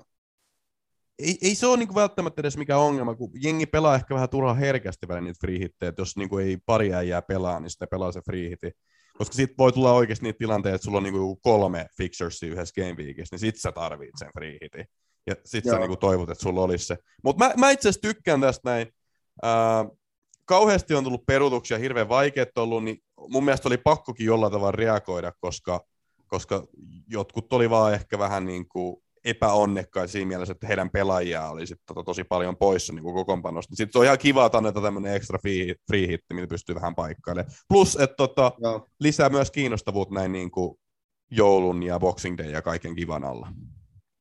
ei, 1.23 1.37
ei 1.41 1.55
se 1.55 1.67
ole 1.67 1.77
niinku 1.77 1.95
välttämättä 1.95 2.41
edes 2.41 2.57
mikään 2.57 2.79
ongelma, 2.79 3.15
kun 3.15 3.31
jengi 3.43 3.65
pelaa 3.65 3.95
ehkä 3.95 4.15
vähän 4.15 4.29
turhaa 4.29 4.53
herkästi 4.53 5.07
välillä 5.07 5.27
niitä 5.27 5.39
free 5.41 5.59
hittejä, 5.59 5.89
että 5.89 6.01
jos 6.01 6.17
niinku 6.17 6.37
ei 6.37 6.57
pari 6.65 6.93
äijää 6.93 7.21
pelaa, 7.21 7.59
niin 7.59 7.69
sitten 7.69 7.87
pelaa 7.91 8.11
se 8.11 8.21
free 8.25 8.49
hitti. 8.49 8.71
Koska 9.17 9.35
sitten 9.35 9.57
voi 9.57 9.71
tulla 9.71 9.93
oikeasti 9.93 10.25
niitä 10.25 10.37
tilanteita, 10.37 10.75
että 10.75 10.85
sulla 10.85 10.97
on 10.97 11.03
niinku 11.03 11.35
kolme 11.35 11.85
fixersia 11.97 12.51
yhdessä 12.51 12.81
game 12.81 12.93
weekissä, 12.93 13.33
niin 13.33 13.39
sit 13.39 13.55
sä 13.57 13.71
tarvit 13.71 14.09
sen 14.17 14.29
free 14.33 14.57
hitin. 14.63 14.85
Ja 15.27 15.35
sit 15.45 15.65
Joo. 15.65 15.75
sä 15.75 15.79
niinku 15.79 15.95
toivot, 15.95 16.29
että 16.29 16.43
sulla 16.43 16.61
olisi 16.61 16.85
se. 16.85 16.97
Mutta 17.23 17.45
mä, 17.45 17.53
mä 17.57 17.71
itse 17.71 17.89
asiassa 17.89 18.01
tykkään 18.01 18.41
tästä 18.41 18.69
näin. 18.69 18.87
Äh, 19.45 19.51
kauheasti 20.45 20.93
on 20.93 21.03
tullut 21.03 21.25
perutuksia, 21.25 21.77
hirveän 21.77 22.09
vaikeat 22.09 22.57
ollut, 22.57 22.83
niin 22.83 22.97
mun 23.29 23.45
mielestä 23.45 23.69
oli 23.69 23.77
pakkokin 23.77 24.25
jollain 24.25 24.51
tavalla 24.51 24.71
reagoida, 24.71 25.31
koska, 25.39 25.85
koska 26.27 26.67
jotkut 27.07 27.53
oli 27.53 27.69
vaan 27.69 27.93
ehkä 27.93 28.19
vähän 28.19 28.45
niin 28.45 28.67
kuin 28.67 29.03
epäonnekkaita 29.25 30.11
siinä 30.11 30.27
mielessä, 30.27 30.51
että 30.51 30.67
heidän 30.67 30.89
pelaajia 30.89 31.49
oli 31.49 31.67
sit 31.67 31.79
tota 31.85 32.03
tosi 32.03 32.23
paljon 32.23 32.57
poissa 32.57 32.93
niin 32.93 33.03
kokoonpanosta. 33.03 33.75
Sitten 33.75 33.99
on 33.99 34.05
ihan 34.05 34.17
kiva, 34.17 34.45
että 34.45 34.57
annetaan 34.57 34.83
tämmöinen 34.83 35.13
extra 35.13 35.39
free, 35.39 35.75
free 35.87 36.07
hit, 36.07 36.21
millä 36.33 36.47
pystyy 36.47 36.75
vähän 36.75 36.95
paikkailemaan. 36.95 37.53
Plus, 37.69 37.95
että 37.95 38.15
tota, 38.15 38.51
lisää 38.99 39.29
myös 39.29 39.51
kiinnostavuutta 39.51 40.15
näin 40.15 40.31
niin 40.31 40.51
kuin 40.51 40.79
joulun 41.31 41.83
ja 41.83 41.99
Boxing 41.99 42.37
Day 42.37 42.49
ja 42.49 42.61
kaiken 42.61 42.95
kivan 42.95 43.23
alla. 43.23 43.47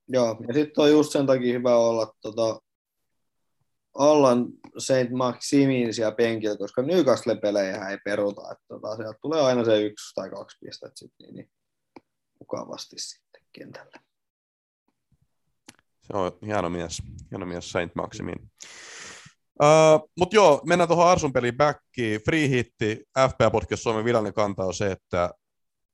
Joo, 0.08 0.36
ja 0.48 0.54
sitten 0.54 0.84
on 0.84 0.90
just 0.90 1.12
sen 1.12 1.26
takia 1.26 1.52
hyvä 1.52 1.76
olla 1.76 2.12
tota, 2.20 2.60
Allan 3.94 4.46
St. 4.78 5.10
Maximin 5.10 5.94
siellä 5.94 6.12
penkillä, 6.12 6.56
koska 6.56 6.82
Newcastle-pelejä 6.82 7.88
ei 7.88 7.98
peruta. 8.04 8.52
Että 8.52 8.64
tota, 8.68 8.96
sieltä 8.96 9.18
tulee 9.22 9.40
aina 9.42 9.64
se 9.64 9.82
yksi 9.82 10.14
tai 10.14 10.30
kaksi 10.30 10.58
pistettä 10.60 10.98
sitten 10.98 11.26
niin, 11.26 11.34
niin 11.34 11.50
mukavasti 12.40 12.96
sitten 12.98 13.42
kentällä. 13.52 14.09
On 16.12 16.32
hieno 16.46 16.70
mies, 16.70 17.02
hieno 17.30 17.46
mies 17.46 17.72
Saint 17.72 17.94
Maximin. 17.94 18.50
Uh, 19.62 20.10
Mutta 20.18 20.36
joo, 20.36 20.60
mennään 20.66 20.88
tuohon 20.88 21.08
Arsun 21.08 21.32
peliin 21.32 21.56
backiin. 21.56 22.20
Free 22.24 22.48
hitti, 22.48 23.02
FPA 23.28 23.50
Podcast 23.50 23.82
Suomen 23.82 24.04
virallinen 24.04 24.34
kanta 24.34 24.64
on 24.64 24.74
se, 24.74 24.92
että 24.92 25.30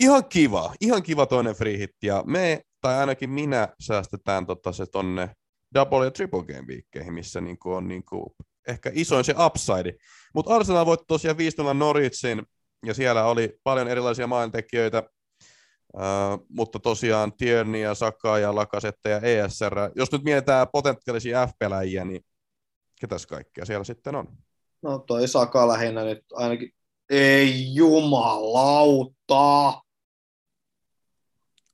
ihan 0.00 0.24
kiva, 0.24 0.74
ihan 0.80 1.02
kiva 1.02 1.26
toinen 1.26 1.54
free 1.54 1.78
hitti, 1.78 2.06
ja 2.06 2.22
me, 2.26 2.62
tai 2.80 2.94
ainakin 2.98 3.30
minä, 3.30 3.68
säästetään 3.80 4.46
tota 4.46 4.72
se 4.72 4.86
tonne 4.86 5.30
double 5.74 6.04
ja 6.04 6.10
triple 6.10 6.42
game 6.44 6.66
viikkeihin, 6.66 7.14
missä 7.14 7.40
niinku 7.40 7.72
on 7.72 7.88
niinku 7.88 8.34
ehkä 8.68 8.90
isoin 8.94 9.24
se 9.24 9.34
upside. 9.46 9.94
Mutta 10.34 10.54
Arsenal 10.54 10.86
voitti 10.86 11.04
tosiaan 11.08 11.36
5 11.36 11.56
Norwichin, 11.74 12.42
ja 12.86 12.94
siellä 12.94 13.24
oli 13.24 13.58
paljon 13.64 13.88
erilaisia 13.88 14.26
maailmantekijöitä, 14.26 15.02
Uh, 15.96 16.46
mutta 16.48 16.78
tosiaan 16.78 17.32
Tierney 17.32 17.80
ja 17.80 17.94
Saka 17.94 18.38
ja 18.38 18.54
Lakasette 18.54 19.10
ja 19.10 19.20
ESR. 19.20 19.74
Jos 19.94 20.12
nyt 20.12 20.22
mietitään 20.22 20.66
potentiaalisia 20.72 21.46
FPläjiä, 21.46 22.04
niin 22.04 22.24
ketäs 23.00 23.26
kaikkea 23.26 23.64
siellä 23.64 23.84
sitten 23.84 24.14
on? 24.14 24.28
No 24.82 24.98
toi 24.98 25.28
Saka 25.28 25.68
lähinnä 25.68 26.04
nyt 26.04 26.24
ainakin. 26.32 26.72
Ei 27.10 27.74
jumalauta! 27.74 29.12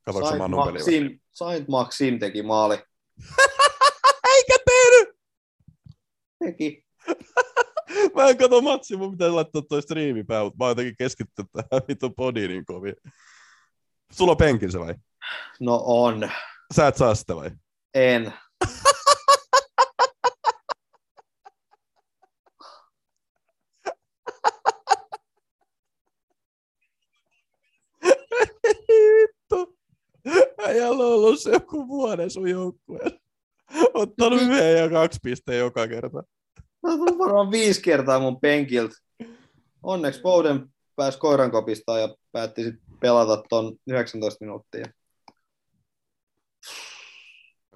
Katsoinko 0.05 0.29
Saint 0.29 0.51
Maxim, 0.51 1.19
Saint 1.31 1.67
Maxim 1.67 2.19
teki 2.19 2.43
maali. 2.43 2.75
Eikä 4.35 4.55
tehnyt! 4.65 5.15
Teki. 6.39 6.85
Mä 8.15 8.29
en 8.29 8.37
katso 8.37 8.61
matsia, 8.61 8.97
mun 8.97 9.11
pitää 9.11 9.35
laittaa 9.35 9.61
toi 9.61 9.81
striimi 9.81 10.19
mutta 10.19 10.33
mä 10.59 10.65
oon 10.65 10.69
jotenkin 10.71 10.95
keskittynyt 10.97 11.51
tähän 11.51 11.83
vittu 11.87 12.09
podiin 12.09 12.49
niin 12.49 12.65
kovin. 12.65 12.95
Sulla 14.13 14.31
on 14.31 14.37
penkinsä 14.37 14.79
vai? 14.79 14.95
No 15.59 15.83
on. 15.85 16.29
Sä 16.75 16.87
et 16.87 16.97
saa 16.97 17.15
sitä 17.15 17.35
vai? 17.35 17.51
En. 17.93 18.33
Vittu. 28.97 29.77
Äijällä 30.65 31.03
on 31.03 31.13
ollut 31.13 31.39
se 31.39 31.51
joku 31.51 31.87
vuoden 31.87 32.29
sun 32.29 32.49
joukkueen. 32.49 33.11
Ottanut 33.93 34.41
yhden 34.41 34.77
ja 34.77 34.89
kaksi 34.89 35.19
pisteen 35.23 35.59
joka 35.59 35.87
kerta. 35.87 36.23
Mä 36.83 36.89
oon 36.89 37.19
varmaan 37.19 37.51
viisi 37.51 37.81
kertaa 37.81 38.19
mun 38.19 38.41
penkiltä. 38.41 38.95
Onneksi 39.83 40.21
Bowden 40.21 40.67
pääsi 40.95 41.19
koirankopista 41.19 41.99
ja 41.99 42.15
päätti 42.31 42.63
sit 42.63 42.75
pelata 43.03 43.43
tuon 43.49 43.75
19 43.87 44.45
minuuttia. 44.45 44.85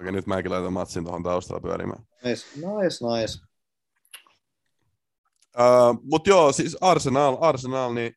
Okei, 0.00 0.12
nyt 0.12 0.26
mäkin 0.26 0.50
laitan 0.50 0.72
matsin 0.72 1.04
tuohon 1.04 1.22
taustalla 1.22 1.60
pyörimään. 1.60 2.02
Nice, 2.24 2.46
nice, 2.56 3.20
nice. 3.20 3.38
Uh, 5.58 6.00
Mutta 6.02 6.30
joo, 6.30 6.52
siis 6.52 6.76
Arsenal, 6.80 7.36
Arsenal, 7.40 7.94
niin 7.94 8.12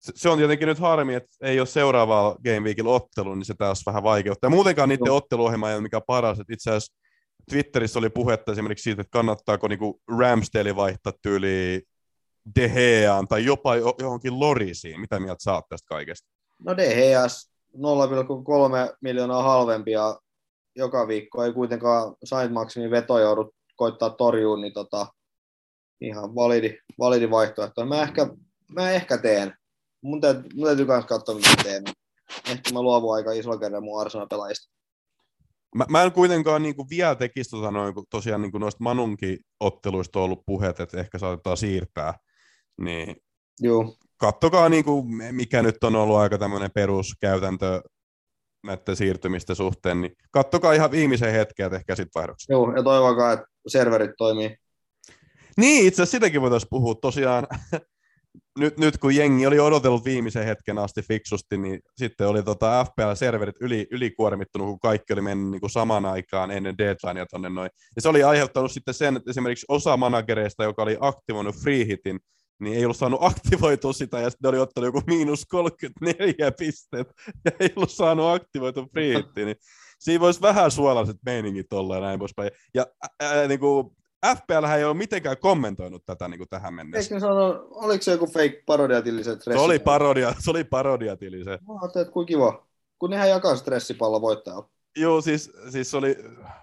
se, 0.00 0.12
se 0.14 0.28
on 0.28 0.38
tietenkin 0.38 0.68
nyt 0.68 0.78
harmi, 0.78 1.14
että 1.14 1.30
ei 1.40 1.60
ole 1.60 1.66
seuraavaa 1.66 2.36
Game 2.44 2.60
Weekillä 2.60 2.90
ottelu, 2.90 3.34
niin 3.34 3.44
se 3.44 3.54
taas 3.58 3.82
vähän 3.86 4.02
vaikeuttaa. 4.02 4.50
Muutenkaan 4.50 4.88
niiden 4.88 5.06
no. 5.06 5.16
otteluohjelma 5.16 5.70
ei 5.70 5.74
ole 5.74 5.82
mikä 5.82 6.00
paras. 6.06 6.40
Että 6.40 6.54
itse 6.54 6.70
asiassa 6.70 6.94
Twitterissä 7.50 7.98
oli 7.98 8.10
puhetta 8.10 8.52
esimerkiksi 8.52 8.82
siitä, 8.82 9.00
että 9.00 9.12
kannattaako 9.12 9.68
niinku 9.68 10.00
Ramsdale 10.18 10.76
vaihtaa 10.76 11.12
tyyliin 11.22 11.82
De 12.54 12.68
Geaan 12.68 13.28
tai 13.28 13.44
jopa 13.44 13.76
johonkin 13.76 14.40
Lorisiin. 14.40 15.00
Mitä 15.00 15.20
mieltä 15.20 15.42
saat 15.42 15.64
tästä 15.68 15.86
kaikesta? 15.88 16.28
No 16.58 16.76
De 16.76 16.94
Geas 16.94 17.50
0,3 17.76 18.96
miljoonaa 19.00 19.42
halvempia 19.42 20.16
joka 20.76 21.08
viikko. 21.08 21.44
Ei 21.44 21.52
kuitenkaan 21.52 22.14
Saint 22.24 22.52
Maximin 22.52 22.90
veto 22.90 23.18
joudu 23.18 23.54
koittaa 23.76 24.10
torjua, 24.10 24.56
niin 24.56 24.72
tota, 24.72 25.06
ihan 26.00 26.34
validi, 26.34 26.78
validi 26.98 27.30
vaihtoehto. 27.30 27.86
Mä 27.86 28.02
ehkä, 28.02 28.26
mä 28.68 28.90
ehkä 28.90 29.18
teen. 29.18 29.54
Mun 30.00 30.20
täytyy, 30.20 30.50
mun 30.54 30.66
täytyy 30.66 30.86
myös 30.86 31.04
katsoa, 31.04 31.34
mitä 31.34 31.62
teen. 31.62 31.84
Ehkä 32.50 32.72
mä 32.72 32.82
luovun 32.82 33.14
aika 33.14 33.32
isolla 33.32 33.58
kerran 33.58 33.84
mun 33.84 34.00
Arsenal-pelaajista. 34.00 34.74
Mä, 35.74 35.86
mä 35.88 36.02
en 36.02 36.12
kuitenkaan 36.12 36.62
niin 36.62 36.76
kuin 36.76 36.90
vielä 36.90 37.14
tekisi 37.14 37.50
tota 37.50 37.70
noin, 37.70 37.94
kun 37.94 38.04
tosiaan 38.10 38.42
niin 38.42 38.52
kuin 38.52 38.60
noista 38.60 38.84
Manunkin 38.84 39.38
otteluista 39.60 40.18
on 40.18 40.24
ollut 40.24 40.42
puheet, 40.46 40.80
että 40.80 41.00
ehkä 41.00 41.18
saatetaan 41.18 41.56
siirtää 41.56 42.14
niin 42.80 43.16
Joo. 43.60 43.96
kattokaa, 44.16 44.68
niin 44.68 44.84
kuin, 44.84 45.06
mikä 45.32 45.62
nyt 45.62 45.84
on 45.84 45.96
ollut 45.96 46.16
aika 46.16 46.38
tämmöinen 46.38 46.70
peruskäytäntö 46.74 47.82
näiden 48.64 48.96
siirtymistä 48.96 49.54
suhteen, 49.54 50.00
niin 50.00 50.12
kattokaa 50.30 50.72
ihan 50.72 50.90
viimeisen 50.90 51.32
hetken 51.32 51.64
ja 51.64 51.70
tehkää 51.70 51.96
sitten 51.96 52.20
vaihdoksia. 52.20 52.54
Joo, 52.54 52.76
ja 52.76 52.82
toivokaa, 52.82 53.32
että 53.32 53.46
serverit 53.66 54.10
toimii. 54.18 54.56
Niin, 55.56 55.86
itse 55.86 56.02
asiassa 56.02 56.16
sitäkin 56.16 56.40
voitaisiin 56.40 56.70
puhua. 56.70 56.94
Tosiaan 56.94 57.46
nyt, 58.58 58.78
nyt 58.78 58.98
kun 58.98 59.16
jengi 59.16 59.46
oli 59.46 59.60
odotellut 59.60 60.04
viimeisen 60.04 60.44
hetken 60.44 60.78
asti 60.78 61.02
fiksusti, 61.02 61.58
niin 61.58 61.80
sitten 61.96 62.28
oli 62.28 62.42
tota 62.42 62.84
FPL-serverit 62.84 63.56
yli, 63.60 63.86
ylikuormittunut, 63.90 64.68
kun 64.68 64.80
kaikki 64.80 65.12
oli 65.12 65.20
mennyt 65.20 65.50
niin 65.50 65.60
kuin 65.60 65.70
samaan 65.70 66.06
aikaan 66.06 66.50
ennen 66.50 66.78
deadlinea 66.78 67.26
tonne 67.26 67.48
noin. 67.48 67.70
Ja 67.96 68.02
se 68.02 68.08
oli 68.08 68.22
aiheuttanut 68.22 68.72
sitten 68.72 68.94
sen, 68.94 69.16
että 69.16 69.30
esimerkiksi 69.30 69.66
osa 69.68 69.96
managereista, 69.96 70.64
joka 70.64 70.82
oli 70.82 70.96
aktivoinut 71.00 71.56
free 71.62 71.86
hitin, 71.86 72.20
niin 72.60 72.76
ei 72.76 72.84
ollut 72.84 72.96
saanut 72.96 73.22
aktivoitua 73.22 73.92
sitä, 73.92 74.20
ja 74.20 74.30
sitten 74.30 74.48
oli 74.48 74.58
ottanut 74.58 74.88
joku 74.88 75.02
miinus 75.06 75.46
34 75.46 76.52
pistet, 76.58 77.08
ja 77.44 77.50
ei 77.60 77.72
ollut 77.76 77.90
saanut 77.90 78.34
aktivoitua 78.34 78.86
free 78.92 79.16
hittiä, 79.16 79.44
niin 79.44 79.56
siinä 79.98 80.20
voisi 80.20 80.40
vähän 80.40 80.70
suolaiset 80.70 81.16
meiningit 81.26 81.72
olla 81.72 81.94
ja 81.94 82.00
näin 82.00 82.18
poispäin. 82.18 82.50
Ja 82.74 82.86
ää, 83.20 83.48
niin 83.48 83.60
kuin, 83.60 83.96
FPL 84.26 84.64
ei 84.76 84.84
ole 84.84 84.94
mitenkään 84.94 85.38
kommentoinut 85.38 86.02
tätä 86.06 86.28
niin 86.28 86.38
kuin 86.38 86.48
tähän 86.48 86.74
mennessä. 86.74 87.14
Eikö 87.14 87.20
sano, 87.20 87.66
oliko 87.70 88.02
se 88.02 88.10
joku 88.10 88.26
fake 88.26 88.62
parodiatili 88.66 89.24
se 89.24 89.36
Se 89.40 89.58
oli 89.58 89.78
parodia, 89.78 90.34
se 90.38 90.50
oli 90.50 90.64
parodiatili 90.64 91.44
se. 91.44 91.50
Mä 91.50 91.74
ajattelin, 91.82 92.02
että 92.02 92.12
kuinka 92.12 92.28
kiva. 92.28 92.66
Kun 92.98 93.10
nehän 93.10 93.30
jakaa 93.30 93.56
stressipallo 93.56 94.20
voittajalle. 94.20 94.64
Joo, 94.96 95.20
siis, 95.20 95.52
siis 95.70 95.94
oli, 95.94 96.16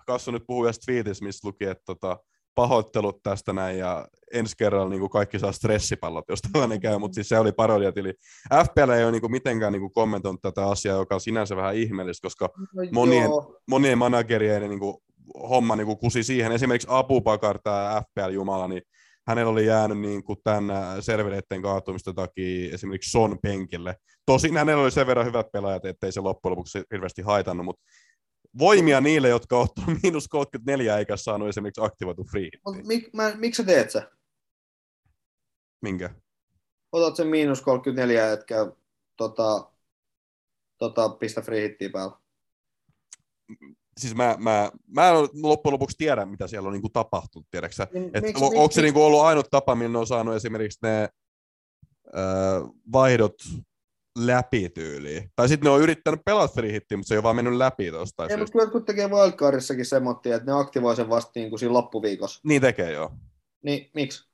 Kassu 0.07 0.31
nyt 0.31 0.43
puhui 0.47 0.71
tweetissä, 0.85 1.25
missä 1.25 1.47
luki, 1.47 1.65
että 1.65 1.83
tota, 1.85 2.17
pahoittelut 2.55 3.23
tästä 3.23 3.53
näin 3.53 3.77
ja 3.77 4.07
ensi 4.33 4.55
kerralla 4.57 4.89
niin 4.89 4.99
kuin 4.99 5.09
kaikki 5.09 5.39
saa 5.39 5.51
stressipallot, 5.51 6.25
jos 6.29 6.39
tällainen 6.51 6.81
käy, 6.81 6.97
mutta 6.97 7.15
siis 7.15 7.29
se 7.29 7.39
oli 7.39 7.51
parodiatili. 7.51 8.13
FPL 8.53 8.89
ei 8.89 9.03
ole 9.03 9.11
niin 9.11 9.21
kuin 9.21 9.31
mitenkään 9.31 9.73
niin 9.73 9.81
kuin 9.81 9.93
kommentoinut 9.93 10.41
tätä 10.41 10.67
asiaa, 10.67 10.97
joka 10.97 11.15
on 11.15 11.21
sinänsä 11.21 11.55
vähän 11.55 11.75
ihmeellistä, 11.75 12.25
koska 12.25 12.49
no 12.55 12.83
monien, 12.91 13.29
monien 13.67 13.97
managerien 13.97 14.69
niin 14.69 14.79
kuin 14.79 14.97
homma 15.49 15.75
niin 15.75 15.87
kuin 15.87 15.97
kusi 15.97 16.23
siihen. 16.23 16.51
Esimerkiksi 16.51 16.87
Abubakar, 16.91 17.59
tämä 17.63 18.01
FPL-jumala, 18.01 18.67
niin 18.67 18.81
hänellä 19.27 19.51
oli 19.51 19.65
jäänyt 19.65 19.99
niin 19.99 20.23
kuin 20.23 20.39
tämän 20.43 20.71
servereiden 20.99 21.61
kaatumista 21.61 22.13
takia 22.13 22.73
esimerkiksi 22.73 23.11
Son 23.11 23.37
penkille. 23.43 23.95
Tosin 24.25 24.57
hänellä 24.57 24.83
oli 24.83 24.91
sen 24.91 25.07
verran 25.07 25.25
hyvät 25.25 25.51
pelaajat, 25.53 25.85
ettei 25.85 26.11
se 26.11 26.19
loppujen 26.19 26.51
lopuksi 26.51 26.83
hirveästi 26.91 27.21
haitannut, 27.21 27.65
mutta 27.65 27.83
voimia 28.59 29.01
niille, 29.01 29.29
jotka 29.29 29.57
on 29.57 29.63
ottanut 29.63 29.99
miinus 30.03 30.27
34 30.27 30.97
eikä 30.97 31.17
saanut 31.17 31.49
esimerkiksi 31.49 31.81
aktivoitu 31.83 32.23
free. 32.23 32.49
Mik, 32.85 33.13
mä, 33.13 33.31
miksi 33.35 33.61
sä 33.61 33.65
teet 33.65 33.91
sä? 33.91 34.11
Minkä? 35.81 36.09
Otat 36.91 37.15
sen 37.15 37.27
miinus 37.27 37.61
34, 37.61 38.31
etkä 38.31 38.55
tota, 39.17 39.71
tota, 40.77 41.09
pistä 41.09 41.41
free 41.41 41.61
hittiä 41.63 41.89
päällä. 41.89 42.17
siis 43.99 44.15
mä, 44.15 44.35
mä, 44.39 44.71
mä 44.87 45.09
en 45.09 45.15
loppujen 45.41 45.73
lopuksi 45.73 45.97
tiedä, 45.97 46.25
mitä 46.25 46.47
siellä 46.47 46.67
on 46.67 46.73
niin 46.73 46.81
kuin 46.81 46.93
tapahtunut, 46.93 47.47
tiedätkö 47.51 47.87
Niin, 47.93 48.11
Et 48.13 48.23
miksi- 48.23 48.43
on, 48.43 48.47
onko 48.47 48.61
miksi- 48.61 48.75
se 48.75 48.81
niinku 48.81 49.03
ollut 49.03 49.21
ainut 49.21 49.47
tapa, 49.51 49.75
millä 49.75 49.91
ne 49.91 49.97
on 49.97 50.07
saanut 50.07 50.35
esimerkiksi 50.35 50.79
ne 50.81 51.09
öö, 52.15 52.61
vaihdot 52.91 53.35
läpi 54.17 54.69
tyyliin? 54.69 55.31
Tai 55.35 55.49
sitten 55.49 55.65
ne 55.65 55.71
on 55.71 55.81
yrittänyt 55.81 56.21
pelata 56.25 56.53
free 56.53 56.71
hittiä, 56.71 56.97
mutta 56.97 57.07
se 57.07 57.13
ei 57.13 57.17
ole 57.17 57.23
vaan 57.23 57.35
mennyt 57.35 57.53
läpi 57.53 57.91
tuosta. 57.91 58.27
Ei, 58.27 58.37
mutta 58.37 58.51
kyllä 58.51 58.63
jotkut 58.63 58.85
tekee 58.85 59.07
wildcardissakin 59.07 59.85
semmoittia, 59.85 60.35
että 60.35 60.51
ne 60.51 60.59
aktivoi 60.59 60.95
sen 60.95 61.09
vasta 61.09 61.31
niin 61.35 61.49
kuin 61.49 61.59
siinä 61.59 61.73
loppuviikossa. 61.73 62.41
Niin 62.43 62.61
tekee 62.61 62.91
joo. 62.91 63.11
Niin 63.63 63.89
miksi? 63.93 64.29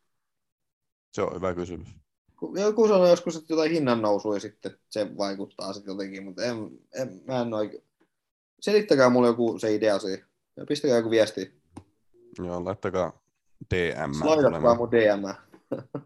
Se 1.14 1.22
on 1.22 1.36
hyvä 1.36 1.54
kysymys. 1.54 1.88
Joku 2.54 2.88
sanoi 2.88 3.10
joskus, 3.10 3.36
että 3.36 3.54
jotain 3.54 3.72
hinnan 3.72 4.02
nousua 4.02 4.36
ja 4.36 4.40
sitten 4.40 4.78
se 4.90 5.18
vaikuttaa 5.18 5.74
sitten 5.74 5.92
jotenkin, 5.92 6.24
mutta 6.24 6.44
en, 6.44 6.56
en, 6.94 7.22
mä 7.28 7.42
en 7.42 7.54
oikein. 7.54 7.84
Selittäkää 8.60 9.10
mulle 9.10 9.28
joku 9.28 9.60
se 9.60 9.76
idea 9.76 10.00
siihen. 10.00 10.26
Ja 10.58 10.66
pistäkää 10.66 10.98
joku 10.98 11.10
viesti. 11.10 11.62
Joo, 12.40 12.66
laittakaa 12.66 13.22
DM. 13.76 14.14
Slaidatkaa 14.14 14.76
mun 14.76 14.92
DM. 14.92 15.24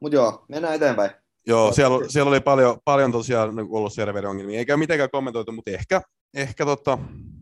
Mut 0.00 0.12
joo, 0.12 0.44
mennään 0.48 0.74
eteenpäin. 0.74 1.10
Joo, 1.48 1.72
siellä, 1.72 2.08
siellä 2.08 2.28
oli 2.28 2.40
paljon, 2.40 2.78
paljon 2.84 3.12
tosiaan 3.12 3.56
niin 3.56 3.68
ollut 3.70 3.92
serveriongelmia, 3.92 4.58
eikä 4.58 4.76
mitenkään 4.76 5.10
kommentoitu, 5.10 5.52
mutta 5.52 5.70
ehkä, 5.70 6.02
ehkä 6.34 6.64
tota, 6.64 6.98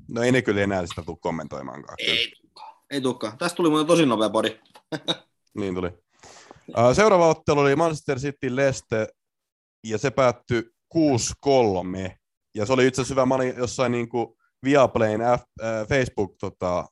no 0.09 0.23
ei 0.23 0.33
ne 0.33 0.43
kyllä 0.43 0.61
enää 0.61 0.87
sitä 0.87 1.03
tule 1.03 1.17
kommentoimaankaan. 1.21 1.97
Ei 1.99 2.33
tukkaa. 2.41 2.85
Ei 2.91 3.01
tukkaa. 3.01 3.37
Tästä 3.39 3.57
tuli 3.57 3.69
muuten 3.69 3.87
tosi 3.87 4.07
nopea 4.07 4.31
podi. 4.31 4.61
Niin 5.61 5.75
tuli. 5.75 5.91
Seuraava 6.93 7.29
ottelu 7.29 7.61
oli 7.61 7.77
Manchester 7.77 8.19
City 8.19 8.57
Leste, 8.57 9.09
ja 9.85 9.99
se 9.99 10.11
päättyi 10.11 10.63
6-3. 10.95 10.99
Ja 12.55 12.67
se 12.67 12.73
oli 12.73 12.87
itse 12.87 13.03
asiassa 13.03 13.15
hyvä, 13.15 13.27
mä 13.27 13.35
olin 13.35 13.55
jossain 13.57 13.93
niin 13.93 14.09
kuin 14.09 14.27
Viaplayn 14.65 15.21
F, 15.21 15.43
äh, 15.63 15.89
Facebook 15.89 16.35
tota, 16.41 16.85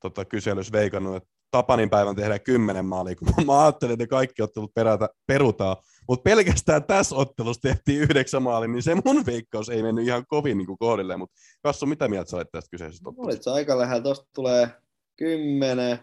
tota, 0.00 0.24
kyselys 0.24 0.72
veikannut, 0.72 1.16
että 1.16 1.29
Tapanin 1.50 1.90
päivän 1.90 2.16
tehdään 2.16 2.40
kymmenen 2.40 2.84
maalia, 2.84 3.16
kun 3.16 3.46
mä 3.46 3.62
ajattelin, 3.62 3.92
että 3.92 4.06
kaikki 4.06 4.42
ottelut 4.42 4.74
perätä, 4.74 5.08
perutaan. 5.26 5.76
Mutta 6.08 6.22
pelkästään 6.22 6.84
tässä 6.84 7.16
ottelussa 7.16 7.62
tehtiin 7.62 8.00
yhdeksän 8.00 8.42
maalia, 8.42 8.68
niin 8.68 8.82
se 8.82 8.94
mun 9.04 9.26
veikkaus 9.26 9.68
ei 9.68 9.82
mennyt 9.82 10.06
ihan 10.06 10.26
kovin 10.26 10.58
niin 10.58 10.78
kohdilleen. 10.78 11.18
Mutta 11.18 11.36
Kassu, 11.62 11.86
mitä 11.86 12.08
mieltä 12.08 12.30
sä 12.30 12.36
olet 12.36 12.50
tästä 12.52 12.70
kyseisestä 12.70 13.08
ottelusta? 13.08 13.50
Olit 13.50 13.56
aika 13.56 13.78
lähellä. 13.78 14.02
Tosta 14.02 14.28
tulee 14.34 14.68
10, 15.16 15.98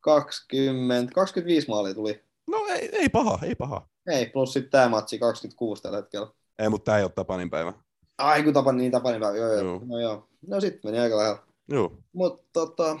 20, 0.00 1.14
25 1.14 1.68
maalia 1.68 1.94
tuli. 1.94 2.20
No 2.50 2.66
ei, 2.66 2.88
ei 2.92 3.08
paha, 3.08 3.38
ei 3.42 3.54
paha. 3.54 3.88
Ei, 4.06 4.26
plus 4.26 4.52
sitten 4.52 4.70
tämä 4.70 4.88
matsi 4.88 5.18
26 5.18 5.82
tällä 5.82 5.96
hetkellä. 5.96 6.28
Ei, 6.58 6.68
mutta 6.68 6.84
tämä 6.84 6.98
ei 6.98 7.04
ole 7.04 7.12
Tapanin 7.12 7.50
päivä. 7.50 7.72
Ai 8.18 8.42
kun 8.42 8.52
tapan 8.52 8.76
niin 8.76 8.92
tapanin 8.92 9.20
päivä. 9.20 9.36
Joo, 9.36 9.52
joo. 9.52 9.62
Joo. 9.62 9.80
No 9.84 10.00
joo. 10.00 10.28
No 10.46 10.60
sitten 10.60 10.90
meni 10.90 11.02
aika 11.02 11.16
lähellä. 11.16 11.38
Joo. 11.68 11.92
Mutta 12.12 12.48
tota, 12.52 12.98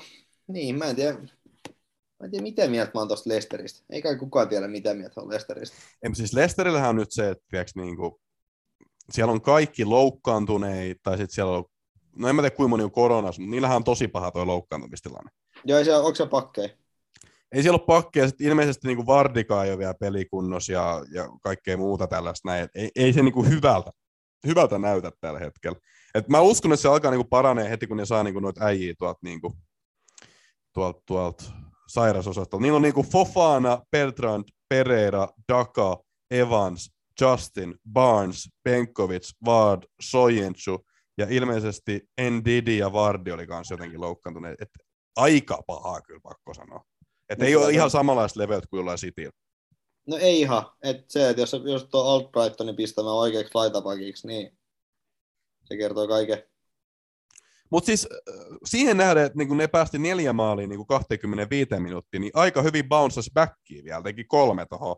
niin, 0.48 0.78
mä 0.78 0.84
en 0.84 0.96
tiedä. 0.96 1.18
Mä 2.20 2.24
en 2.24 2.30
tiedä, 2.30 2.42
mitä 2.42 2.68
mieltä 2.68 2.90
mä 2.94 3.00
oon 3.00 3.08
tosta 3.08 3.30
Lesteristä. 3.30 3.84
Ei 3.90 4.02
kai 4.02 4.16
kukaan 4.16 4.48
tiedä, 4.48 4.68
mitä 4.68 4.94
mieltä 4.94 5.20
on 5.20 5.28
Lesteristä. 5.28 5.76
Em, 6.02 6.14
siis 6.14 6.34
Lesterillähän 6.34 6.90
on 6.90 6.96
nyt 6.96 7.12
se, 7.12 7.30
että 7.30 7.44
tiiäks, 7.50 7.76
niinku, 7.76 8.20
siellä 9.10 9.32
on 9.32 9.40
kaikki 9.40 9.84
loukkaantuneita, 9.84 11.00
tai 11.02 11.16
sitten 11.16 11.34
siellä 11.34 11.52
on, 11.52 11.64
no 12.16 12.28
en 12.28 12.36
mä 12.36 12.42
tiedä 12.42 12.56
kuinka 12.56 12.68
moni 12.68 12.84
on 12.84 12.90
koronassa, 12.90 13.42
mutta 13.42 13.50
niillähän 13.50 13.76
on 13.76 13.84
tosi 13.84 14.08
paha 14.08 14.30
toi 14.30 14.46
loukkaantumistilanne. 14.46 15.30
Joo, 15.64 15.78
ei 15.78 15.84
siellä, 15.84 16.00
onko 16.00 16.14
se 16.14 16.26
pakkeja? 16.26 16.68
Ei 17.52 17.62
siellä 17.62 17.78
ole 17.78 17.86
pakkeja, 17.86 18.28
sit 18.28 18.40
ilmeisesti 18.40 18.88
niinku 18.88 19.06
Vardika 19.06 19.64
ei 19.64 19.70
ole 19.70 19.78
vielä 19.78 19.94
pelikunnossa 19.94 20.72
ja, 20.72 21.04
ja 21.10 21.28
kaikkea 21.42 21.76
muuta 21.76 22.06
tällaista 22.06 22.48
näin. 22.48 22.68
Ei, 22.74 22.90
ei 22.96 23.12
se 23.12 23.22
niinku 23.22 23.44
hyvältä, 23.44 23.90
hyvältä 24.46 24.78
näytä 24.78 25.12
tällä 25.20 25.38
hetkellä. 25.38 25.78
Et 26.14 26.28
mä 26.28 26.40
uskon, 26.40 26.72
että 26.72 26.82
se 26.82 26.88
alkaa 26.88 27.10
niinku 27.10 27.28
paranee 27.30 27.70
heti, 27.70 27.86
kun 27.86 27.96
ne 27.96 28.06
saa 28.06 28.22
niinku 28.22 28.40
noita 28.40 28.64
äijiä 28.64 28.94
tuolta 28.98 29.18
niinku, 29.22 29.56
tuolta, 30.72 31.02
tuolta 31.06 31.44
sairasosastolta. 31.88 32.62
Niillä 32.62 32.76
on 32.76 32.82
niinku 32.82 33.02
Fofana, 33.02 33.82
Bertrand, 33.90 34.44
Pereira, 34.68 35.28
Daka, 35.52 35.98
Evans, 36.30 36.90
Justin, 37.20 37.74
Barnes, 37.92 38.48
Benkovic, 38.64 39.30
Ward, 39.46 39.82
Soyentsu 40.00 40.86
ja 41.18 41.26
ilmeisesti 41.30 42.08
Ndidi 42.30 42.78
ja 42.78 42.92
Vardi 42.92 43.32
oli 43.32 43.46
kanssa 43.46 43.74
jotenkin 43.74 44.00
loukkaantuneet. 44.00 44.60
Et 44.60 44.68
aika 45.16 45.62
pahaa 45.66 46.00
kyllä 46.00 46.20
pakko 46.22 46.54
sanoa. 46.54 46.84
Et 47.28 47.42
ei 47.42 47.56
ole 47.56 47.72
ihan 47.72 47.90
samanlaista 47.90 48.40
leveät 48.40 48.66
kuin 48.66 48.78
jollain 48.78 48.98
Cityllä. 48.98 49.30
No 50.06 50.16
ei 50.16 50.40
ihan. 50.40 50.70
Et 50.82 51.10
se, 51.10 51.30
että 51.30 51.42
jos, 51.42 51.52
jos 51.64 51.84
tuo 51.84 52.02
Albrightonin 52.02 52.76
pistämään 52.76 53.16
oikeaksi 53.16 53.54
laitapakiksi, 53.54 54.26
niin 54.26 54.58
se 55.64 55.76
kertoo 55.76 56.08
kaiken. 56.08 56.42
Mutta 57.70 57.86
siis 57.86 58.08
äh, 58.28 58.34
siihen 58.64 58.96
nähden, 58.96 59.24
että 59.24 59.38
niin 59.38 59.56
ne 59.56 59.66
päästi 59.66 59.98
neljä 59.98 60.32
maaliin 60.32 60.70
niin 60.70 60.86
25 60.86 61.70
minuuttia, 61.78 62.20
niin 62.20 62.32
aika 62.34 62.62
hyvin 62.62 62.88
bouncers 62.88 63.30
backiin 63.34 63.84
vielä, 63.84 64.02
teki 64.02 64.24
kolme 64.24 64.66
tuohon 64.66 64.96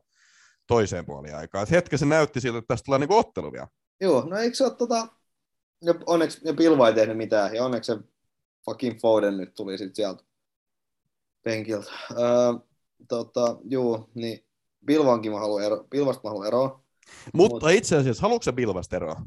toiseen 0.66 1.06
puoliin 1.06 1.36
aikaa. 1.36 1.62
Et 1.62 1.70
hetken 1.70 1.98
se 1.98 2.06
näytti 2.06 2.40
siltä, 2.40 2.58
että 2.58 2.68
tästä 2.68 2.84
tulee 2.84 2.98
niin 2.98 3.12
ottelu 3.12 3.52
vielä. 3.52 3.68
Joo, 4.00 4.24
no 4.28 4.36
eikö 4.36 4.56
se 4.56 4.64
ole 4.64 4.74
tota... 4.74 5.08
Ja 5.82 5.94
onneksi 6.06 6.40
ja 6.44 6.54
Pilva 6.54 6.88
ei 6.88 6.94
tehnyt 6.94 7.16
mitään, 7.16 7.54
ja 7.54 7.64
onneksi 7.64 7.92
se 7.92 7.98
fucking 8.64 9.00
Foden 9.00 9.36
nyt 9.36 9.54
tuli 9.54 9.78
sitten 9.78 9.96
sieltä 9.96 10.24
penkiltä. 11.42 11.90
Öö, 12.10 12.18
tota, 13.08 13.56
juu, 13.64 14.10
niin 14.14 14.44
Pilvankin 14.86 15.32
mä 15.32 15.38
haluan 15.38 15.64
ero, 15.64 15.86
Pilvasta 15.90 16.22
mä 16.24 16.30
haluan 16.30 16.46
eroa. 16.46 16.84
Mutta 17.32 17.66
Mut- 17.66 17.72
itse 17.72 17.96
asiassa, 17.96 18.22
haluatko 18.22 18.42
sä 18.42 18.52
Bilvasta 18.52 18.96
eroa? 18.96 19.22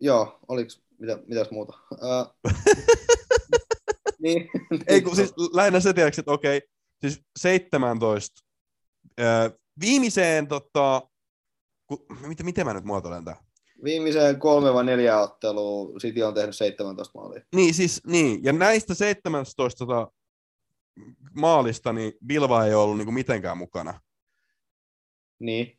Joo, 0.00 0.38
oliks, 0.48 0.82
mitä, 0.98 1.18
mitäs 1.26 1.50
muuta? 1.50 1.78
Öö, 1.92 2.52
niin. 4.22 4.50
Ei 4.86 5.02
kun 5.02 5.16
siis 5.16 5.34
lähinnä 5.52 5.80
se 5.80 5.92
tiedätkö, 5.92 6.20
että 6.20 6.32
okei, 6.32 6.62
siis 7.00 7.22
17, 7.38 8.40
äh, 9.20 9.52
viimeiseen 9.80 10.48
tota, 10.48 11.02
ku, 11.86 12.06
miten, 12.26 12.46
miten 12.46 12.66
mä 12.66 12.74
nyt 12.74 12.84
muotoilen 12.84 13.24
tämän? 13.24 13.40
Viimeiseen 13.84 14.38
kolme 14.38 14.74
vai 14.74 14.84
neljä 14.84 15.20
ottelua 15.20 15.98
City 15.98 16.22
on 16.22 16.34
tehnyt 16.34 16.56
17 16.56 17.18
maalia. 17.18 17.42
Niin, 17.54 17.74
siis, 17.74 18.02
niin, 18.06 18.44
ja 18.44 18.52
näistä 18.52 18.94
17 18.94 19.86
tota, 19.86 20.12
maalista, 21.34 21.92
niin 21.92 22.12
Bilva 22.26 22.64
ei 22.64 22.74
ollut 22.74 22.96
niinku 22.96 23.12
mitenkään 23.12 23.58
mukana. 23.58 24.00
Niin. 25.38 25.78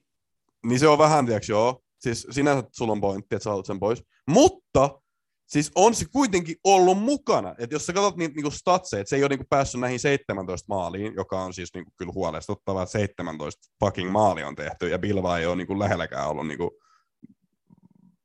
Niin 0.66 0.80
se 0.80 0.88
on 0.88 0.98
vähän, 0.98 1.26
tiedätkö, 1.26 1.52
joo. 1.52 1.84
Siis 2.02 2.28
sinänsä 2.32 2.70
sulla 2.72 2.92
on 2.92 3.02
pointti, 3.02 3.36
että 3.36 3.44
sä 3.44 3.50
sen 3.66 3.80
pois. 3.80 4.04
Mutta 4.28 5.02
siis 5.48 5.72
on 5.76 5.96
se 5.96 6.06
kuitenkin 6.12 6.56
ollut 6.64 7.00
mukana. 7.00 7.56
Että 7.58 7.76
jos 7.76 7.86
sä 7.86 7.94
katsot 7.94 8.18
niitä 8.18 8.36
niinku 8.36 8.52
statseja, 8.52 9.02
että 9.02 9.10
se 9.10 9.16
ei 9.16 9.24
ole 9.24 9.30
niinku 9.30 9.46
päässyt 9.50 9.82
näihin 9.82 10.00
17 10.00 10.66
maaliin, 10.70 11.14
joka 11.16 11.42
on 11.42 11.54
siis 11.54 11.74
niinku 11.74 11.92
kyllä 11.98 12.12
huolestuttavaa, 12.16 12.84
että 12.84 12.92
17 12.92 13.72
fucking 13.80 14.12
maali 14.12 14.44
on 14.44 14.56
tehty, 14.56 14.88
ja 14.88 15.00
Bilva 15.00 15.38
ei 15.38 15.46
ole 15.46 15.56
niinku 15.56 15.80
lähelläkään 15.80 16.28
ollut 16.28 16.48
niinku, 16.48 16.80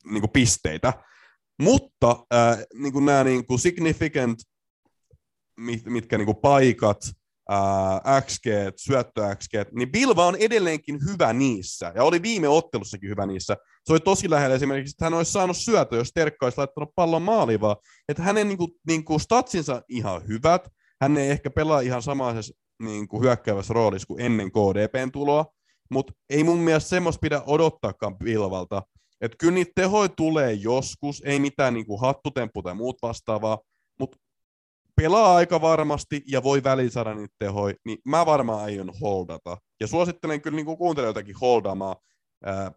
niinku 0.05 0.29
pisteitä. 0.29 0.93
Mutta 1.63 2.27
äh, 2.35 2.59
niinku 2.75 3.01
nämä 3.01 3.25
niinku 3.25 3.59
significant, 3.59 4.39
mit, 5.61 5.85
mitkä 5.85 6.19
niinku 6.19 6.35
paikat, 6.35 6.99
ää, 7.49 8.21
XG, 8.21 8.47
syöttö 8.77 9.37
XG, 9.37 9.53
niin 9.73 9.93
Bilva 9.93 10.27
on 10.27 10.37
edelleenkin 10.37 10.99
hyvä 11.11 11.33
niissä, 11.33 11.93
ja 11.95 12.05
oli 12.05 12.23
viime 12.23 12.49
ottelussakin 12.49 13.11
hyvä 13.11 13.27
niissä. 13.27 13.57
Se 13.85 13.93
oli 13.93 14.01
tosi 14.01 14.31
lähellä 14.31 14.57
esimerkiksi, 14.57 14.95
että 14.95 15.05
hän 15.05 15.15
olisi 15.15 15.33
saanut 15.33 15.57
syötö, 15.57 15.97
jos 15.97 16.13
Terkka 16.15 16.47
olisi 16.47 16.59
laittanut 16.59 16.91
pallon 16.97 17.23
maaliin 17.23 17.61
vaan. 17.61 17.77
Että 18.09 18.23
hänen 18.23 18.49
niin 18.49 18.59
kuin, 18.59 18.71
niin 18.87 19.05
kuin 19.05 19.21
statsinsa 19.21 19.83
ihan 19.89 20.29
hyvät, 20.29 20.69
hän 21.01 21.17
ei 21.17 21.31
ehkä 21.31 21.51
pelaa 21.51 21.81
ihan 21.81 22.03
samaisessa 22.03 22.55
niin 22.83 23.09
kuin 23.09 23.23
hyökkäävässä 23.23 23.75
roolissa 23.75 24.07
kuin 24.07 24.21
ennen 24.21 24.51
KDPn 24.51 25.13
tuloa, 25.13 25.47
mutta 25.91 26.13
ei 26.31 26.45
mun 26.45 26.59
mielestä 26.59 26.89
semmoista 26.89 27.21
pidä 27.21 27.43
odottaakaan 27.47 28.19
Bilvalta. 28.19 28.83
Että 29.21 29.37
kyllä 29.37 29.55
niitä 29.55 29.73
tehoja 29.75 30.09
tulee 30.09 30.53
joskus, 30.53 31.23
ei 31.25 31.41
mitään 31.41 31.75
niin 31.75 31.87
kuin 31.87 32.01
hattutemppu 32.01 32.63
tai 32.63 32.75
muut 32.75 32.97
vastaavaa, 33.03 33.59
pelaa 34.97 35.37
aika 35.37 35.61
varmasti 35.61 36.23
ja 36.27 36.43
voi 36.43 36.63
väliin 36.65 36.91
saada 36.91 37.15
niitä 37.15 37.35
tehoja, 37.39 37.75
niin 37.85 37.99
mä 38.05 38.27
varmaan 38.27 38.65
aion 38.65 38.93
holdata. 39.01 39.59
Ja 39.81 39.87
suosittelen 39.87 40.41
kyllä 40.41 40.57
niin 40.57 40.79
kuuntelijoitakin 40.79 41.37
holdaamaan. 41.41 41.97
Ää, 42.45 42.73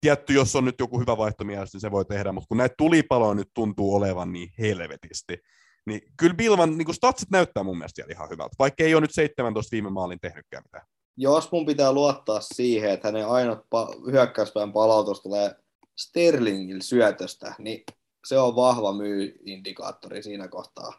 tietty, 0.00 0.32
jos 0.32 0.56
on 0.56 0.64
nyt 0.64 0.74
joku 0.78 1.00
hyvä 1.00 1.16
vaihtomies, 1.16 1.72
niin 1.72 1.80
se 1.80 1.90
voi 1.90 2.04
tehdä, 2.04 2.32
mutta 2.32 2.48
kun 2.48 2.56
näitä 2.56 2.74
tulipaloja 2.78 3.34
nyt 3.34 3.48
tuntuu 3.54 3.94
olevan 3.94 4.32
niin 4.32 4.52
helvetisti, 4.58 5.38
niin 5.86 6.00
kyllä 6.16 6.34
Bilvan 6.34 6.78
niin 6.78 6.94
statsit 6.94 7.30
näyttää 7.30 7.62
mun 7.62 7.78
mielestä 7.78 8.02
ihan 8.10 8.30
hyvältä, 8.30 8.56
vaikka 8.58 8.84
ei 8.84 8.94
ole 8.94 9.00
nyt 9.00 9.14
17 9.14 9.72
viime 9.72 9.90
maalin 9.90 10.20
tehnytkään 10.20 10.62
mitään. 10.66 10.86
Jos 11.16 11.52
mun 11.52 11.66
pitää 11.66 11.92
luottaa 11.92 12.40
siihen, 12.40 12.90
että 12.90 13.08
hänen 13.08 13.28
ainut 13.28 13.58
pa- 13.58 14.10
hyökkäyspään 14.10 14.72
palautus 14.72 15.20
tulee 15.20 15.54
Sterlingin 15.98 16.82
syötöstä, 16.82 17.54
niin 17.58 17.84
se 18.26 18.38
on 18.38 18.56
vahva 18.56 18.92
myy-indikaattori 18.92 20.22
siinä 20.22 20.48
kohtaa. 20.48 20.92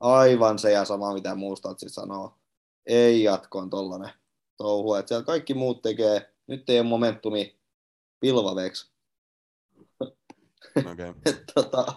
Aivan 0.00 0.58
se 0.58 0.72
ja 0.72 0.84
sama, 0.84 1.14
mitä 1.14 1.34
muusta 1.34 1.74
sit 1.78 1.92
sanoo. 1.92 2.34
Ei 2.86 3.22
jatkoon 3.22 3.70
tollanen 3.70 4.10
touhu. 4.56 4.94
Että 4.94 5.08
siellä 5.08 5.24
kaikki 5.24 5.54
muut 5.54 5.82
tekee, 5.82 6.32
nyt 6.46 6.70
ei 6.70 6.80
ole 6.80 6.88
momentumi 6.88 7.58
pilvaveeksi. 8.20 8.90
Okay. 10.92 11.14
tota, 11.54 11.94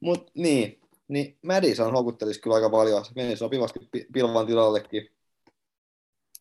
Mut 0.00 0.30
niin, 0.34 0.80
niin 1.08 1.38
Madison 1.42 1.92
houkuttelisi 1.92 2.40
kyllä 2.40 2.56
aika 2.56 2.70
paljon. 2.70 3.04
Se 3.04 3.12
meni 3.14 3.36
sopivasti 3.36 3.88
pi- 3.92 4.06
pilvan 4.12 4.46
tilallekin. 4.46 5.10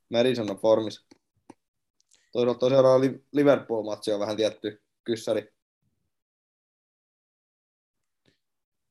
Madison 0.10 0.52
on 0.52 0.58
formissa. 0.58 1.06
Toisaalta 2.32 2.60
toi 2.60 2.70
seuraava 2.70 3.00
Li- 3.00 3.24
Liverpool-matsi 3.32 4.14
on 4.14 4.20
vähän 4.20 4.38
tietty 4.38 4.82
kyssäri. 5.04 5.54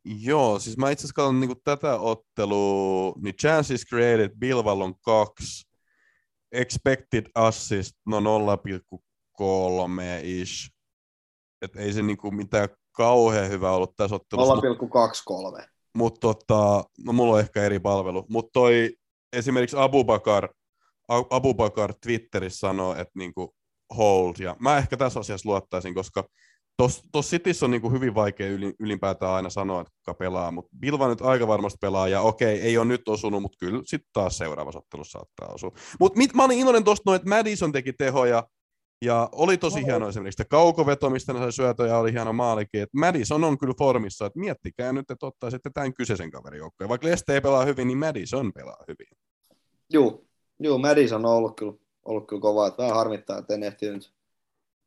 Joo, 0.05 0.59
siis 0.59 0.77
mä 0.77 0.91
itse 0.91 1.01
asiassa 1.01 1.15
katson 1.15 1.41
niin 1.41 1.63
tätä 1.65 1.99
ottelua, 2.01 3.15
niin 3.23 3.35
chances 3.35 3.85
created 3.89 4.31
Bilbao 4.39 4.83
on 4.83 4.95
kaksi, 5.01 5.69
expected 6.53 7.27
assist 7.35 7.93
no 8.07 8.21
0,3 8.21 8.25
ish. 10.23 10.71
Et 11.63 11.77
ei 11.77 11.93
se 11.93 12.03
niinku 12.03 12.31
mitään 12.31 12.69
kauhean 12.93 13.49
hyvä 13.49 13.73
ollut 13.73 13.97
tässä 13.97 14.17
ottelussa. 14.17 14.55
Mut, 14.55 14.65
0,23. 15.61 15.69
mut 15.95 16.21
tota, 16.21 16.85
no 16.99 17.13
mulla 17.13 17.35
on 17.35 17.41
ehkä 17.41 17.63
eri 17.63 17.79
palvelu. 17.79 18.27
Mutta 18.29 18.51
toi 18.53 18.97
esimerkiksi 19.33 19.77
Abubakar, 19.79 20.49
A- 21.09 21.37
Abubakar 21.37 21.95
Twitterissä 22.03 22.59
sanoo, 22.59 22.93
että 22.93 23.13
niinku 23.15 23.55
hold. 23.97 24.35
Ja 24.39 24.57
mä 24.61 24.79
ehkä 24.79 24.97
tässä 24.97 25.21
asiassa 25.21 25.49
luottaisin, 25.49 25.95
koska 25.95 26.25
tuossa 26.79 27.31
Cityssä 27.31 27.67
on 27.67 27.71
niinku 27.71 27.91
hyvin 27.91 28.15
vaikea 28.15 28.49
yli, 28.49 28.75
ylipäätään 28.79 29.33
aina 29.33 29.51
sanoa, 29.51 29.81
että 29.81 29.93
kuka 29.93 30.15
pelaa, 30.15 30.51
mutta 30.51 30.77
Bilva 30.81 31.09
nyt 31.09 31.21
aika 31.21 31.49
varmasti 31.49 31.79
pelaa, 31.81 32.09
ja 32.09 32.21
okei, 32.21 32.61
ei 32.61 32.79
ole 32.79 32.87
nyt 32.87 33.09
osunut, 33.09 33.43
mutta 33.43 33.59
kyllä 33.61 33.83
sitten 33.85 34.11
taas 34.13 34.39
seuraavassa 34.39 34.79
ottelussa 34.79 35.19
saattaa 35.19 35.55
osua. 35.55 35.73
Mutta 36.01 36.21
mä 36.35 36.45
olin 36.45 36.59
iloinen 36.59 36.85
tuosta, 36.85 37.15
että 37.15 37.29
Madison 37.29 37.73
teki 37.73 37.93
tehoja, 37.93 38.49
ja 39.05 39.29
oli 39.33 39.57
tosi 39.57 39.85
hieno 39.85 40.09
esimerkiksi 40.09 40.43
että 40.43 40.51
kaukoveto, 40.51 41.11
mistä 41.11 41.33
ne 41.33 41.39
sai 41.39 41.53
syötöjä, 41.53 41.99
oli 41.99 42.13
hieno 42.13 42.33
maalikin. 42.33 42.83
Et 42.83 42.95
Madison 42.95 43.45
on 43.45 43.59
kyllä 43.59 43.75
formissa, 43.79 44.27
että 44.27 44.39
miettikää 44.39 44.93
nyt, 44.93 45.11
että 45.11 45.27
ottaisitte 45.27 45.71
tämän 45.75 45.95
kyseisen 45.95 46.31
kaverin 46.31 46.59
joukkoon. 46.59 46.89
Vaikka 46.89 47.07
Leste 47.07 47.35
ei 47.35 47.41
pelaa 47.41 47.65
hyvin, 47.65 47.89
niin 47.89 47.99
Madison 47.99 48.53
pelaa 48.53 48.85
hyvin. 48.89 49.07
Juu, 49.93 50.29
juu 50.61 50.79
Madison 50.79 51.27
on 51.27 51.33
ollut 51.33 51.57
kyllä, 51.57 51.73
ollut 52.05 52.29
kyllä 52.29 52.43
kova. 52.43 52.67
Että 52.67 52.83
vähän 52.83 52.97
harmittaa, 52.97 53.39
että 53.39 53.55
en 53.55 53.63
ehtinyt, 53.63 54.13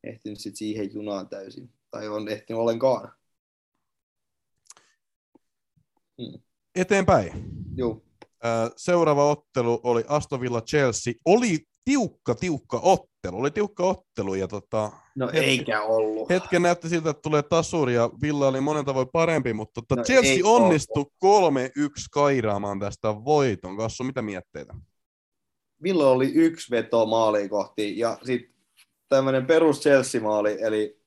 ehtinyt 0.03 0.39
sit 0.39 0.55
siihen 0.55 0.93
junaan 0.93 1.29
täysin. 1.29 1.69
Tai 1.91 2.07
on 2.07 2.29
ehtinyt 2.29 2.59
ollenkaan. 2.59 3.11
Eteenpäin. 6.75 7.31
Juu. 7.77 8.03
Ö, 8.45 8.71
Seuraava 8.75 9.29
ottelu 9.31 9.79
oli 9.83 10.03
Aston 10.07 10.41
Villa 10.41 10.61
Chelsea. 10.61 11.13
Oli 11.25 11.59
tiukka, 11.85 12.35
tiukka 12.35 12.79
ottelu. 12.83 13.37
Oli 13.39 13.51
tiukka 13.51 13.83
ottelu 13.83 14.35
ja 14.35 14.47
tota, 14.47 14.91
No 15.15 15.27
Hetki- 15.27 15.37
eikä 15.45 15.81
ollut. 15.83 16.29
hetken 16.29 16.61
näytti 16.61 16.89
siltä, 16.89 17.09
että 17.09 17.21
tulee 17.21 17.41
tasuri 17.43 17.93
ja 17.93 18.09
Villa 18.21 18.47
oli 18.47 18.61
monen 18.61 18.85
tavoin 18.85 19.07
parempi, 19.13 19.53
mutta 19.53 19.81
tota, 19.81 19.95
No 19.95 20.03
Chelsea 20.03 20.39
onnistui 20.45 21.05
3-1 21.25 21.27
kairaamaan 22.11 22.79
tästä 22.79 23.07
voiton. 23.25 23.77
Kassu, 23.77 24.03
mitä 24.03 24.21
mietteitä? 24.21 24.73
Villa 25.83 26.09
oli 26.09 26.31
yksi 26.33 26.71
veto 26.71 27.05
maaliin 27.05 27.49
kohti 27.49 27.97
ja 27.99 28.17
sitten 28.23 28.53
tämmöinen 29.09 29.45
perus 29.45 29.79
Chelsea-maali, 29.81 30.57
eli 30.61 31.00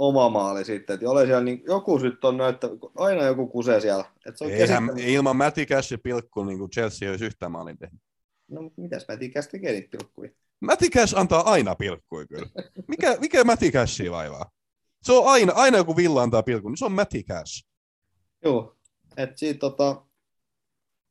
oma 0.00 0.28
maali 0.28 0.64
sitten. 0.64 0.94
Että 0.94 1.10
ole 1.10 1.26
siellä, 1.26 1.44
niin 1.44 1.62
joku 1.66 1.98
sitten 1.98 2.28
on 2.28 2.36
näyttä, 2.36 2.68
aina 2.96 3.22
joku 3.22 3.46
kusee 3.46 3.80
siellä. 3.80 4.04
Et 4.26 4.38
se 4.38 4.44
on 4.44 4.50
Eihän, 4.50 4.98
ilman 4.98 5.36
Matty 5.36 5.66
Cash 5.66 5.94
pilkku 6.02 6.44
niin 6.44 6.58
kuin 6.58 6.70
Chelsea 6.70 7.10
olisi 7.10 7.24
yhtään 7.24 7.52
maalin 7.52 7.78
tehnyt. 7.78 8.00
No 8.48 8.62
mutta 8.62 8.80
mitäs 8.80 9.04
mä 9.08 9.16
tiedän, 9.16 9.44
tekee 9.50 9.72
niitä 9.72 9.98
pilkkuja. 9.98 10.30
Matty 10.60 10.90
Cash 10.90 11.18
antaa 11.18 11.50
aina 11.50 11.74
pilkkuja 11.74 12.26
kyllä. 12.26 12.46
Mikä, 12.88 13.16
mikä 13.20 13.44
Matty 13.44 13.70
Cashia 13.70 14.10
vaivaa? 14.10 14.50
Se 15.02 15.12
on 15.12 15.26
aina, 15.26 15.52
aina 15.56 15.78
joku 15.78 15.96
Villa 15.96 16.22
antaa 16.22 16.42
pilkun, 16.42 16.72
niin 16.72 16.78
se 16.78 16.84
on 16.84 16.92
Matty 16.92 17.22
Cash. 17.22 17.66
Joo, 18.44 18.76
että 19.16 19.38
siitä 19.38 19.58
tota, 19.58 20.04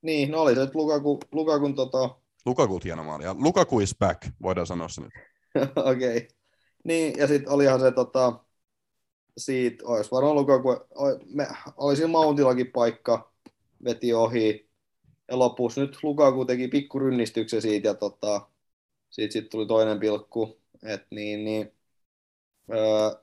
niin, 0.02 0.32
no 0.32 0.42
oli 0.42 0.56
se, 0.56 0.64
että 0.64 0.78
Lukaku, 0.78 1.20
Lukakun 1.32 1.76
tota, 1.76 2.16
Lukaku 2.46 2.82
hieno 2.84 3.04
maali. 3.04 3.24
Ja 3.24 3.36
Lukaku 3.40 3.80
is 3.80 3.96
back, 4.00 4.22
voidaan 4.42 4.68
sanoa 4.68 4.88
se 4.88 5.02
nyt. 5.02 5.14
okei. 5.92 6.18
Okay. 6.18 6.28
Niin, 6.84 7.14
ja 7.18 7.28
sitten 7.28 7.54
olihan 7.54 7.80
se 7.80 7.92
tota, 7.92 8.46
siitä, 9.40 9.86
olisi 9.88 10.12
varmaan 10.12 10.36
Lukaku, 10.36 10.70
me, 11.34 11.48
oli 11.78 11.96
siinä 11.96 12.08
Mountillakin 12.08 12.72
paikka, 12.72 13.32
veti 13.84 14.14
ohi, 14.14 14.70
ja 15.28 15.40
lopussa 15.40 15.82
nyt 15.82 15.98
Lukaku 16.04 16.46
teki 16.46 16.68
pikku 16.68 17.00
rynnistyksen 17.00 17.62
siitä, 17.62 17.88
ja 17.88 17.94
tota, 17.94 18.50
siitä 19.10 19.34
sitten 19.34 19.52
tuli 19.52 19.68
toinen 19.68 20.00
pilkku, 20.00 20.60
että 20.84 21.08
niin, 21.12 21.46
niin, 21.46 21.74
öö, 22.74 23.22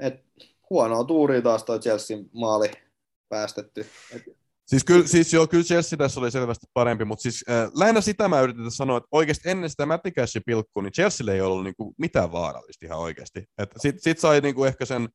et, 0.00 0.24
huonoa 0.70 1.04
tuuria 1.04 1.42
taas 1.42 1.64
toi 1.64 1.80
Chelsea 1.80 2.18
maali 2.32 2.70
päästetty. 3.28 3.86
Et, 4.14 4.37
Siis 4.68 4.84
kyllä, 4.84 5.06
siis 5.06 5.32
joo, 5.32 5.46
kyllä 5.46 5.64
Chelsea 5.64 5.96
tässä 5.96 6.20
oli 6.20 6.30
selvästi 6.30 6.66
parempi, 6.74 7.04
mutta 7.04 7.22
siis 7.22 7.44
äh, 7.50 7.70
lähinnä 7.74 8.00
sitä 8.00 8.28
mä 8.28 8.40
yritin 8.40 8.70
sanoa, 8.70 8.96
että 8.96 9.08
oikeasti 9.12 9.50
ennen 9.50 9.70
sitä 9.70 9.86
Matty 9.86 10.10
Cashin 10.10 10.42
pilkkua, 10.46 10.82
niin 10.82 10.92
Chelsea 10.92 11.34
ei 11.34 11.40
ollut 11.40 11.64
niinku 11.64 11.94
mitään 11.98 12.32
vaarallista 12.32 12.86
ihan 12.86 12.98
oikeasti. 12.98 13.44
Sitten 13.76 14.02
sit 14.02 14.18
sai 14.18 14.40
niinku 14.40 14.64
ehkä 14.64 14.84
sen 14.84 15.08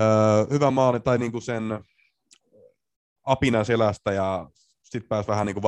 äh, 0.00 0.50
hyvän 0.50 0.74
maalin 0.74 1.02
tai 1.02 1.18
niinku 1.18 1.40
sen 1.40 1.62
apinan 3.26 3.64
selästä 3.64 4.12
ja 4.12 4.50
sitten 4.82 5.08
pääsi 5.08 5.28
vähän 5.28 5.46
niinku 5.46 5.62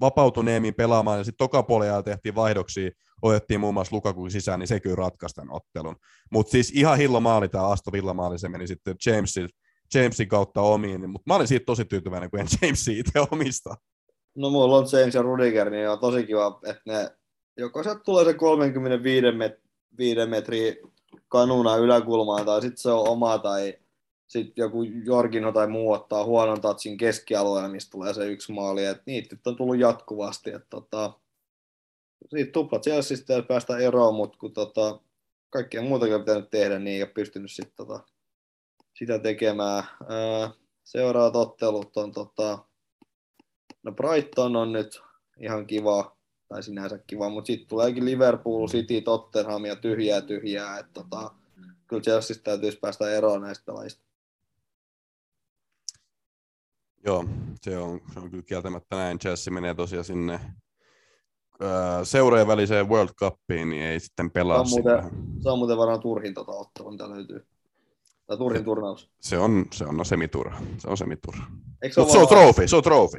vapautuneemmin, 0.00 0.74
pelaamaan 0.74 1.18
ja 1.18 1.24
sitten 1.24 1.44
toka 1.44 1.62
puolella 1.62 2.02
tehtiin 2.02 2.34
vaihdoksia, 2.34 2.90
otettiin 3.22 3.60
muun 3.60 3.74
muassa 3.74 3.96
Lukaku 3.96 4.30
sisään, 4.30 4.58
niin 4.60 4.68
se 4.68 4.80
kyllä 4.80 4.96
ratkaisi 4.96 5.34
tämän 5.34 5.54
ottelun. 5.54 5.96
Mutta 6.30 6.50
siis 6.50 6.70
ihan 6.70 6.98
hillo 6.98 7.20
maali 7.20 7.48
tämä 7.48 7.68
Aston 7.68 7.92
Villa 7.92 8.14
maali, 8.14 8.38
se 8.38 8.48
meni 8.48 8.66
sitten 8.66 8.96
Jamesin, 9.06 9.48
Jamesin 9.94 10.28
kautta 10.28 10.60
omiin, 10.60 11.00
niin, 11.00 11.10
mutta 11.10 11.24
mä 11.26 11.36
olin 11.36 11.48
siitä 11.48 11.64
tosi 11.64 11.84
tyytyväinen, 11.84 12.30
kun 12.30 12.40
en 12.40 12.46
Jamesia 12.62 13.00
itse 13.00 13.20
omista. 13.30 13.76
No 14.34 14.50
mulla 14.50 14.76
on 14.76 14.86
James 14.92 15.14
ja 15.14 15.22
Rudiger, 15.22 15.70
niin 15.70 15.88
on 15.88 15.98
tosi 15.98 16.26
kiva, 16.26 16.60
että 16.64 16.82
ne, 16.86 17.10
joko 17.56 17.82
sieltä 17.82 18.00
tulee 18.04 18.24
se 18.24 18.34
35 18.34 19.32
met, 19.32 19.60
5 19.98 20.26
metriä 20.26 20.74
kanuna 21.28 21.76
yläkulmaan, 21.76 22.46
tai 22.46 22.62
sitten 22.62 22.78
se 22.78 22.90
on 22.90 23.08
oma, 23.08 23.38
tai 23.38 23.78
sitten 24.26 24.62
joku 24.62 24.82
Jorginho 24.82 25.52
tai 25.52 25.66
muu 25.66 25.92
ottaa 25.92 26.24
huonon 26.24 26.60
tatsin 26.60 26.96
keskialueella, 26.96 27.68
mistä 27.68 27.90
tulee 27.90 28.14
se 28.14 28.26
yksi 28.26 28.52
maali, 28.52 28.84
että 28.84 29.02
niitä 29.06 29.34
nyt 29.34 29.46
on 29.46 29.56
tullut 29.56 29.78
jatkuvasti, 29.78 30.50
että 30.50 30.66
tota, 30.70 31.12
siitä 32.28 32.52
tuplat 32.52 32.82
Chelseastä 32.82 33.32
ja 33.32 33.42
päästä 33.42 33.78
eroon, 33.78 34.14
mutta 34.14 34.38
kun 34.38 34.52
tota, 34.52 35.00
kaikkea 35.50 35.82
muutakin 35.82 36.14
on 36.14 36.20
pitänyt 36.20 36.50
tehdä, 36.50 36.78
niin 36.78 36.96
ei 36.96 37.02
ole 37.02 37.10
pystynyt 37.14 37.50
sit, 37.50 37.72
tota, 37.76 38.00
sitä 38.98 39.18
tekemään. 39.18 39.84
Ää, 40.08 40.50
seuraavat 40.84 41.36
ottelut 41.36 41.96
on 41.96 42.12
tota, 42.12 42.58
No 43.82 43.92
Brighton 43.92 44.56
on 44.56 44.72
nyt 44.72 45.00
ihan 45.40 45.66
kiva, 45.66 46.16
tai 46.48 46.62
sinänsä 46.62 46.98
kiva, 47.06 47.28
mutta 47.30 47.46
sitten 47.46 47.68
tuleekin 47.68 48.04
Liverpool, 48.04 48.68
City, 48.68 49.00
Tottenham 49.00 49.64
ja 49.64 49.76
tyhjää 49.76 50.20
tyhjää. 50.20 50.78
että 50.78 50.92
tota, 50.92 51.30
kyllä 51.86 52.02
Chelsea 52.02 52.36
täytyisi 52.44 52.78
päästä 52.78 53.10
eroon 53.10 53.42
näistä 53.42 53.64
pelaajista. 53.64 54.02
Joo, 57.06 57.24
se 57.62 57.78
on, 57.78 58.00
se 58.14 58.20
on 58.20 58.30
kyllä 58.30 58.42
kieltämättä 58.42 58.96
näin. 58.96 59.18
Chelsea 59.18 59.52
menee 59.54 59.74
tosiaan 59.74 60.04
sinne 60.04 60.40
ää, 61.60 62.04
seurojen 62.04 62.46
väliseen 62.46 62.88
World 62.88 63.10
Cupiin, 63.14 63.70
niin 63.70 63.82
ei 63.82 64.00
sitten 64.00 64.30
pelaa 64.30 64.64
Se 64.64 64.74
on 64.74 64.82
muuten- 64.82 65.10
sinne. 65.10 65.42
Se 65.42 65.50
on 65.50 65.58
muuten 65.58 65.76
varmaan 65.76 66.00
turhin 66.00 66.34
tota 66.34 66.52
ottelu, 66.52 66.90
mitä 66.90 67.10
löytyy. 67.10 67.46
Tai 68.26 68.36
turhin 68.36 68.64
turnaus. 68.64 69.10
Se 69.20 69.38
on, 69.38 69.64
se 69.72 69.84
on 69.84 69.96
no, 69.96 70.04
semiturha. 70.04 70.60
Se 70.78 70.88
on 70.88 70.96
semiturha. 70.96 71.46
Se, 71.46 72.00
Mutta 72.00 72.12
se 72.12 72.18
on 72.18 72.28
vaan- 72.30 72.44
trofi, 72.44 72.68
se 72.68 72.76
on 72.76 72.82
trofi. 72.82 73.18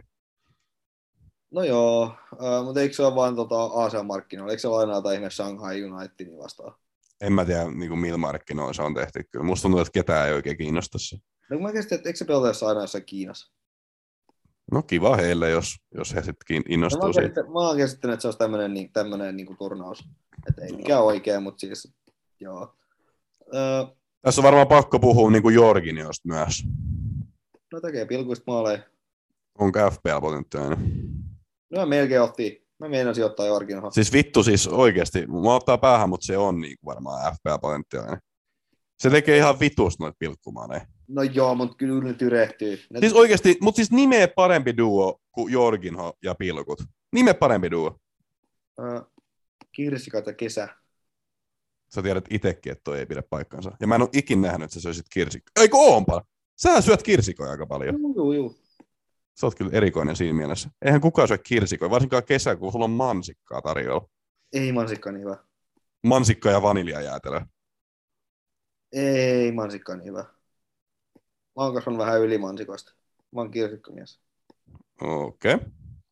No 1.51 1.63
joo, 1.63 2.15
äh, 2.33 2.65
mutta 2.65 2.81
eikö 2.81 2.95
se 2.95 3.03
ole 3.03 3.15
vaan 3.15 3.35
tota 3.35 3.55
Aasian-markkinoilla? 3.63 4.51
Eikö 4.51 4.61
se 4.61 4.67
ole 4.67 4.79
aina 4.79 4.95
jotain 4.95 5.15
ihme 5.15 5.29
Shanghai 5.29 5.83
Unitedin 5.83 6.37
vastaan? 6.37 6.75
En 7.21 7.33
mä 7.33 7.45
tiedä, 7.45 7.63
niin 7.63 7.89
kuin 7.89 7.99
millä 7.99 8.17
markkinoilla 8.17 8.73
se 8.73 8.81
on 8.81 8.93
tehty. 8.93 9.23
Kyllä 9.31 9.45
musta 9.45 9.61
tuntuu, 9.61 9.79
että 9.79 9.91
ketään 9.91 10.27
ei 10.27 10.33
oikein 10.33 10.57
kiinnosta 10.57 10.97
se. 10.99 11.17
No 11.49 11.59
mä 11.59 11.73
käsitin, 11.73 11.95
että 11.95 12.09
eikö 12.09 12.17
se 12.17 12.25
pelata 12.25 12.47
jossain 12.47 12.69
aina 12.69 12.81
jossain 12.81 13.05
Kiinassa? 13.05 13.51
No 14.71 14.81
kiva 14.83 15.15
heille, 15.15 15.49
jos, 15.49 15.75
jos 15.95 16.15
he 16.15 16.23
sitten 16.23 16.55
No, 16.55 16.57
mä, 16.57 16.63
innostuu 16.69 17.13
siitä. 17.13 17.43
mä 17.43 17.49
oon 17.59 17.77
käsittänyt, 17.77 18.13
että 18.13 18.21
se 18.21 18.27
olisi 18.27 18.37
tämmöinen 18.39 18.73
niin, 18.73 18.91
tämmöinen 18.91 19.35
niin 19.37 19.47
kuin 19.47 19.57
turnaus. 19.57 20.03
Että 20.49 20.61
ei 20.65 20.71
mikään 20.75 21.03
oikein, 21.03 21.43
mutta 21.43 21.59
siis 21.59 21.93
joo. 22.39 22.75
Öö, 23.55 23.83
Tässä 24.27 24.41
on 24.41 24.43
varmaan 24.43 24.67
pakko 24.67 24.99
puhua 24.99 25.31
niin 25.31 25.41
kuin 25.41 25.55
Jorginiosta 25.55 26.27
myös. 26.27 26.63
no 27.73 27.81
tekee 27.81 28.05
pilkuista 28.05 28.43
maaleja. 28.47 28.79
Onko 29.59 29.79
FPL-potentiaalinen? 29.79 30.77
No 31.69 31.79
mä 31.79 31.85
melkein 31.85 32.21
otti, 32.21 32.67
mä 32.79 32.89
meinasin 32.89 33.25
ottaa 33.25 33.45
Jorginho. 33.45 33.91
Siis 33.91 34.13
vittu 34.13 34.43
siis 34.43 34.67
oikeasti, 34.67 35.27
mä 35.27 35.55
ottaa 35.55 35.77
päähän, 35.77 36.09
mutta 36.09 36.25
se 36.25 36.37
on 36.37 36.61
niin 36.61 36.77
kuin 36.79 36.85
varmaan 36.85 37.33
FPL-potentiaalinen. 37.33 38.17
Se 38.99 39.09
tekee 39.09 39.37
ihan 39.37 39.59
vitusta 39.59 40.03
noita 40.03 40.17
pilkkumaaneja. 40.19 40.85
No 41.07 41.23
joo, 41.23 41.55
mutta 41.55 41.75
kyllä 41.77 42.03
ne 42.03 42.13
tyrehtyy. 42.13 42.79
Ne, 42.89 42.99
Siis 42.99 43.13
oikeasti, 43.13 43.57
mutta 43.61 43.75
siis 43.75 43.91
nimeä 43.91 44.27
parempi 44.27 44.77
duo 44.77 45.19
kuin 45.31 45.53
Jorginho 45.53 46.13
ja 46.23 46.35
pilkut. 46.35 46.83
Nime 47.13 47.33
parempi 47.33 47.71
duo. 47.71 47.99
öö, 48.79 49.01
kirsikat 49.71 50.27
ja 50.27 50.33
kesä. 50.33 50.69
Sä 51.89 52.01
tiedät 52.01 52.25
itekin, 52.29 52.71
että 52.71 52.83
toi 52.83 52.99
ei 52.99 53.05
pidä 53.05 53.23
paikkansa. 53.29 53.71
Ja 53.79 53.87
mä 53.87 53.95
en 53.95 54.01
ole 54.01 54.09
ikin 54.13 54.41
nähnyt, 54.41 54.63
että 54.63 54.73
sä 54.73 54.81
söisit 54.81 55.05
kirsikkaa. 55.09 55.61
Eikö 55.61 55.77
oonpa? 55.77 56.21
Sä 56.55 56.81
syöt 56.81 57.03
kirsikoja 57.03 57.51
aika 57.51 57.65
paljon. 57.65 57.95
Juu, 58.15 58.33
juu. 58.33 58.55
Sä 59.39 59.47
oot 59.47 59.55
kyllä 59.55 59.71
erikoinen 59.73 60.15
siinä 60.15 60.33
mielessä. 60.33 60.69
Eihän 60.81 61.01
kukaan 61.01 61.27
syö 61.27 61.37
kirsikoja, 61.37 61.89
varsinkaan 61.89 62.23
kesällä, 62.23 62.59
kun 62.59 62.71
sulla 62.71 62.85
on 62.85 62.91
mansikkaa 62.91 63.61
tarjolla. 63.61 64.09
Ei 64.53 64.71
mansikka 64.71 65.11
niin 65.11 65.21
hyvä. 65.21 65.37
Mansikka 66.03 66.49
ja 66.49 66.61
vaniljajäätelö. 66.61 67.41
Ei 68.91 69.51
mansikka 69.51 69.95
niin 69.95 70.05
hyvä. 70.05 70.25
Mä 71.55 71.63
oon 71.63 71.73
kasvanut 71.73 71.99
vähän 71.99 72.21
yli 72.21 72.37
mansikoista. 72.37 72.93
Mä 73.31 73.41
oon 73.41 73.51
kirsikkomies. 73.51 74.19
Okei. 75.01 75.53
Okay. 75.53 75.67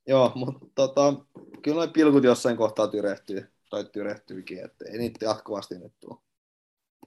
Joo, 0.08 0.32
mutta 0.36 0.66
tota, 0.76 1.14
kyllä 1.62 1.78
noin 1.78 1.94
pilkut 1.94 2.24
jossain 2.24 2.58
kohtaa 2.58 2.88
tyrehtyy. 2.88 3.55
Tai 3.70 3.86
tyrehtyykin, 3.86 4.66
että 4.66 4.86
ei 4.92 4.98
niitä 4.98 5.26
jatkuvasti 5.26 5.80
nyt 5.80 5.94
tule. 6.00 6.20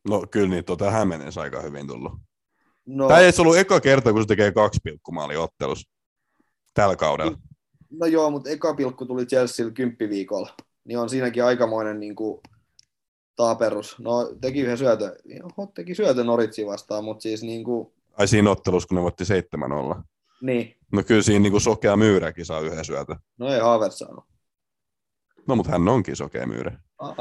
No 0.08 0.26
kyllä 0.30 0.48
niitä 0.48 0.72
on 0.72 0.78
tähän 0.78 1.08
mennessä 1.08 1.40
aika 1.40 1.60
hyvin 1.62 1.86
tullut. 1.86 2.12
No, 2.86 3.08
Tämä 3.08 3.20
ei 3.20 3.32
ollut 3.38 3.56
eka 3.56 3.80
kerta, 3.80 4.12
kun 4.12 4.22
se 4.22 4.26
tekee 4.28 4.52
kaksi 4.52 4.80
pilkkumaali 4.84 5.36
ottelussa 5.36 5.90
tällä 6.74 6.96
kaudella. 6.96 7.38
no 7.90 8.06
joo, 8.06 8.30
mutta 8.30 8.50
eka 8.50 8.74
pilkku 8.74 9.06
tuli 9.06 9.26
Chelsealla 9.26 9.72
kymppiviikolla. 9.72 10.54
Niin 10.84 10.98
on 10.98 11.10
siinäkin 11.10 11.44
aikamoinen 11.44 12.00
niin 12.00 12.16
kuin, 12.16 12.40
taaperus. 13.36 13.96
No 13.98 14.32
teki 14.40 14.60
yhden 14.60 14.78
syötön, 14.78 15.12
Oho, 15.42 15.72
teki 15.74 15.94
syötön 15.94 16.26
Noritsi 16.26 16.66
vastaan, 16.66 17.04
mutta 17.04 17.22
siis 17.22 17.42
niin 17.42 17.64
kuin, 17.64 17.92
Ai 18.18 18.28
siinä 18.28 18.50
ottelussa, 18.50 18.86
kun 18.88 18.96
ne 18.96 19.02
voitti 19.02 19.24
7-0. 19.24 20.02
niin, 20.42 20.76
No 20.92 21.02
kyllä 21.02 21.22
siinä 21.22 21.42
niin 21.42 21.50
kuin 21.52 21.60
sokea 21.60 21.96
myyräkin 21.96 22.46
saa 22.46 22.60
yhden 22.60 22.84
syötä. 22.84 23.16
no 23.38 23.54
ei 23.54 23.60
Havertz 23.60 23.96
saanut. 23.98 24.24
No 25.48 25.56
mutta 25.56 25.72
hän 25.72 25.88
onkin 25.88 26.16
sokea 26.16 26.46
myyrä. 26.46 26.78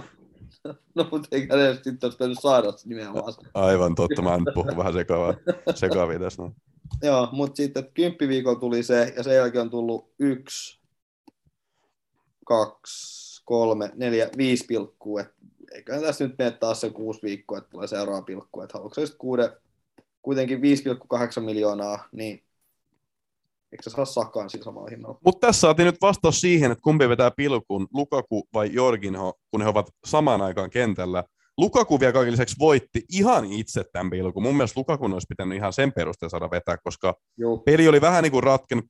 No 0.96 1.08
mutta 1.12 1.28
eikä 1.32 1.56
ne 1.56 1.74
sitten 1.74 1.98
olisi 2.02 2.18
pitänyt 2.18 2.38
saada 2.42 2.68
nimenomaan. 2.86 3.34
Aivan 3.54 3.96
totta, 3.96 4.22
mä 4.22 4.38
nyt 4.38 4.54
puhun 4.54 4.78
vähän 4.78 4.94
sekavaa, 4.94 5.34
sekavia 5.76 6.20
tässä. 6.20 6.44
No. 6.44 6.54
Joo, 7.04 7.30
mutta 7.32 7.56
sitten 7.56 7.92
kymppiviikolla 7.94 8.60
tuli 8.60 8.84
se, 8.84 9.14
ja 9.18 9.24
sen 9.24 9.36
jälkeen 9.36 9.62
on 9.62 9.70
tullut 9.70 10.12
yksi, 10.20 10.80
kaksi, 12.46 13.42
kolme, 13.46 13.92
neljä, 13.96 14.30
viisi 14.38 14.66
pilkkua. 14.66 15.22
Et 15.22 15.34
eiköhän 15.72 16.02
tässä 16.02 16.28
nyt 16.28 16.38
mene 16.38 16.52
taas 16.52 16.82
se 16.82 16.90
kuusi 16.90 17.22
viikkoa, 17.24 17.58
että 17.58 17.70
tulee 17.70 17.88
seuraava 17.88 18.22
pilkku. 18.22 18.62
Että 18.62 18.78
haluatko 18.78 19.02
kuuden, 19.18 19.50
kuitenkin 20.22 20.60
5,8 20.60 21.42
miljoonaa, 21.42 22.08
niin 22.12 22.44
eikö 23.72 23.84
se 23.84 23.90
saa 23.90 24.06
sakaan 24.06 24.50
sillä 24.50 24.64
samalla 24.64 24.90
hinnalla? 24.90 25.20
Mutta 25.26 25.48
tässä 25.48 25.60
saatiin 25.60 25.86
nyt 25.86 26.02
vastaus 26.02 26.42
siihen, 26.42 26.72
että 26.72 26.82
kumpi 26.82 27.10
vetää 27.10 27.32
pilkun, 27.32 27.88
Lukaku 27.94 28.48
vai 28.54 28.70
Jorginho, 28.74 29.34
kun 29.52 29.62
he 29.62 29.68
ovat 29.68 29.90
samaan 30.06 30.42
aikaan 30.42 30.70
kentällä. 30.70 31.24
Lukaku 31.58 32.00
vielä 32.00 32.14
kaiken 32.14 32.32
lisäksi 32.32 32.56
voitti 32.60 33.02
ihan 33.12 33.46
itse 33.46 33.84
tämän 33.94 34.10
pilkun. 34.10 34.44
Mun 34.44 34.56
mielestä 34.56 34.80
Lukakun 34.80 35.14
olisi 35.14 35.28
pitänyt 35.30 35.58
ihan 35.58 35.74
sen 35.74 35.94
perusteella 35.94 36.30
saada 36.30 36.52
vetää, 36.52 36.78
koska 36.84 37.14
Joo. 37.38 37.58
peli 37.58 37.88
oli 37.88 38.02
vähän 38.02 38.24
niin 38.24 38.32
kuin 38.32 38.44
ratkennut 38.44 38.86
2-1 38.86 38.88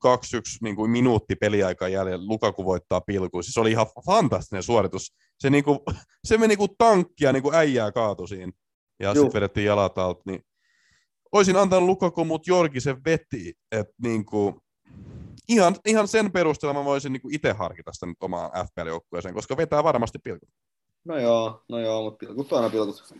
niin 0.62 0.76
kuin 0.76 0.90
minuutti 0.90 1.36
peliaikaa 1.36 1.88
jäljellä. 1.88 2.26
Lukaku 2.26 2.64
voittaa 2.64 3.00
pilkuun. 3.00 3.44
Siis 3.44 3.54
se 3.54 3.60
oli 3.60 3.70
ihan 3.70 3.86
fantastinen 4.06 4.62
suoritus. 4.62 5.12
Se, 5.38 5.50
niin 5.50 5.64
kuin, 5.64 5.78
se 6.24 6.38
meni 6.38 6.56
kuin 6.56 6.70
tankkia, 6.78 7.32
niin 7.32 7.42
kuin 7.42 7.54
äijää 7.54 7.92
kaatu 7.92 8.26
siinä. 8.26 8.52
Ja 9.00 9.14
sitten 9.14 9.32
vedettiin 9.32 9.66
jalat 9.66 9.98
alta. 9.98 10.22
Niin 10.26 10.40
olisin 11.32 11.56
antanut 11.56 11.86
Lukaku, 11.86 12.24
mutta 12.24 12.50
Jorgi 12.50 12.80
se 12.80 12.96
veti. 13.04 13.54
Että 13.72 13.94
niin 14.02 14.24
kuin, 14.24 14.54
ihan, 15.48 15.76
ihan 15.86 16.08
sen 16.08 16.32
perusteella 16.32 16.74
mä 16.74 16.84
voisin 16.84 17.12
niin 17.12 17.34
itse 17.34 17.52
harkita 17.52 17.92
sitä 17.92 18.06
nyt 18.06 18.22
omaan 18.22 18.50
FPL-joukkueeseen, 18.50 19.34
koska 19.34 19.56
vetää 19.56 19.84
varmasti 19.84 20.18
pilkut. 20.18 20.48
No 21.04 21.18
joo, 21.18 21.64
no 21.68 21.78
joo, 21.78 22.02
mutta 22.02 22.26
pilkut 22.26 22.52
aina 22.52 22.70
pilkut. 22.70 23.14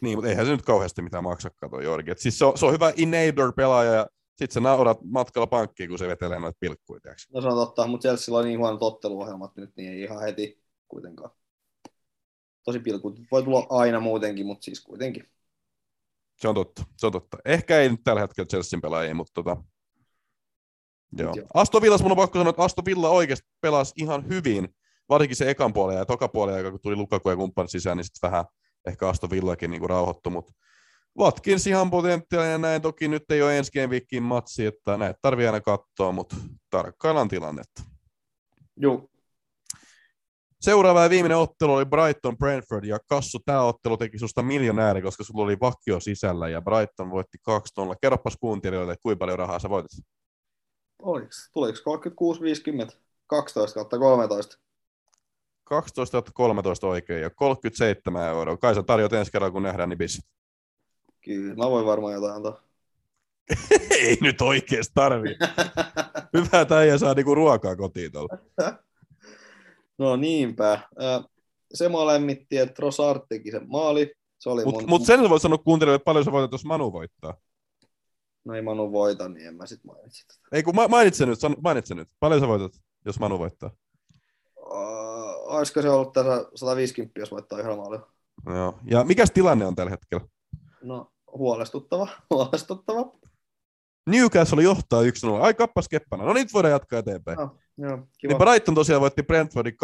Niin, 0.00 0.18
mutta 0.18 0.28
eihän 0.28 0.46
se 0.46 0.52
nyt 0.52 0.62
kauheasti 0.62 1.02
mitään 1.02 1.24
maksakaan 1.24 1.70
tuo 1.70 1.80
Jorgi. 1.80 2.10
Et 2.10 2.18
siis 2.18 2.38
se 2.38 2.44
on, 2.44 2.58
se 2.58 2.66
on 2.66 2.72
hyvä 2.72 2.90
enabler-pelaaja 2.90 3.92
ja 3.92 4.06
sit 4.36 4.50
sä 4.50 4.60
naurat 4.60 4.98
matkalla 5.04 5.46
pankkiin, 5.46 5.88
kun 5.88 5.98
se 5.98 6.08
vetelee 6.08 6.38
noita 6.38 6.58
pilkkuja, 6.60 7.00
tiiäks. 7.00 7.28
No 7.34 7.40
se 7.40 7.48
on 7.48 7.54
totta, 7.54 7.86
mutta 7.86 8.08
Chelsealla 8.08 8.38
on 8.38 8.44
niin 8.44 8.58
huonot 8.58 8.82
otteluohjelmat 8.82 9.56
nyt, 9.56 9.76
niin 9.76 9.92
ei 9.92 10.02
ihan 10.02 10.20
heti 10.20 10.62
kuitenkaan. 10.88 11.30
Tosi 12.64 12.78
pilkut 12.78 13.20
voi 13.32 13.42
tulla 13.42 13.66
aina 13.68 14.00
muutenkin, 14.00 14.46
mutta 14.46 14.64
siis 14.64 14.80
kuitenkin. 14.80 15.28
Se 16.36 16.48
on 16.48 16.54
totta, 16.54 16.82
se 16.96 17.06
on 17.06 17.12
totta. 17.12 17.38
Ehkä 17.44 17.80
ei 17.80 17.88
nyt 17.88 18.00
tällä 18.04 18.20
hetkellä 18.20 18.48
Chelsean 18.48 18.80
pelaajia, 18.80 19.14
mutta 19.14 19.32
tota... 19.34 19.56
Joo. 21.18 21.32
Joo. 21.36 21.46
Aston 21.54 21.82
Villas 21.82 22.02
mun 22.02 22.10
on 22.10 22.16
pakko 22.16 22.38
sanoa, 22.38 22.50
että 22.50 22.62
Aston 22.62 22.84
Villa 22.84 23.08
oikeasti 23.08 23.48
pelasi 23.60 23.92
ihan 23.96 24.28
hyvin, 24.28 24.68
varsinkin 25.08 25.36
se 25.36 25.50
ekan 25.50 25.72
puolen 25.72 25.96
ja 25.96 26.06
toka 26.06 26.28
puolen 26.28 26.54
aika, 26.54 26.70
kun 26.70 26.80
tuli 26.82 26.96
Lukaku 26.96 27.30
ja 27.30 27.36
kumppanit 27.36 27.70
sisään, 27.70 27.96
niin 27.96 28.04
sitten 28.04 28.30
vähän 28.30 28.44
ehkä 28.86 29.08
Aston 29.08 29.30
Villakin 29.30 29.70
niin 29.70 29.90
rauhoittui, 29.90 30.32
mutta 30.32 30.52
Watkins 31.18 31.66
ihan 31.66 31.90
potentiaalia 31.90 32.50
ja 32.50 32.58
näin. 32.58 32.82
Toki 32.82 33.08
nyt 33.08 33.30
ei 33.30 33.42
ole 33.42 33.58
ensi 33.58 33.86
weekin 33.86 34.22
matsi, 34.22 34.66
että 34.66 34.96
näitä 34.96 35.18
tarvii 35.22 35.46
aina 35.46 35.60
katsoa, 35.60 36.12
mutta 36.12 36.36
tarkkaillaan 36.70 37.28
tilannetta. 37.28 37.82
Joo, 38.76 39.08
Seuraava 40.60 41.02
ja 41.02 41.10
viimeinen 41.10 41.38
ottelu 41.38 41.74
oli 41.74 41.84
Brighton 41.84 42.38
Brentford 42.38 42.84
ja 42.84 42.98
Kassu, 43.08 43.38
tämä 43.44 43.62
ottelu 43.62 43.96
teki 43.96 44.18
susta 44.18 44.42
miljonääri, 44.42 45.02
koska 45.02 45.24
sulla 45.24 45.44
oli 45.44 45.56
vakio 45.60 46.00
sisällä 46.00 46.48
ja 46.48 46.62
Brighton 46.62 47.10
voitti 47.10 47.38
2-0. 47.50 47.52
Kerropas 48.02 48.36
kuuntelijoille, 48.40 48.96
kuinka 49.02 49.18
paljon 49.18 49.38
rahaa 49.38 49.58
sä 49.58 49.70
voitit. 49.70 49.90
Oliks, 51.02 51.50
tuliko 51.52 51.78
36, 51.84 52.40
50, 52.40 52.96
12 53.26 53.74
kautta 53.74 53.98
13? 53.98 54.58
12 55.64 56.32
13 56.34 56.86
oikein 56.86 57.22
ja 57.22 57.30
37 57.30 58.28
euroa. 58.28 58.56
Kai 58.56 58.74
sä 58.74 58.82
tarjot 58.82 59.12
ensi 59.12 59.32
kerralla, 59.32 59.52
kun 59.52 59.62
nähdään 59.62 59.88
niin 59.88 59.98
bissit. 59.98 60.24
Kyllä, 61.24 61.54
mä 61.54 61.70
voin 61.70 61.86
varmaan 61.86 62.14
jotain 62.14 62.34
antaa. 62.34 62.60
Ei 63.90 64.18
nyt 64.20 64.40
oikeasti 64.40 64.92
tarvii. 64.94 65.36
Hyvä, 66.36 66.60
että 66.60 66.78
äijä 66.78 66.98
saa 66.98 67.14
niinku 67.14 67.34
ruokaa 67.34 67.76
kotiin 67.76 68.12
tuolla. 68.12 68.38
No 69.98 70.16
niinpä. 70.16 70.80
Se 71.74 71.88
mua 71.88 72.06
lämmitti, 72.06 72.58
että 72.58 72.82
Rosard 72.82 73.20
teki 73.28 73.50
sen 73.50 73.68
maali. 73.68 74.14
Se 74.38 74.50
oli 74.50 74.64
Mutta 74.64 74.80
mun... 74.80 74.90
mut 74.90 75.06
sen 75.06 75.22
sä 75.22 75.30
voit 75.30 75.42
sanoa 75.42 75.58
kuuntelijoille, 75.58 75.96
että 75.96 76.04
paljon 76.04 76.24
sä 76.24 76.32
voitat, 76.32 76.52
jos 76.52 76.64
Manu 76.64 76.92
voittaa. 76.92 77.34
No 78.46 78.54
ei 78.54 78.62
Manu 78.62 78.92
voita, 78.92 79.28
niin 79.28 79.46
en 79.46 79.56
mä 79.56 79.66
sit 79.66 79.84
mainitsi 79.84 80.26
tätä. 80.26 80.40
Ei 80.52 80.62
kun 80.62 80.74
ma- 80.74 80.88
mainitse 80.88 81.26
nyt, 81.26 81.40
san- 81.40 81.56
mainitse 81.62 81.94
nyt. 81.94 82.08
Paljon 82.20 82.40
sä 82.40 82.48
voitat, 82.48 82.72
jos 83.04 83.20
Manu 83.20 83.38
voittaa? 83.38 83.70
Uh, 84.56 85.54
olisiko 85.54 85.82
se 85.82 85.90
ollut 85.90 86.12
tässä 86.12 86.46
150, 86.54 87.20
jos 87.20 87.30
voittaa 87.30 87.58
yhdellä 87.58 87.76
maalilla? 87.76 88.06
Joo. 88.46 88.78
Ja 88.90 89.04
mikäs 89.04 89.30
tilanne 89.30 89.66
on 89.66 89.74
tällä 89.76 89.90
hetkellä? 89.90 90.26
No, 90.82 91.10
huolestuttava, 91.32 92.08
huolestuttava. 92.30 93.12
Newcastle 94.10 94.62
johtaa 94.62 95.02
1-0. 95.02 95.06
Ai 95.40 95.54
kappas 95.54 95.88
keppana. 95.88 96.24
No 96.24 96.32
nyt 96.32 96.52
voidaan 96.52 96.72
jatkaa 96.72 96.98
eteenpäin. 96.98 97.38
No, 97.38 97.56
joo, 97.78 97.98
kiva. 98.18 98.32
Niin 98.32 98.38
Brighton 98.38 98.74
tosiaan 98.74 99.00
voitti 99.00 99.22
Brentfordin 99.22 99.76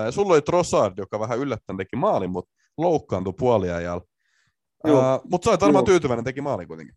2-0 0.00 0.04
ja 0.04 0.10
sulla 0.10 0.32
oli 0.32 0.42
Trossard, 0.42 0.98
joka 0.98 1.20
vähän 1.20 1.38
yllättäen 1.38 1.76
teki 1.76 1.96
maalin, 1.96 2.30
mutta 2.30 2.52
loukkaantui 2.78 3.32
puoliajalla. 3.38 4.02
Uh, 4.88 5.20
mutta 5.30 5.44
sä 5.44 5.50
olet 5.50 5.60
varmaan 5.60 5.84
tyytyväinen, 5.84 6.24
teki 6.24 6.40
maalin 6.40 6.68
kuitenkin. 6.68 6.96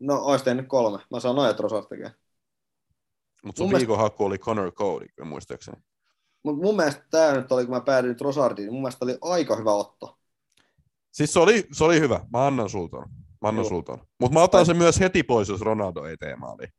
No, 0.00 0.18
ois 0.24 0.42
tehnyt 0.42 0.68
kolme. 0.68 0.98
Mä 1.10 1.20
sanoin, 1.20 1.50
että 1.50 1.62
Rosard 1.62 1.86
tekee. 1.88 2.10
Mutta 3.44 3.58
sun 3.58 3.64
Mun 3.64 3.70
mielestä- 3.70 3.78
viikon 3.88 3.98
haku 3.98 4.24
oli 4.24 4.38
Connor 4.38 4.72
Cody, 4.72 5.06
muistaakseni. 5.24 5.82
Mutta 6.44 6.62
mun 6.62 6.76
mielestä 6.76 7.04
tämä 7.10 7.32
nyt 7.32 7.52
oli, 7.52 7.64
kun 7.66 7.74
mä 7.74 7.80
päädyin 7.80 8.08
nyt 8.08 8.20
Rosardiin, 8.20 8.66
niin 8.66 8.72
mun 8.72 8.82
mielestä 8.82 9.04
oli 9.04 9.18
aika 9.20 9.56
hyvä 9.56 9.72
otto. 9.72 10.18
Siis 11.12 11.32
se 11.32 11.40
oli, 11.40 11.66
se 11.72 11.84
oli 11.84 12.00
hyvä. 12.00 12.20
Mä 12.32 12.46
annan 12.46 12.68
sulta. 12.68 12.96
Mä 12.98 13.48
annan 13.48 13.62
Joo. 13.64 13.68
sulta. 13.68 13.98
Mutta 14.20 14.34
mä 14.34 14.42
otan 14.42 14.66
sen 14.66 14.76
myös 14.76 15.00
heti 15.00 15.22
pois, 15.22 15.48
jos 15.48 15.60
Ronaldo 15.60 16.04
ei 16.04 16.16
tee 16.16 16.36
maaliin. 16.36 16.72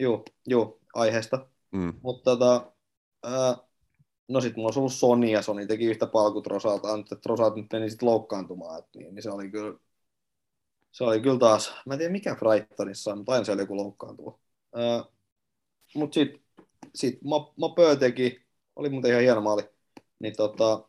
Juu, 0.00 0.24
juu, 0.46 0.80
aiheesta. 0.94 1.48
Mm. 1.72 1.94
Mutta 2.02 2.30
tota, 2.30 2.72
no 4.28 4.40
sit 4.40 4.56
mulla 4.56 4.66
olisi 4.66 4.78
ollut 4.80 4.92
Sony 4.92 5.26
ja 5.26 5.42
Sony 5.42 5.66
teki 5.66 5.84
yhtä 5.84 6.06
palkut 6.06 6.46
Rosalta, 6.46 6.88
että 6.94 7.16
Rosalt 7.26 7.56
nyt 7.56 7.66
meni 7.72 7.90
sit 7.90 8.02
loukkaantumaan, 8.02 8.78
et 8.78 8.84
niin, 8.96 9.14
niin, 9.14 9.22
se 9.22 9.30
oli 9.30 9.50
kyllä, 9.50 9.78
se 10.94 11.04
oli 11.04 11.20
kyllä 11.20 11.38
taas, 11.38 11.74
mä 11.86 11.94
en 11.94 11.98
tiedä 11.98 12.12
mikä 12.12 12.36
Brightonissa 12.36 13.12
on, 13.12 13.18
mutta 13.18 13.32
aina 13.32 13.44
siellä 13.44 13.62
joku 13.62 13.76
loukkaantuu. 13.76 14.40
Mut 15.94 16.12
sit, 16.12 16.42
sit 16.94 17.18
Mapö 17.56 17.96
teki, 17.96 18.44
oli 18.76 18.88
muuten 18.88 19.10
ihan 19.10 19.22
hieno 19.22 19.40
maali, 19.40 19.62
niin 20.18 20.36
tota, 20.36 20.88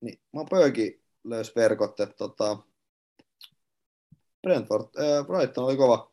niin 0.00 0.20
Mapökin 0.32 1.02
löysi 1.24 1.52
verkot, 1.56 2.00
että 2.00 2.16
tota, 2.16 2.58
Brentford, 4.42 4.86
ää, 4.96 5.24
Brighton 5.24 5.64
oli 5.64 5.76
kova. 5.76 6.12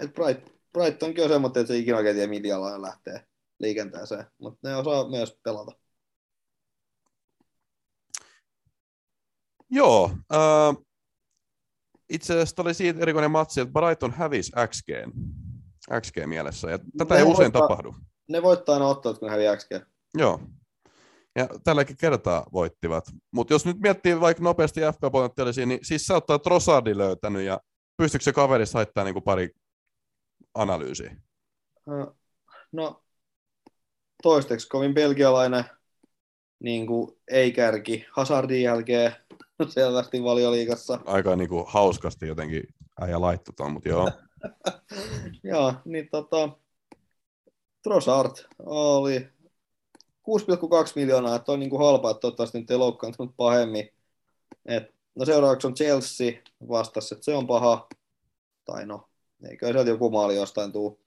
Et 0.00 0.14
Bright, 0.14 0.48
Brightonkin 0.72 1.24
on 1.24 1.30
semmoinen, 1.30 1.60
että 1.60 1.72
se 1.72 1.78
ikinä 1.78 1.96
oikein 1.96 2.16
tiedä, 2.16 2.30
millä 2.30 2.82
lähtee 2.82 3.26
liikenteeseen, 3.58 4.24
mutta 4.38 4.68
ne 4.68 4.76
osaa 4.76 5.08
myös 5.08 5.38
pelata. 5.42 5.72
Joo. 9.70 10.10
Äh, 10.32 10.85
itse 12.10 12.32
asiassa 12.32 12.62
oli 12.62 12.74
siitä 12.74 13.00
erikoinen 13.00 13.30
matsi, 13.30 13.60
että 13.60 13.72
Brighton 13.72 14.12
hävisi 14.12 14.52
XG, 14.68 14.88
XG 16.00 16.16
mielessä. 16.26 16.70
Ja 16.70 16.78
tätä 16.98 17.14
Ne 17.14 17.20
ei 17.20 17.26
usein 17.26 17.36
voittaa- 17.52 17.62
tapahdu. 17.62 17.94
Ne 18.28 18.42
voittaa 18.42 18.72
aina 18.74 18.86
ottelut, 18.88 19.18
kun 19.18 19.26
ne 19.26 19.32
häviää 19.32 19.56
XG. 19.56 19.70
Joo. 20.14 20.40
Ja 21.36 21.48
tälläkin 21.64 21.96
kertaa 21.96 22.46
voittivat. 22.52 23.04
Mutta 23.32 23.54
jos 23.54 23.66
nyt 23.66 23.80
miettii 23.80 24.20
vaikka 24.20 24.42
nopeasti 24.42 24.80
FK-potentiaalisia, 24.80 25.66
niin 25.66 25.78
siis 25.82 26.06
sä 26.06 26.14
oot 26.14 26.42
Trossardin 26.42 26.98
löytänyt 26.98 27.42
ja 27.42 27.60
pystyykö 27.96 28.22
se 28.24 28.32
kaveri 28.32 28.64
haittaa 28.74 29.04
niin 29.04 29.14
kuin 29.14 29.22
pari 29.24 29.50
analyysiä? 30.54 31.16
Ö, 31.88 32.12
No, 32.72 33.02
toistaiseksi 34.22 34.68
kovin 34.68 34.94
belgialainen 34.94 35.64
niin 36.62 36.86
kuin 36.86 37.18
ei-kärki 37.30 38.06
Hazardin 38.12 38.62
jälkeen 38.62 39.12
selvästi 39.68 40.22
valioliigassa. 40.22 41.00
Aika 41.04 41.36
niin 41.36 41.48
kuin 41.48 41.64
hauskasti 41.68 42.26
jotenkin 42.26 42.62
äijä 43.00 43.20
laittoi 43.20 43.54
ton, 43.54 43.72
mutta 43.72 43.88
joo. 43.88 44.10
Joo, 45.42 45.74
niin 45.84 46.08
tota, 46.10 46.48
Trossard 47.82 48.36
oli 48.58 49.18
6,2 49.18 49.26
miljoonaa, 50.96 51.36
että 51.36 51.52
on 51.52 51.60
niin 51.60 51.70
kuin 51.70 51.82
halpaa, 51.82 52.10
että 52.10 52.20
toivottavasti 52.20 52.60
nyt 52.60 52.70
ei 52.70 52.76
loukkaantunut 52.76 53.36
pahemmin. 53.36 53.88
Et, 54.66 54.94
no 55.14 55.24
seuraavaksi 55.24 55.66
on 55.66 55.74
Chelsea 55.74 56.32
vastassa, 56.68 57.14
että 57.14 57.24
se 57.24 57.34
on 57.34 57.46
paha. 57.46 57.88
Tai 58.64 58.86
no, 58.86 59.08
eikö 59.50 59.66
sieltä 59.72 59.90
joku 59.90 60.10
maali 60.10 60.36
jostain 60.36 60.72
tuu. 60.72 61.00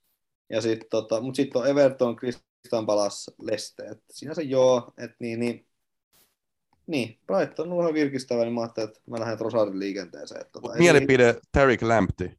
Ja 0.50 0.62
sit, 0.62 0.80
tota, 0.90 1.22
mutta 1.22 1.36
sitten 1.36 1.62
on 1.62 1.68
Everton, 1.68 2.16
Crystal 2.16 2.86
Palace, 2.86 3.32
Leicester. 3.42 3.92
Et 3.92 4.04
sinänsä 4.12 4.42
joo, 4.42 4.94
että 4.98 5.16
niin, 5.20 5.40
niin, 5.40 5.69
niin, 6.90 7.20
Brighton 7.28 7.74
on 7.74 7.80
ihan 7.82 7.94
virkistävä, 7.94 8.44
niin 8.44 8.54
mä 8.54 8.62
ajattelin, 8.62 8.90
että 8.90 9.02
mä 9.10 9.20
lähden 9.20 9.38
Trossardin 9.38 9.80
liikenteeseen. 9.80 10.42
Et, 10.42 10.52
tota, 10.52 10.68
Mut 10.68 10.76
ei- 10.76 10.80
mielipide 10.82 11.40
Tarek 11.52 11.82
Lamptey, 11.82 12.32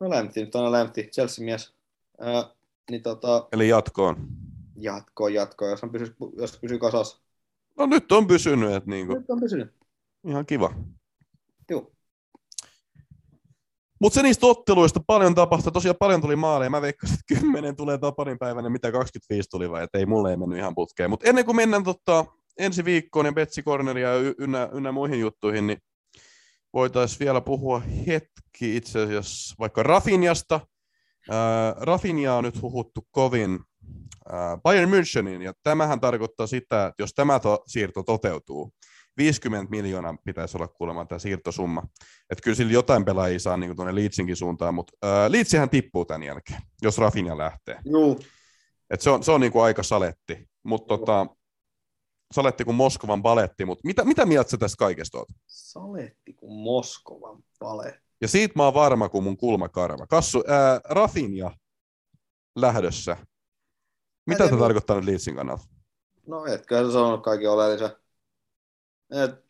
No 0.00 0.10
lämpti, 0.10 0.40
nyt 0.40 0.54
on 0.54 0.72
lämpti, 0.72 1.02
Chelsea-mies. 1.12 1.74
Ää, 2.20 2.50
niin 2.90 3.02
tota, 3.02 3.48
eli 3.52 3.68
jatkoon. 3.68 4.16
jatkoa, 4.76 5.28
jatkoa, 5.30 5.68
jos, 5.68 5.82
on 5.84 5.90
pysy, 5.90 6.14
jos 6.36 6.58
pysyy 6.58 6.78
kasassa. 6.78 7.18
No 7.78 7.86
nyt 7.86 8.12
on 8.12 8.26
pysynyt, 8.26 8.72
että 8.72 8.90
niin 8.90 9.06
kuin, 9.06 9.18
Nyt 9.18 9.30
on 9.30 9.40
pysynyt. 9.40 9.74
ihan 10.26 10.46
kiva. 10.46 10.74
Joo. 11.70 11.92
Mutta 14.00 14.14
se 14.14 14.22
niistä 14.22 14.46
otteluista 14.46 15.00
paljon 15.06 15.34
tapahtui, 15.34 15.72
tosiaan 15.72 15.96
paljon 15.98 16.20
tuli 16.20 16.36
maaleja. 16.36 16.70
Mä 16.70 16.82
veikkasin, 16.82 17.14
että 17.14 17.40
10 17.40 17.76
tulee 17.76 17.98
Tapanin 17.98 18.38
päivänä, 18.38 18.70
mitä 18.70 18.92
25 18.92 19.48
tuli 19.50 19.70
vai, 19.70 19.84
että 19.84 19.98
ei 19.98 20.06
mulle 20.06 20.30
ei 20.30 20.36
mennyt 20.36 20.58
ihan 20.58 20.74
putkeen. 20.74 21.10
Mutta 21.10 21.28
ennen 21.28 21.44
kuin 21.44 21.56
mennään 21.56 21.84
tota, 21.84 22.24
ensi 22.58 22.84
viikkoon 22.84 23.26
ja 23.26 23.32
Betsi 23.32 23.62
Corneria 23.62 24.08
ja 24.08 24.34
ynnä, 24.38 24.68
ynnä, 24.72 24.92
muihin 24.92 25.20
juttuihin, 25.20 25.66
niin 25.66 25.78
voitaisiin 26.72 27.18
vielä 27.20 27.40
puhua 27.40 27.82
hetki 28.06 28.76
itse 28.76 29.02
asiassa 29.02 29.54
vaikka 29.58 29.82
Rafinjasta. 29.82 30.60
Ää, 31.30 31.74
Rafinja 31.78 32.34
on 32.34 32.44
nyt 32.44 32.62
huhuttu 32.62 33.06
kovin 33.10 33.60
ää, 34.32 34.58
Bayern 34.62 34.90
Müncheniin, 34.90 35.42
ja 35.42 35.52
tämähän 35.62 36.00
tarkoittaa 36.00 36.46
sitä, 36.46 36.86
että 36.86 37.02
jos 37.02 37.10
tämä 37.14 37.40
to- 37.40 37.62
siirto 37.66 38.02
toteutuu, 38.02 38.72
50 39.16 39.70
miljoonaa 39.70 40.16
pitäisi 40.24 40.56
olla 40.56 40.68
kuulemma 40.68 41.04
tämä 41.04 41.18
siirtosumma. 41.18 41.82
Että 42.30 42.42
kyllä 42.42 42.54
sillä 42.54 42.72
jotain 42.72 43.04
pelaajia 43.04 43.38
saa 43.38 43.56
niin 43.56 43.76
tuonne 43.76 43.94
Leedsinkin 43.94 44.36
suuntaan, 44.36 44.74
mutta 44.74 44.92
ää, 45.02 45.32
Leedsihän 45.32 45.70
tippuu 45.70 46.04
tämän 46.04 46.22
jälkeen, 46.22 46.60
jos 46.82 46.98
Rafinha 46.98 47.38
lähtee. 47.38 47.78
Juu. 47.84 48.20
Et 48.90 49.00
se 49.00 49.10
on, 49.10 49.22
se 49.22 49.32
on 49.32 49.40
niin 49.40 49.52
kuin 49.52 49.64
aika 49.64 49.82
saletti, 49.82 50.48
mutta 50.64 50.98
tota, 50.98 51.26
saletti 52.32 52.64
kuin 52.64 52.74
Moskovan 52.74 53.22
baletti, 53.22 53.64
mutta 53.64 53.82
mitä, 53.84 54.04
mitä 54.04 54.26
mieltä 54.26 54.50
sä 54.50 54.56
tästä 54.56 54.76
kaikesta 54.78 55.18
oot? 55.18 55.28
Saletti 55.46 56.32
kuin 56.32 56.52
Moskovan 56.52 57.42
pale. 57.58 58.00
Ja 58.20 58.28
siitä 58.28 58.52
mä 58.56 58.64
oon 58.64 58.74
varma 58.74 59.08
kuin 59.08 59.24
mun 59.24 59.36
kulmakarva. 59.36 60.06
Kassu, 60.06 60.42
ää, 60.48 60.80
Rafinha 60.84 61.56
lähdössä. 62.56 63.16
Mitä 64.26 64.46
tämä 64.48 64.58
tarkoittaa 64.60 64.96
nyt 64.96 65.04
Leedsin 65.04 65.36
kannalta? 65.36 65.64
No 66.26 66.46
etkö 66.46 66.86
sä 66.86 66.92
sanonut 66.92 67.22
kaikki 67.24 67.46
oleellisen. 67.46 67.90
Et, 69.10 69.44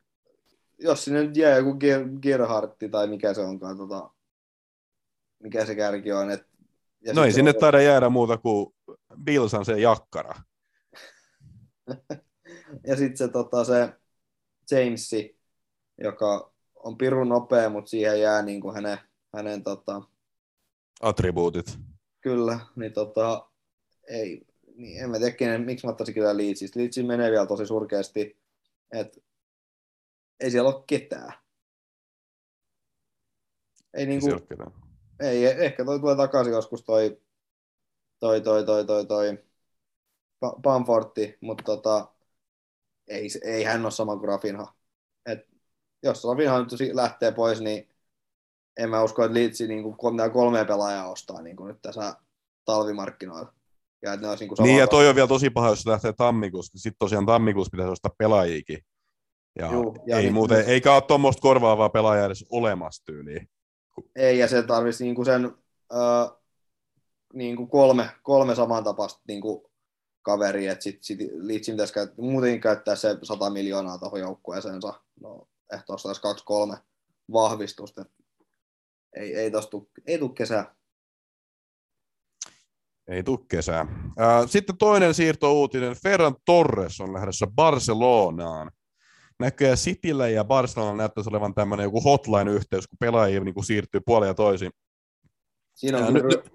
jos 0.79 1.05
sinne 1.05 1.23
nyt 1.23 1.37
jää 1.37 1.57
joku 1.57 1.73
Ger- 1.73 2.19
Gerhardti 2.21 2.89
tai 2.89 3.07
mikä 3.07 3.35
se 3.35 3.41
onkaan, 3.41 3.77
tota, 3.77 4.11
mikä 5.43 5.67
se 5.67 5.75
kärki 5.75 6.13
on. 6.13 6.31
Et, 6.31 6.47
ja 7.01 7.13
No 7.15 7.25
ei 7.25 7.33
sinne 7.33 7.51
on- 7.51 7.61
taida 7.61 7.83
jäädä 7.83 8.09
muuta 8.09 8.39
kuin 8.39 8.75
Bilsan 9.25 9.65
se 9.65 9.81
jakkara. 9.81 10.35
Ja 12.87 12.97
sitten 12.97 13.17
se, 13.17 13.29
tota, 13.29 13.65
se 13.65 13.93
Jamesi, 14.71 15.39
joka 15.99 16.53
on 16.75 16.99
pirun 16.99 17.29
nopea, 17.29 17.69
mutta 17.71 17.91
siihen 17.91 18.21
jää 18.21 18.43
niin 18.43 18.61
kuin 18.61 18.75
hänen, 18.75 18.99
hänen 19.37 19.63
tota, 19.63 20.03
Attribuutit. 21.01 21.79
kyllä, 22.21 22.61
niin 22.77 22.93
tota, 22.93 23.49
ei, 24.09 24.47
niin 24.77 25.05
en 25.05 25.11
mä 25.11 25.19
tiedä, 25.19 25.37
kenen, 25.37 25.63
miksi 25.63 25.87
mä 25.87 25.91
ottaisin 25.91 26.15
kyllä 26.15 26.37
Leedsistä. 26.37 26.81
Leedsi 26.81 27.03
menee 27.03 27.31
vielä 27.31 27.47
tosi 27.47 27.67
surkeasti, 27.67 28.39
että 28.93 29.21
ei 30.41 30.51
siellä 30.51 30.71
ole 30.75 30.85
ketään. 30.87 31.33
Ei, 33.95 34.07
niin 34.07 34.21
kuin, 34.21 34.33
Silkkinen. 34.33 34.73
ei, 35.21 35.45
ehkä 35.47 35.85
toi 35.85 36.01
tulee 36.01 36.17
takaisin 36.17 36.53
joskus 36.53 36.85
toi, 36.85 37.21
toi, 38.21 38.41
toi, 38.41 38.67
toi, 38.67 38.87
toi, 38.87 39.07
toi 39.07 39.39
Pa- 40.45 40.61
Bamfortti, 40.63 41.39
mutta 41.41 41.65
tota, 41.65 42.13
ei, 43.13 43.29
ei 43.45 43.65
hän 43.65 43.83
ole 43.83 43.91
sama 43.91 44.17
kuin 44.17 44.29
Rafinha. 44.29 44.75
Et 45.27 45.39
jos 46.03 46.25
Rafinha 46.25 46.59
nyt 46.59 46.95
lähtee 46.95 47.33
pois, 47.33 47.61
niin 47.61 47.89
en 48.77 48.91
mä 48.91 49.03
usko, 49.03 49.25
että 49.25 49.35
Leedsi 49.35 49.69
niin 49.69 49.83
kuin 49.83 49.97
kolme 50.33 50.65
pelaajaa 50.65 51.11
ostaa 51.11 51.43
niin 51.43 51.57
kuin 51.57 51.69
nyt 51.69 51.83
tässä 51.83 52.15
talvimarkkinoilla. 52.65 53.53
Ja 54.03 54.13
että 54.13 54.27
ne 54.27 54.31
olisi 54.31 54.45
niin 54.45 54.49
kuin 54.57 54.67
Niin, 54.67 54.79
ja 54.79 54.87
toi 54.87 55.09
on 55.09 55.15
vielä 55.15 55.29
tosi 55.29 55.51
paha, 55.51 55.69
jos 55.69 55.83
se 55.83 55.91
lähtee 55.91 56.13
tammikuussa. 56.13 56.79
Sitten 56.79 56.99
tosiaan 56.99 57.27
tammikuussa 57.27 57.71
pitäisi 57.71 57.93
ostaa 57.93 58.15
pelaajikin. 58.19 58.79
Ja, 59.59 59.73
Juu, 59.73 59.97
ja 60.07 60.17
ei 60.17 60.23
niin- 60.23 60.35
muuten, 60.35 60.65
eikä 60.67 60.95
ole 60.95 61.03
tuommoista 61.03 61.41
korvaavaa 61.41 61.89
pelaajaa 61.89 62.27
edes 62.27 62.47
olemassa 62.51 63.05
tyyliin. 63.05 63.49
Ei, 64.17 64.39
ja 64.39 64.49
se 64.49 64.63
tarvitsisi 64.63 65.05
niinku 65.05 65.25
sen 65.25 65.55
ö, 65.93 65.97
niinku 67.35 67.67
kolme, 67.67 68.11
kolme 68.23 68.55
samantapaista 68.55 69.21
niinku 69.29 69.72
kaveria, 70.23 70.73
että 70.73 70.83
sit, 70.83 70.99
sit 71.03 71.19
Leedsin 71.33 71.75
pitäisi 71.75 71.95
käyttää, 71.95 72.25
muutenkin 72.25 72.61
käyttää 72.61 72.97
se 72.97 73.19
100 73.23 73.51
miljoonaa 73.51 73.99
tuohon 73.99 74.21
joukkueeseensa. 74.21 75.01
No, 75.21 75.49
ehkä 75.73 75.85
tuossa 75.87 76.09
olisi 76.09 76.23
kaksi 76.23 76.45
kolme 76.45 76.77
vahvistusta. 77.33 78.05
Ei, 79.17 79.35
ei 79.35 79.51
tosta 79.51 79.71
tuu, 79.71 79.91
ei 80.07 80.19
tuu 80.19 80.29
kesää. 80.29 80.75
Ei 83.09 83.23
tuu 83.23 83.39
kesää. 83.39 83.87
Ää, 84.19 84.47
Sitten 84.47 84.79
toinen 84.79 85.15
siirtouutinen. 85.15 85.97
Ferran 86.03 86.35
Torres 86.45 87.01
on 87.01 87.13
lähdössä 87.13 87.47
Barcelonaan. 87.47 88.71
Näköjään 89.41 89.77
Cityllä 89.79 90.29
ja 90.29 90.45
Barcelonalla 90.45 90.97
näyttäisi 90.99 91.31
olevan 91.31 91.55
tämmöinen 91.55 91.85
joku 91.85 92.01
hotline-yhteys, 92.01 92.89
kun 92.89 92.97
pelaajia 93.01 93.41
niin 93.41 93.55
kuin 93.55 93.65
siirtyy 93.65 94.01
puolin 94.07 94.27
ja 94.27 94.35
toisin. 94.35 94.71
Siinä 95.75 95.99
on, 95.99 96.05
Ää, 96.05 96.13
kyllä, 96.13 96.29
nyt- 96.29 96.53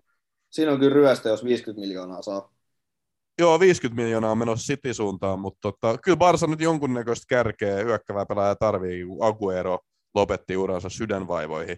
siinä 0.49 0.71
on 0.71 0.79
kyllä 0.79 0.93
ryöstä, 0.93 1.29
jos 1.29 1.43
50 1.43 1.79
miljoonaa 1.81 2.21
saa. 2.21 2.53
Joo, 3.39 3.59
50 3.59 4.01
miljoonaa 4.01 4.31
on 4.31 4.37
menossa 4.37 4.73
City-suuntaan, 4.73 5.39
mutta 5.39 5.59
tota, 5.61 5.97
kyllä 5.97 6.17
Barsa 6.17 6.47
nyt 6.47 6.61
jonkunnäköistä 6.61 7.25
kärkeä 7.29 7.75
hyökkävää 7.75 8.25
pelaajaa 8.25 8.55
tarvii, 8.55 9.05
kun 9.05 9.25
Aguero 9.25 9.79
lopetti 10.15 10.57
uransa 10.57 10.89
sydänvaivoihin. 10.89 11.77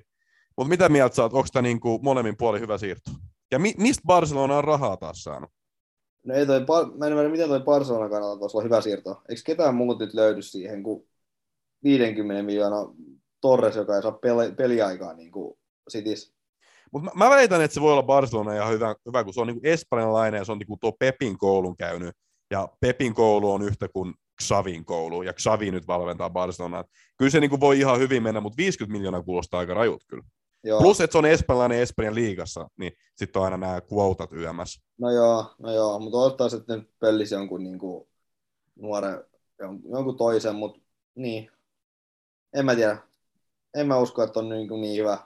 Mutta 0.58 0.70
mitä 0.70 0.90
mieltä 0.90 1.16
sä 1.16 1.24
oot, 1.24 1.34
onko 1.34 1.48
tämä 1.54 1.62
niinku 1.62 2.00
molemmin 2.04 2.38
puoli 2.38 2.60
hyvä 2.60 2.78
siirto? 2.78 3.12
Ja 3.52 3.60
mi- 3.60 3.76
mistä 3.78 4.02
Barcelona 4.06 4.58
on 4.58 4.64
rahaa 4.64 4.98
taas 4.98 5.24
saanut? 5.24 5.50
No 6.26 6.34
ei 6.34 6.46
toi, 6.46 6.66
mä 6.98 7.06
en 7.06 7.12
ymmärrä, 7.12 7.32
miten 7.32 7.50
toi 7.50 7.60
Barcelona 7.60 8.10
kannalta 8.10 8.40
tuossa 8.40 8.58
on 8.58 8.64
hyvä 8.64 8.82
siirto. 8.82 9.22
Eikö 9.30 9.42
ketään 9.46 9.76
muut 9.76 10.00
nyt 10.00 10.14
löydy 10.14 10.42
siihen 10.42 10.84
kuin 10.84 11.08
50 11.84 12.44
miljoonaa 12.44 12.94
Torres, 13.42 13.76
joka 13.76 13.96
ei 13.96 14.02
saa 14.02 14.12
peli, 14.12 14.52
peliaikaa 14.52 15.14
niin 15.14 15.32
kuin 15.32 15.58
Cities. 15.92 16.39
Mutta 16.92 17.12
mä, 17.16 17.26
mä 17.26 17.30
väitän, 17.30 17.62
että 17.62 17.76
se 17.76 17.82
voi 17.82 17.92
olla 17.92 18.04
Barcelona 18.04 18.54
ihan 18.54 18.74
hyvä, 18.74 18.96
hyvä 19.06 19.24
kun 19.24 19.34
se 19.34 19.42
on 19.42 19.48
niinku 19.48 19.62
espanjalainen 19.64 20.38
ja 20.38 20.46
se 20.46 20.52
on 20.52 20.58
niinku 20.58 20.78
tuo 20.82 20.92
Pepin 20.92 21.38
koulun 21.38 21.78
käynyt. 21.78 22.16
Ja 22.52 22.68
Pepin 22.82 23.14
koulu 23.14 23.52
on 23.52 23.62
yhtä 23.62 23.88
kuin 23.94 24.14
Xavin 24.44 24.86
koulu, 24.86 25.22
ja 25.22 25.34
Xavi 25.34 25.72
nyt 25.72 25.88
valmentaa 25.88 26.30
Barcelonaa. 26.30 26.84
Kyllä 27.18 27.32
se 27.32 27.40
niinku 27.40 27.60
voi 27.60 27.80
ihan 27.80 28.00
hyvin 28.00 28.24
mennä, 28.24 28.42
mutta 28.42 28.58
50 28.58 28.92
miljoonaa 28.92 29.24
kuulostaa 29.24 29.60
aika 29.60 29.74
rajut 29.74 30.04
kyllä. 30.08 30.24
Joo. 30.64 30.82
Plus, 30.82 31.02
että 31.02 31.12
se 31.12 31.18
on 31.18 31.26
espanjalainen 31.26 31.80
Espanjan 31.80 32.16
liigassa, 32.16 32.70
niin 32.78 32.92
sitten 33.16 33.40
on 33.40 33.44
aina 33.46 33.58
nämä 33.58 33.82
quotat 33.94 34.34
yömässä. 34.34 34.82
No 34.98 35.12
joo, 35.12 35.46
no 35.60 35.72
joo, 35.72 36.00
mutta 36.00 36.18
ottaisi, 36.18 36.56
että 36.56 36.78
nyt 36.78 36.90
pellisi 37.00 37.36
jonkun 37.36 37.64
niin 37.64 37.80
kuin, 37.80 38.08
nuoren, 38.76 39.24
jon- 39.64 39.92
jonkun 39.92 40.18
toisen, 40.18 40.56
mutta 40.56 40.80
niin, 41.16 41.52
en 42.54 42.66
mä 42.66 42.76
tiedä. 42.76 42.98
En 43.74 43.88
mä 43.88 43.98
usko, 43.98 44.24
että 44.24 44.40
on 44.40 44.50
niin, 44.50 44.68
kuin 44.68 44.82
niin 44.82 44.98
hyvä. 44.98 45.18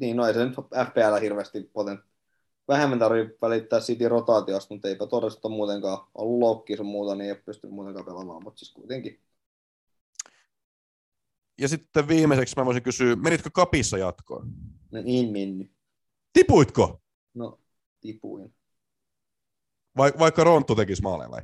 Niin, 0.00 0.16
no 0.16 0.26
ei 0.26 0.34
se 0.34 0.44
nyt 0.44 0.54
FPL 0.56 1.20
hirveästi 1.20 1.70
potent. 1.72 2.00
Vähemmän 2.68 2.98
tarvii 2.98 3.36
välittää 3.42 3.80
City 3.80 4.08
rotaatiosta, 4.08 4.74
mutta 4.74 4.88
eipä 4.88 5.06
todella 5.06 5.40
ole 5.42 5.54
muutenkaan 5.54 6.06
ollut 6.14 6.38
loukki 6.38 6.76
sun 6.76 6.86
muuta, 6.86 7.14
niin 7.14 7.24
ei 7.24 7.30
ole 7.30 7.42
pystynyt 7.44 7.74
muutenkaan 7.74 8.06
pelaamaan, 8.06 8.42
mutta 8.42 8.58
siis 8.58 8.72
kuitenkin. 8.72 9.20
Ja 11.60 11.68
sitten 11.68 12.08
viimeiseksi 12.08 12.56
mä 12.56 12.64
voisin 12.64 12.82
kysyä, 12.82 13.16
menitkö 13.16 13.50
kapissa 13.52 13.98
jatkoon? 13.98 14.46
No 14.90 15.02
niin 15.02 15.32
mennyt. 15.32 15.72
Tipuitko? 16.32 17.00
No, 17.34 17.60
tipuin. 18.00 18.54
Vai, 19.96 20.12
vaikka 20.18 20.44
Ronttu 20.44 20.74
tekisi 20.74 21.02
maaleja 21.02 21.30
vai? 21.30 21.42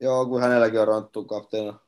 Joo, 0.00 0.26
kun 0.26 0.40
hänelläkin 0.40 0.80
on 0.80 0.88
ranttu 0.88 1.24
kapteena. 1.24 1.78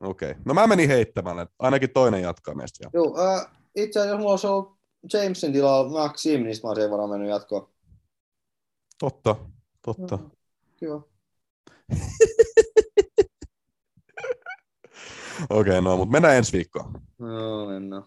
Okei. 0.00 0.30
Okay. 0.30 0.42
No 0.44 0.54
mä 0.54 0.66
menin 0.66 0.88
heittämällä, 0.88 1.42
että 1.42 1.54
ainakin 1.58 1.90
toinen 1.90 2.22
jatkaa 2.22 2.54
meistä. 2.54 2.90
Joo, 2.92 3.18
äh, 3.20 3.46
itse 3.76 3.98
asiassa 3.98 4.14
jos 4.14 4.18
mulla 4.18 4.30
olisi 4.30 4.46
ollut 4.46 4.79
Jamesin 5.12 5.52
tilalla 5.52 5.90
Maxim, 5.90 6.42
niin 6.42 6.56
mä 6.62 6.70
olisin 6.70 6.90
varmaan 6.90 7.10
mennyt 7.10 7.30
jatkoon. 7.30 7.68
Totta, 8.98 9.36
totta. 9.82 10.16
Mm. 10.16 10.30
Kiva. 10.76 11.02
Okei, 15.50 15.60
okay, 15.60 15.80
no, 15.80 15.96
mutta 15.96 16.12
mennään 16.12 16.36
ensi 16.36 16.52
viikkoon. 16.52 16.92
No, 17.18 17.66
mennään. 17.66 18.02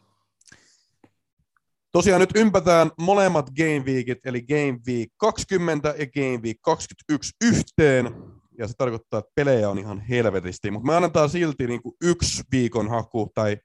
Tosiaan 1.92 2.22
nyt 2.22 2.36
ympätään 2.36 2.92
molemmat 3.00 3.50
Game 3.50 3.84
Weekit, 3.86 4.26
eli 4.26 4.42
Game 4.42 4.80
Week 4.88 5.12
20 5.18 5.90
ja 5.90 6.06
Game 6.06 6.40
Week 6.44 6.58
21 6.62 7.32
yhteen. 7.44 8.16
Ja 8.58 8.68
se 8.68 8.74
tarkoittaa, 8.78 9.20
että 9.20 9.32
pelejä 9.36 9.70
on 9.70 9.80
ihan 9.80 10.00
helvetisti, 10.00 10.72
mutta 10.72 10.88
me 10.88 10.96
annetaan 10.96 11.30
silti 11.30 11.68
niin 11.68 11.82
kuin 11.82 11.96
yksi 12.04 12.44
viikon 12.52 12.90
haku 12.90 13.32
tai 13.36 13.58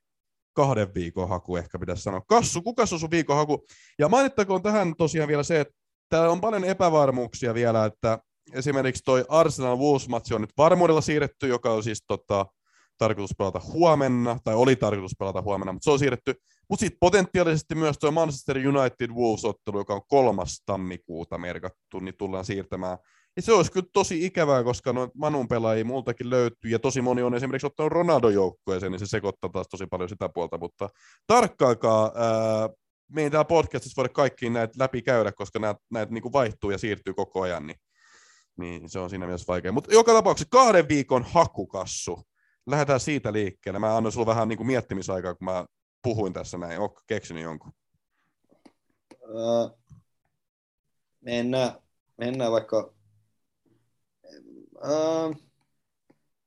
kahden 0.58 0.94
viikon 0.94 1.28
haku 1.28 1.56
ehkä 1.56 1.78
pitäisi 1.78 2.02
sanoa. 2.02 2.20
Kassu, 2.20 2.62
kuka 2.62 2.82
on 2.82 2.86
sun 3.00 3.10
viikon 3.10 3.36
haku? 3.36 3.64
Ja 3.98 4.08
mainittakoon 4.08 4.62
tähän 4.62 4.94
tosiaan 4.96 5.28
vielä 5.28 5.42
se, 5.42 5.60
että 5.60 5.74
täällä 6.08 6.30
on 6.30 6.40
paljon 6.40 6.64
epävarmuuksia 6.64 7.54
vielä, 7.54 7.84
että 7.84 8.18
esimerkiksi 8.52 9.02
toi 9.04 9.24
Arsenal 9.28 9.76
Wolves-matsi 9.76 10.34
on 10.34 10.40
nyt 10.40 10.52
varmuudella 10.56 11.00
siirretty, 11.00 11.48
joka 11.48 11.72
on 11.72 11.82
siis 11.82 12.04
tota, 12.06 12.46
tarkoitus 12.98 13.36
pelata 13.38 13.60
huomenna, 13.72 14.38
tai 14.44 14.54
oli 14.54 14.76
tarkoitus 14.76 15.16
pelata 15.18 15.42
huomenna, 15.42 15.72
mutta 15.72 15.84
se 15.84 15.90
on 15.90 15.98
siirretty. 15.98 16.34
Mutta 16.68 16.80
sitten 16.80 16.98
potentiaalisesti 17.00 17.74
myös 17.74 17.98
tuo 17.98 18.10
Manchester 18.10 18.56
United 18.56 19.10
Wolves-ottelu, 19.10 19.78
joka 19.78 19.94
on 19.94 20.02
kolmas 20.08 20.62
tammikuuta 20.66 21.38
merkattu, 21.38 21.98
niin 22.00 22.16
tullaan 22.18 22.44
siirtämään. 22.44 22.98
Ja 23.36 23.42
se 23.42 23.52
olisi 23.52 23.72
kyllä 23.72 23.86
tosi 23.92 24.26
ikävää, 24.26 24.64
koska 24.64 24.92
noin 24.92 25.10
Manun 25.14 25.48
pelaajia 25.48 25.84
multakin 25.84 26.30
löytyy, 26.30 26.70
ja 26.70 26.78
tosi 26.78 27.02
moni 27.02 27.22
on 27.22 27.34
esimerkiksi 27.34 27.66
ottanut 27.66 27.92
Ronaldo-joukkueeseen, 27.92 28.92
niin 28.92 28.98
se 28.98 29.06
sekoittaa 29.06 29.50
taas 29.50 29.68
tosi 29.68 29.86
paljon 29.86 30.08
sitä 30.08 30.28
puolta, 30.28 30.58
mutta 30.58 30.88
tarkkaakaa, 31.26 32.12
ää, 32.14 32.68
me 33.12 33.22
ei 33.22 33.30
täällä 33.30 33.44
podcastissa 33.44 33.96
voida 33.96 34.12
kaikkiin 34.12 34.52
näitä 34.52 34.74
läpi 34.78 35.02
käydä, 35.02 35.32
koska 35.32 35.58
näitä, 35.58 35.80
näitä 35.90 36.12
niin 36.12 36.32
vaihtuu 36.32 36.70
ja 36.70 36.78
siirtyy 36.78 37.14
koko 37.14 37.42
ajan, 37.42 37.66
niin, 37.66 37.76
niin 38.56 38.88
se 38.88 38.98
on 38.98 39.10
siinä 39.10 39.26
mielessä 39.26 39.46
vaikea. 39.48 39.72
Mutta 39.72 39.94
joka 39.94 40.12
tapauksessa 40.12 40.48
kahden 40.50 40.88
viikon 40.88 41.22
hakukassu, 41.22 42.22
lähdetään 42.66 43.00
siitä 43.00 43.32
liikkeelle. 43.32 43.78
Mä 43.78 43.96
annan 43.96 44.12
sulle 44.12 44.26
vähän 44.26 44.48
niin 44.48 44.56
kuin 44.56 44.66
miettimisaikaa, 44.66 45.34
kun 45.34 45.44
mä 45.44 45.66
puhuin 46.02 46.32
tässä 46.32 46.58
näin. 46.58 46.80
Oletko 46.80 47.00
keksinyt 47.06 47.42
jonkun? 47.42 47.72
Öö, 49.22 49.68
mennään, 51.20 51.72
mennään 52.16 52.52
vaikka... 52.52 52.97
Öö, 54.84 55.32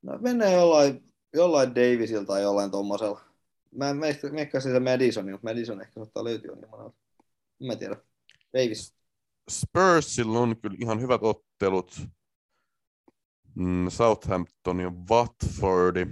no 0.02 0.18
mennään 0.20 0.54
jollain, 0.54 1.14
jollain 1.34 1.76
Davisilta 1.76 2.26
tai 2.26 2.42
jollain 2.42 2.72
tuommoisella. 2.72 3.22
Mä 3.76 3.94
meikkasin 4.32 4.72
se 4.72 4.80
Madison, 4.80 5.32
mutta 5.32 5.48
Madison 5.48 5.82
ehkä 5.82 5.94
saattaa 5.94 6.24
löytyä 6.24 6.56
niin 6.56 6.70
monelta. 6.70 6.98
En 7.62 7.68
mä 7.68 7.76
tiedä. 7.76 7.96
Davis. 8.54 8.96
Spursilla 9.52 10.40
on 10.40 10.58
kyllä 10.62 10.78
ihan 10.80 11.02
hyvät 11.02 11.22
ottelut. 11.24 12.02
Mm, 13.56 13.90
Southampton 13.90 14.80
ja 14.80 14.92
Watfordi. 15.10 16.06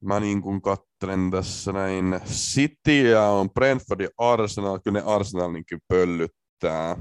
Mä 0.00 0.20
niin 0.20 0.42
kuin 0.42 0.62
kattelen 0.62 1.30
tässä 1.30 1.72
näin. 1.72 2.20
City 2.24 3.08
ja 3.10 3.22
on 3.22 3.50
Brentford 3.50 4.00
ja 4.00 4.08
Arsenal. 4.18 4.78
Kyllä 4.84 5.00
ne 5.00 5.06
Arsenal 5.06 5.50
kyllä 5.68 5.82
pöllyttää. 5.88 6.96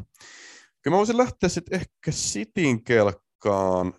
Kyllä 0.81 0.95
mä 0.95 0.97
voisin 0.97 1.17
lähteä 1.17 1.49
sitten 1.49 1.81
ehkä 1.81 2.11
Cityn 2.11 2.83
kelkkaan. 2.83 3.93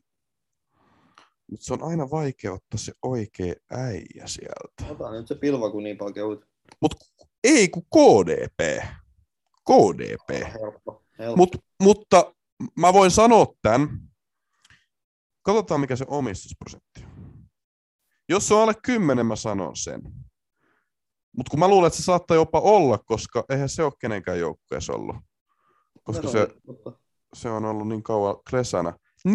Mutta 1.50 1.64
se 1.66 1.72
on 1.72 1.82
aina 1.82 2.10
vaikea 2.10 2.52
ottaa 2.52 2.78
se 2.78 2.92
oikea 3.02 3.54
äijä 3.70 4.26
sieltä. 4.26 4.86
Ota 4.90 5.12
nyt 5.12 5.28
se 5.28 5.34
pilva, 5.34 5.70
kun 5.70 5.82
niin 5.82 5.98
paljon 5.98 6.14
kehut. 6.14 6.44
Mut 6.80 6.94
ei 7.44 7.68
kun 7.68 7.82
KDP. 7.82 8.84
KDP. 9.64 10.52
Helppo. 10.52 11.04
helppo. 11.18 11.36
Mut, 11.36 11.56
mutta 11.82 12.34
mä 12.76 12.92
voin 12.92 13.10
sanoa 13.10 13.46
tämän. 13.62 13.88
Katsotaan 15.42 15.80
mikä 15.80 15.96
se 15.96 16.04
omistusprosentti 16.08 17.04
on. 17.04 17.44
Jos 18.28 18.48
se 18.48 18.54
on 18.54 18.62
alle 18.62 18.74
10, 18.82 19.26
mä 19.26 19.36
sanon 19.36 19.76
sen. 19.76 20.02
Mutta 21.36 21.50
kun 21.50 21.58
mä 21.58 21.68
luulen, 21.68 21.86
että 21.86 21.96
se 21.96 22.02
saattaa 22.02 22.34
jopa 22.34 22.60
olla, 22.60 22.98
koska 22.98 23.44
eihän 23.48 23.68
se 23.68 23.82
ole 23.82 23.92
kenenkään 24.00 24.38
joukkueessa 24.38 24.92
ollut. 24.92 25.16
Koska 26.12 26.28
se, 26.28 26.48
se 27.34 27.50
on 27.50 27.64
ollut 27.64 27.88
niin 27.88 28.02
kauan 28.02 28.36
klesana. 28.50 28.92
4,1 29.28 29.34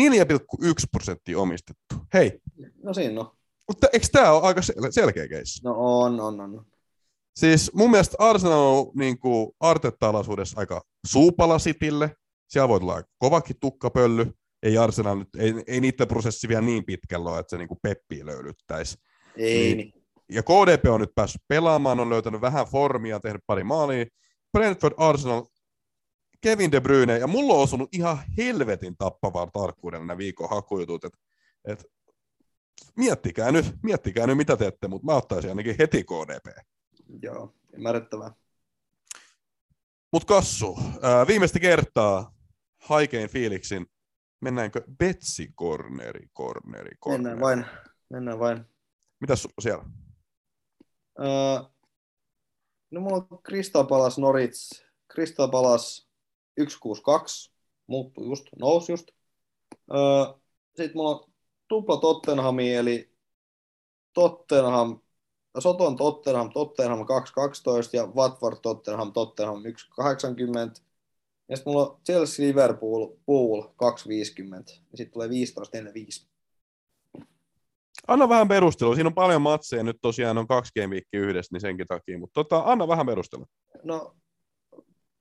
prosenttia 0.91 1.39
omistettu. 1.39 1.95
Hei, 2.13 2.39
No 2.83 2.93
siinä 2.93 3.21
on. 3.21 3.31
mutta 3.67 3.87
eikö 3.93 4.07
tämä 4.11 4.31
ole 4.31 4.43
aika 4.43 4.61
sel- 4.61 4.87
selkeä 4.91 5.27
keissi? 5.27 5.63
No 5.63 5.73
on, 5.77 6.19
on, 6.19 6.39
on. 6.41 6.65
Siis 7.35 7.71
mun 7.73 7.91
mielestä 7.91 8.15
Arsenal 8.19 8.59
on 8.59 8.91
niin 8.95 9.19
kuin 9.19 9.51
Artetta-alaisuudessa 9.59 10.59
aika 10.59 10.81
suupala 11.05 11.57
Citylle. 11.57 12.15
Siellä 12.47 12.69
voi 12.69 12.79
tulla 12.79 13.03
kovakin 13.17 13.55
tukkapölly. 13.59 14.33
Ei 14.63 14.77
Arsenal 14.77 15.15
nyt, 15.17 15.35
ei, 15.37 15.53
ei 15.67 15.81
niiden 15.81 16.07
prosessi 16.07 16.47
vielä 16.47 16.61
niin 16.61 16.85
pitkällä 16.85 17.29
ole, 17.29 17.39
että 17.39 17.49
se 17.49 17.57
niin 17.57 17.67
kuin 17.67 17.79
Peppiä 17.81 18.25
löydyttäisi. 18.25 18.97
Ei, 19.37 19.59
Niin. 19.63 19.77
niin. 19.77 19.93
Ja 20.31 20.43
KDP 20.43 20.85
on 20.89 20.99
nyt 20.99 21.15
päässyt 21.15 21.41
pelaamaan, 21.47 21.99
on 21.99 22.09
löytänyt 22.09 22.41
vähän 22.41 22.65
formia, 22.65 23.19
tehnyt 23.19 23.41
pari 23.47 23.63
maalia. 23.63 24.05
Brentford, 24.51 24.93
Arsenal, 24.97 25.43
Kevin 26.45 26.71
De 26.71 26.81
Bruyne, 26.81 27.17
ja 27.17 27.27
mulla 27.27 27.53
on 27.53 27.59
osunut 27.59 27.89
ihan 27.91 28.17
helvetin 28.37 28.97
tappavaa 28.97 29.47
tarkkuudella 29.47 30.05
nämä 30.05 30.17
viikon 30.17 30.49
hakujutut. 30.49 31.05
Et, 31.05 31.13
et, 31.65 31.85
miettikää 32.95 33.51
nyt, 33.51 33.65
miettikää 33.83 34.27
nyt 34.27 34.37
mitä 34.37 34.57
teette, 34.57 34.87
mutta 34.87 35.05
mä 35.05 35.15
ottaisin 35.15 35.49
ainakin 35.49 35.75
heti 35.79 36.03
KDP. 36.03 36.57
Joo, 37.21 37.53
ymmärrettävää. 37.73 38.31
Mutta 40.11 40.25
Kassu, 40.25 40.79
ää, 41.01 41.27
viimeistä 41.27 41.59
kertaa 41.59 42.35
haikein 42.77 43.29
fiiliksin, 43.29 43.85
mennäänkö 44.41 44.81
Betsi 44.97 45.53
Corneri, 45.59 46.27
Corneri, 46.37 46.95
Corneri? 47.03 47.35
Mennään 47.35 47.39
vain. 47.39 47.65
Mennään 48.09 48.39
vain. 48.39 48.65
Mitäs 49.19 49.41
sulla 49.41 49.55
siellä? 49.61 49.83
Öö, 51.19 51.69
no 52.91 53.01
mulla 53.01 53.27
on 53.31 53.41
Crystal 53.43 53.83
Palace 53.83 54.21
Norwich. 54.21 54.85
Crystal 56.55 56.79
Palace 56.79 57.01
162. 57.01 57.51
Muuttui 57.87 58.27
just, 58.27 58.45
nousi 58.59 58.91
just. 58.91 59.07
Öö, 59.93 60.33
Sitten 60.67 60.91
mulla 60.95 61.09
on 61.09 61.31
tupla 61.67 61.97
Tottenhami, 61.97 62.75
eli 62.75 63.11
Tottenham, 64.13 64.99
Soton 65.59 65.95
Tottenham, 65.95 66.49
Tottenham 66.49 67.05
212 67.05 67.97
ja 67.97 68.07
Watford 68.07 68.57
Tottenham, 68.61 69.13
Tottenham 69.13 69.61
180. 69.77 70.81
Ja 71.49 71.55
sitten 71.55 71.73
mulla 71.73 71.89
on 71.89 71.99
Chelsea 72.05 72.45
Liverpool, 72.45 73.07
Pool 73.25 73.61
250. 73.75 74.71
Ja 74.71 74.97
sitten 74.97 75.13
tulee 75.13 75.27
15-45. 75.27 76.27
Anna 78.07 78.29
vähän 78.29 78.47
perustelua. 78.47 78.95
Siinä 78.95 79.07
on 79.07 79.13
paljon 79.13 79.41
matseja. 79.41 79.83
Nyt 79.83 79.97
tosiaan 80.01 80.37
on 80.37 80.47
kaksi 80.47 80.71
game 80.81 81.01
yhdessä, 81.13 81.53
niin 81.53 81.61
senkin 81.61 81.87
takia. 81.87 82.19
Mutta 82.19 82.43
tota, 82.43 82.63
anna 82.65 82.87
vähän 82.87 83.05
perustelua. 83.05 83.45
No, 83.83 84.15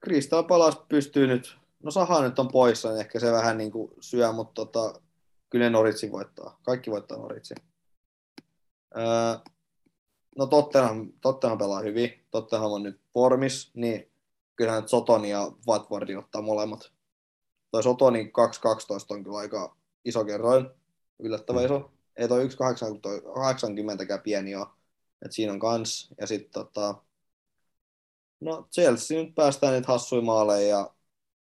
Crystal 0.05 0.42
Palace 0.42 0.78
pystyy 0.88 1.26
nyt, 1.26 1.57
no 1.82 1.90
Saha 1.90 2.22
nyt 2.22 2.38
on 2.38 2.48
poissa, 2.48 2.88
niin 2.88 3.00
ehkä 3.00 3.20
se 3.20 3.32
vähän 3.32 3.59
niin 3.59 3.70
kuin 3.70 3.92
syö, 4.00 4.32
mutta 4.32 4.55
tota, 4.64 5.00
kyllä 5.50 5.70
Noritsi 5.70 6.12
voittaa. 6.12 6.59
Kaikki 6.62 6.90
voittaa 6.90 7.18
Noritsi. 7.18 7.55
Öö, 8.96 9.05
no 10.38 10.46
Tottenham, 10.46 11.12
Tottenham 11.20 11.59
pelaa 11.59 11.80
hyvin. 11.80 12.24
Tottenham 12.30 12.72
on 12.72 12.82
nyt 12.82 13.00
formis, 13.14 13.70
niin 13.74 14.11
kyllähän 14.57 14.82
nyt 14.82 14.90
Sotoni 14.90 15.30
ja 15.30 15.52
Watfordi 15.68 16.16
ottaa 16.16 16.42
molemmat. 16.42 16.92
Toi 17.70 17.82
Sotoni 17.82 18.24
2.12 18.24 18.30
on 19.11 19.24
kyllä 19.24 19.38
aika 19.38 19.76
iso 20.05 20.24
kerroin, 20.24 20.66
yllättävän 21.18 21.62
Mm. 21.62 21.66
iso. 21.66 21.90
Ei 22.16 22.28
toi 22.28 22.44
1.80 22.48 24.22
pieni 24.22 24.57
ole. 24.57 24.66
Et 25.24 25.32
siinä 25.32 25.52
on 25.52 25.61
kans. 25.61 26.09
Ja 26.20 26.26
sitten 26.26 26.52
tota, 26.52 26.94
No 28.45 28.68
Chelsea 28.72 29.22
nyt 29.22 29.34
päästään 29.34 29.72
niitä 29.72 29.92
hassuja 29.92 30.22
maaleja 30.22 30.68
ja 30.68 30.95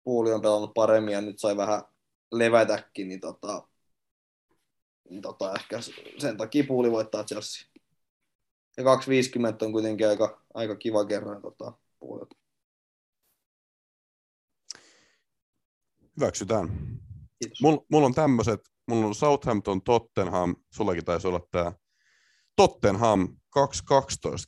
Puuli 0.03 0.33
on 0.33 0.41
pelannut 0.41 0.73
paremmin 0.73 1.13
ja 1.13 1.21
nyt 1.21 1.39
sai 1.39 1.57
vähän 1.57 1.81
levätäkin, 2.31 3.07
niin 3.07 3.19
tota, 3.19 3.67
niin 5.09 5.21
tota 5.21 5.53
ehkä 5.53 5.79
sen 6.17 6.37
takia 6.37 6.63
Puuli 6.67 6.91
voittaa 6.91 7.23
Chelsea. 7.23 7.67
Ja 8.77 8.83
250 8.83 9.65
on 9.65 9.71
kuitenkin 9.71 10.07
aika, 10.07 10.41
aika 10.53 10.75
kiva 10.75 11.05
kerran 11.05 11.41
tota, 11.41 11.73
Puuli. 11.99 12.25
Hyväksytään. 16.17 16.69
Kiitos. 17.39 17.61
Mulla 17.61 17.85
mul 17.91 18.03
on 18.03 18.13
tämmöiset, 18.13 18.61
mulla 18.87 19.07
on 19.07 19.15
Southampton, 19.15 19.81
Tottenham, 19.81 20.55
sullakin 20.69 21.05
taisi 21.05 21.27
olla 21.27 21.47
tämä 21.51 21.73
Tottenham 22.55 23.37
2-12 23.59 23.61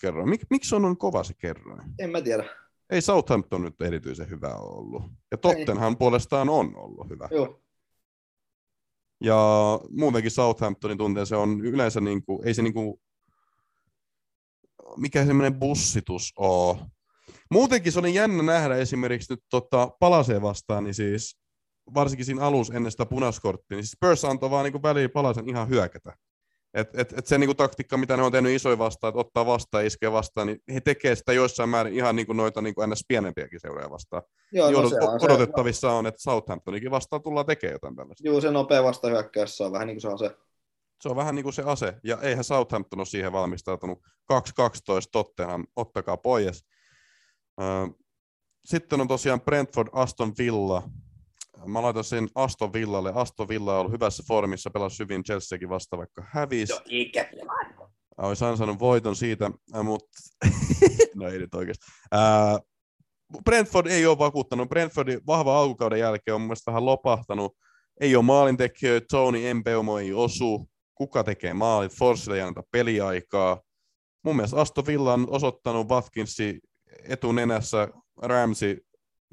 kerroin. 0.01 0.29
Mik, 0.29 0.41
miksi 0.49 0.75
on 0.75 0.81
noin 0.81 0.97
kova 0.97 1.23
se 1.23 1.33
kerroin? 1.33 1.81
En 1.99 2.09
mä 2.09 2.21
tiedä. 2.21 2.43
Ei 2.89 3.01
Southampton 3.01 3.61
nyt 3.61 3.81
erityisen 3.81 4.29
hyvä 4.29 4.55
ollut. 4.55 5.03
Ja 5.31 5.37
Tottenham 5.37 5.97
puolestaan 5.97 6.49
on 6.49 6.75
ollut 6.75 7.09
hyvä. 7.09 7.27
Joo. 7.31 7.61
Ja 9.23 9.79
muutenkin 9.89 10.31
Southamptonin 10.31 10.97
tunteen 10.97 11.27
se 11.27 11.35
on 11.35 11.61
yleensä, 11.61 12.01
niin 12.01 12.25
kuin, 12.25 12.47
ei 12.47 12.53
se 12.53 12.61
niin 12.61 12.73
kuin, 12.73 12.99
mikä 14.97 15.25
semmoinen 15.25 15.59
bussitus 15.59 16.33
on. 16.37 16.77
Muutenkin 17.51 17.91
se 17.91 17.99
oli 17.99 18.13
jännä 18.13 18.43
nähdä 18.43 18.75
esimerkiksi 18.75 19.33
nyt 19.33 19.43
tota, 19.49 19.91
palaseen 19.99 20.41
vastaan, 20.41 20.83
niin 20.83 20.93
siis 20.93 21.37
varsinkin 21.93 22.25
siinä 22.25 22.41
alussa 22.41 22.73
ennen 22.73 22.91
sitä 22.91 23.05
punaskorttia, 23.05 23.77
niin 23.77 23.83
siis 23.83 23.91
Spurs 23.91 24.25
antoi 24.25 24.49
vaan 24.49 24.65
niin 24.65 24.83
väliin 24.83 25.11
palasen 25.11 25.49
ihan 25.49 25.69
hyökätä. 25.69 26.13
Et, 26.77 26.99
et, 26.99 27.13
et 27.17 27.27
se 27.27 27.37
niinku 27.37 27.53
taktiikka, 27.53 27.97
mitä 27.97 28.17
ne 28.17 28.23
on 28.23 28.31
tehnyt 28.31 28.55
isoja 28.55 28.77
vastaan, 28.77 29.09
että 29.09 29.19
ottaa 29.19 29.45
vastaan, 29.45 29.85
iskee 29.85 30.11
vastaan, 30.11 30.47
niin 30.47 30.59
he 30.73 30.81
tekee 30.81 31.15
sitä 31.15 31.33
joissain 31.33 31.69
määrin 31.69 31.93
ihan 31.93 32.15
niin 32.15 32.25
kuin 32.25 32.37
noita 32.37 32.61
niin 32.61 32.75
kuin 32.75 32.89
ns. 32.89 33.05
pienempiäkin 33.07 33.59
seuroja 33.59 33.89
vastaan. 33.89 34.23
Joo, 34.51 34.71
no, 34.71 34.89
se 34.89 34.95
on 34.95 35.19
odotettavissa 35.21 35.87
se... 35.87 35.93
on, 35.93 36.07
että 36.07 36.21
Southamptonikin 36.21 36.91
vastaan 36.91 37.21
tullaan 37.23 37.45
tekemään 37.45 37.73
jotain 37.73 37.95
tällaista. 37.95 38.27
Joo, 38.27 38.41
se 38.41 38.51
nopea 38.51 38.83
vastahyökkäys, 38.83 39.57
se 39.57 39.63
on 39.63 39.71
vähän 39.71 39.87
niin 39.87 39.95
kuin 40.01 40.01
se 40.01 40.25
ase. 40.25 40.37
Se 41.01 41.09
on 41.09 41.15
vähän 41.15 41.35
niin 41.35 41.43
kuin 41.43 41.53
se 41.53 41.63
ase, 41.65 41.93
ja 42.03 42.17
eihän 42.21 42.43
Southampton 42.43 42.99
ole 42.99 43.05
siihen 43.05 43.31
valmistautunut. 43.31 43.99
2-12 44.33 44.37
Tottenham, 45.11 45.65
ottakaa 45.75 46.17
pois. 46.17 46.65
Sitten 48.65 49.01
on 49.01 49.07
tosiaan 49.07 49.41
Brentford, 49.41 49.87
Aston 49.91 50.33
Villa, 50.37 50.83
Mä 51.67 51.81
laitan 51.81 52.03
sen 52.03 52.27
Aston 52.35 52.73
Villalle. 52.73 53.11
Aston 53.15 53.47
Villa 53.47 53.73
on 53.73 53.79
ollut 53.79 53.91
hyvässä 53.91 54.23
formissa, 54.27 54.69
pelasi 54.69 54.99
hyvin 54.99 55.23
Chelseakin 55.23 55.69
vasta, 55.69 55.97
vaikka 55.97 56.23
hävisi. 56.27 56.73
Joo, 56.73 56.81
ikä. 56.85 57.29
Olisi 58.17 58.45
ansainnut 58.45 58.79
voiton 58.79 59.15
siitä, 59.15 59.51
äh, 59.75 59.83
mutta 59.83 60.07
no 61.15 61.27
ei 61.27 61.39
nyt 61.39 61.55
oikeasti. 61.55 61.85
Äh, 62.13 62.59
Brentford 63.43 63.87
ei 63.87 64.05
ole 64.05 64.17
vakuuttanut. 64.17 64.69
Brentfordin 64.69 65.21
vahva 65.27 65.59
alkukauden 65.59 65.99
jälkeen 65.99 66.35
on 66.35 66.41
mun 66.41 66.47
mielestä 66.47 66.71
vähän 66.71 66.85
lopahtanut. 66.85 67.57
Ei 67.99 68.15
ole 68.15 68.25
maalintekijöitä, 68.25 69.05
Tony 69.11 69.47
Embeumo 69.47 69.99
ei 69.99 70.13
osu. 70.13 70.69
Kuka 70.95 71.23
tekee 71.23 71.53
maalit? 71.53 71.91
Forsille 71.91 72.37
ei 72.37 72.41
anneta 72.41 72.63
peliaikaa. 72.71 73.61
Mun 74.23 74.35
mielestä 74.35 74.61
Aston 74.61 74.85
Villa 74.85 75.13
on 75.13 75.27
osoittanut 75.29 75.89
Watkinsi 75.89 76.59
etunenässä 77.03 77.87
Ramsey 78.21 78.77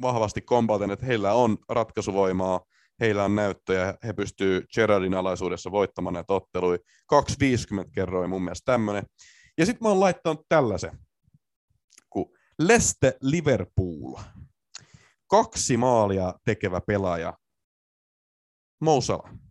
vahvasti 0.00 0.40
kompaten, 0.40 0.90
että 0.90 1.06
heillä 1.06 1.32
on 1.32 1.58
ratkaisuvoimaa, 1.68 2.60
heillä 3.00 3.24
on 3.24 3.34
näyttöjä, 3.34 3.94
he 4.04 4.12
pystyy 4.12 4.64
Gerardin 4.74 5.14
alaisuudessa 5.14 5.70
voittamaan 5.70 6.14
näitä 6.14 6.32
otteluja. 6.32 6.78
250 7.06 7.92
kerroin 7.94 8.30
mun 8.30 8.42
mielestä 8.42 8.72
tämmöinen. 8.72 9.04
Ja 9.58 9.66
sitten 9.66 9.84
mä 9.84 9.88
oon 9.88 10.00
laittanut 10.00 10.46
tällaisen, 10.48 10.98
kun 12.10 12.32
Leste 12.58 13.16
Liverpool. 13.20 14.18
Kaksi 15.26 15.76
maalia 15.76 16.34
tekevä 16.44 16.80
pelaaja. 16.80 17.38
Mousala. 18.80 19.43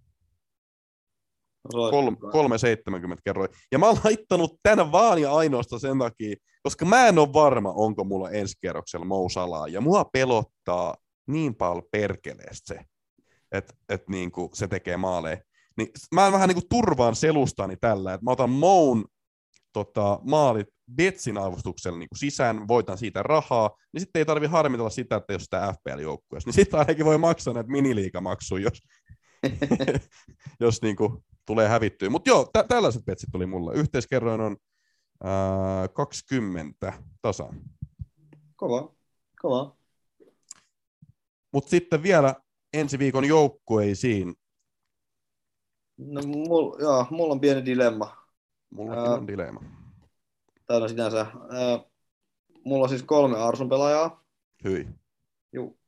Kolme, 1.72 2.18
370 2.32 3.22
kerroin. 3.26 3.50
Ja 3.72 3.80
mä 3.80 3.86
oon 3.86 4.00
laittanut 4.04 4.60
tänä 4.64 4.92
vaan 4.92 5.22
ja 5.22 5.34
ainoastaan 5.34 5.80
sen 5.80 6.00
takia, 6.00 6.36
koska 6.64 6.86
mä 6.86 7.08
en 7.08 7.20
ole 7.20 7.34
varma, 7.34 7.72
onko 7.76 8.04
mulla 8.04 8.30
ensi 8.30 8.56
kerroksella 8.62 9.06
Mousalaa. 9.06 9.68
Ja 9.68 9.82
mua 9.82 10.06
pelottaa 10.06 10.96
niin 11.28 11.56
paljon 11.56 11.84
perkeleestä 11.92 12.74
se, 12.74 12.80
että 13.52 13.74
et 13.90 14.10
niinku 14.10 14.52
se 14.54 14.68
tekee 14.68 14.98
maaleja. 14.98 15.38
Niin 15.78 15.90
mä 16.16 16.32
vähän 16.32 16.48
niinku 16.48 16.68
turvaan 16.70 17.16
selustani 17.16 17.78
tällä, 17.82 18.14
että 18.14 18.24
mä 18.24 18.32
otan 18.32 18.50
Moun 18.50 19.06
tota, 19.74 20.20
maalit 20.24 20.68
Betsin 20.96 21.38
avustuksella 21.38 22.00
niin 22.00 22.08
sisään, 22.16 22.68
voitan 22.68 22.98
siitä 22.98 23.24
rahaa, 23.24 23.72
niin 23.94 24.02
sitten 24.02 24.20
ei 24.20 24.26
tarvi 24.26 24.48
harmitella 24.48 24.90
sitä, 24.90 25.16
että 25.16 25.34
jos 25.34 25.44
sitä 25.44 25.74
FPL-joukkueessa, 25.74 26.48
niin 26.48 26.54
sitten 26.54 26.80
ainakin 26.80 27.06
voi 27.06 27.18
maksaa 27.18 27.54
näitä 27.54 27.72
miniliikamaksuja, 27.72 28.64
jos, 28.64 28.82
jos 30.60 30.82
niin 30.82 30.96
kuin 30.96 31.24
tulee 31.46 31.68
hävittyä. 31.68 32.10
Mutta 32.10 32.30
joo, 32.30 32.50
tä- 32.54 32.66
tällaiset 32.68 33.06
petsit 33.06 33.30
tuli 33.32 33.46
mulle. 33.46 33.74
Yhteiskerroin 33.74 34.42
on 34.42 34.58
ää, 35.24 35.88
20 35.88 36.94
tasan. 37.22 37.62
Kova, 38.56 38.94
kova. 39.42 39.76
Mutta 41.52 41.70
sitten 41.70 42.04
vielä 42.04 42.36
ensi 42.74 43.00
viikon 43.00 43.26
joukkueisiin. 43.26 44.34
No, 45.98 46.22
mul, 46.22 46.80
joo, 46.80 47.08
mulla 47.10 47.34
on 47.34 47.40
pieni 47.40 47.66
dilemma. 47.66 48.18
Mulla 48.70 49.04
on 49.04 49.28
dilemma. 49.28 49.62
No 50.70 50.88
sinänsä. 50.88 51.28
Uh, 51.36 51.92
mulla 52.66 52.84
on 52.84 52.90
siis 52.90 53.04
kolme 53.04 53.38
Arsun 53.38 53.70
pelaajaa. 53.70 54.26
Hyi. 54.64 54.88
Juu, 55.54 55.80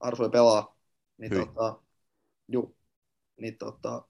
Arsu 0.00 0.22
ei 0.22 0.30
pelaa. 0.30 0.76
Niin 1.18 1.30
Hyi. 1.30 1.46
tota, 1.46 1.82
juu, 2.48 2.76
niin 3.40 3.58
tota, 3.58 4.08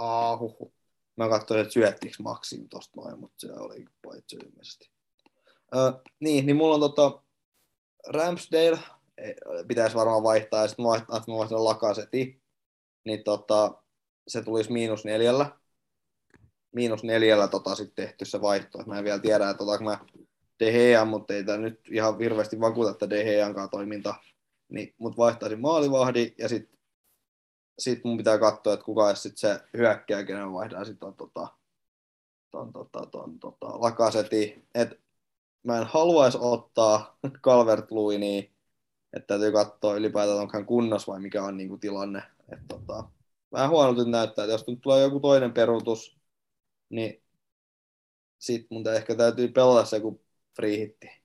Aahuhu. 0.00 0.72
Mä 1.16 1.28
katsoin, 1.28 1.60
että 1.60 1.72
syöttikö 1.72 2.16
Maksim 2.22 2.68
tosta 2.68 3.00
noin, 3.00 3.20
mutta 3.20 3.36
se 3.40 3.52
oli 3.52 3.84
paitsi 4.02 4.36
ilmeisesti. 4.36 4.90
Öö, 5.74 5.92
niin, 6.20 6.46
niin 6.46 6.56
mulla 6.56 6.74
on 6.74 6.80
tota 6.80 7.22
Ramsdale, 8.08 8.78
pitäisi 9.68 9.96
varmaan 9.96 10.22
vaihtaa, 10.22 10.62
ja 10.62 10.68
sitten 10.68 10.82
mä 10.82 10.88
vaihtan, 10.88 11.22
mä 11.28 11.34
vaihtan 11.34 11.64
Lakaseti, 11.64 12.42
niin 13.04 13.24
tota, 13.24 13.82
se 14.28 14.42
tulisi 14.42 14.72
miinus 14.72 15.04
neljällä. 15.04 15.50
Miinus 16.72 17.04
neljällä 17.04 17.48
tota, 17.48 17.74
sitten 17.74 18.06
tehty 18.06 18.24
se 18.24 18.40
vaihto. 18.40 18.78
Mä 18.86 18.98
en 18.98 19.04
vielä 19.04 19.18
tiedä, 19.18 19.50
että 19.50 19.64
otanko 19.64 19.84
mä 19.84 19.98
De 20.60 21.04
mutta 21.04 21.34
ei 21.34 21.44
tämä 21.44 21.58
nyt 21.58 21.80
ihan 21.90 22.18
hirveästi 22.18 22.60
vakuuta, 22.60 22.90
että 22.90 23.10
De 23.10 23.24
Gean 23.24 23.70
toiminta. 23.70 24.14
Niin, 24.68 24.94
mutta 24.98 25.16
vaihtaisin 25.16 25.60
maalivahdi 25.60 26.34
ja 26.38 26.48
sitten 26.48 26.78
sit 27.80 28.04
mun 28.04 28.16
pitää 28.16 28.38
katsoa, 28.38 28.72
että 28.74 28.84
kuka 28.84 29.06
olisi 29.06 29.22
sit 29.22 29.38
se 29.38 29.60
hyökkää, 29.76 30.24
kenen 30.24 30.52
vaihdaa 30.52 30.84
sitten 30.84 31.06
on 31.08 31.14
tota, 31.14 31.48
ton, 32.50 32.72
tota, 32.72 33.06
ton, 33.06 33.38
tota, 33.38 33.80
lakaseti. 33.80 34.64
Et 34.74 35.00
mä 35.62 35.78
en 35.78 35.86
haluaisi 35.86 36.38
ottaa 36.40 37.18
calvert 37.44 37.90
Lewinnia, 37.90 38.42
että 39.12 39.26
täytyy 39.26 39.52
katsoa 39.52 39.94
ylipäätään, 39.94 40.38
onko 40.38 40.52
hän 40.54 40.66
kunnossa 40.66 41.12
vai 41.12 41.20
mikä 41.20 41.42
on 41.44 41.56
niinku 41.56 41.78
tilanne. 41.78 42.22
Et, 42.52 42.58
tota, 42.68 43.04
vähän 43.52 43.70
huonolta 43.70 44.04
näyttää, 44.04 44.44
että 44.44 44.52
jos 44.52 44.66
nyt 44.66 44.80
tulee 44.80 45.02
joku 45.02 45.20
toinen 45.20 45.52
peruutus, 45.52 46.16
niin 46.90 47.22
sit 48.38 48.66
mun 48.70 48.88
ehkä 48.88 49.14
täytyy 49.14 49.48
pelata 49.48 49.84
se 49.84 49.96
joku 49.96 50.20
free 50.56 50.78
hitti. 50.78 51.19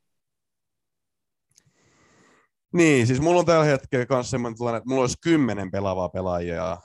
Niin, 2.76 3.07
siis 3.07 3.21
mulla 3.21 3.39
on 3.39 3.45
tällä 3.45 3.65
hetkellä 3.65 4.05
myös 4.09 4.30
semmoinen 4.30 4.57
tilanne, 4.57 4.78
että 4.78 4.89
mulla 4.89 5.01
olisi 5.01 5.17
kymmenen 5.23 5.71
pelaavaa 5.71 6.09
pelaajaa, 6.09 6.82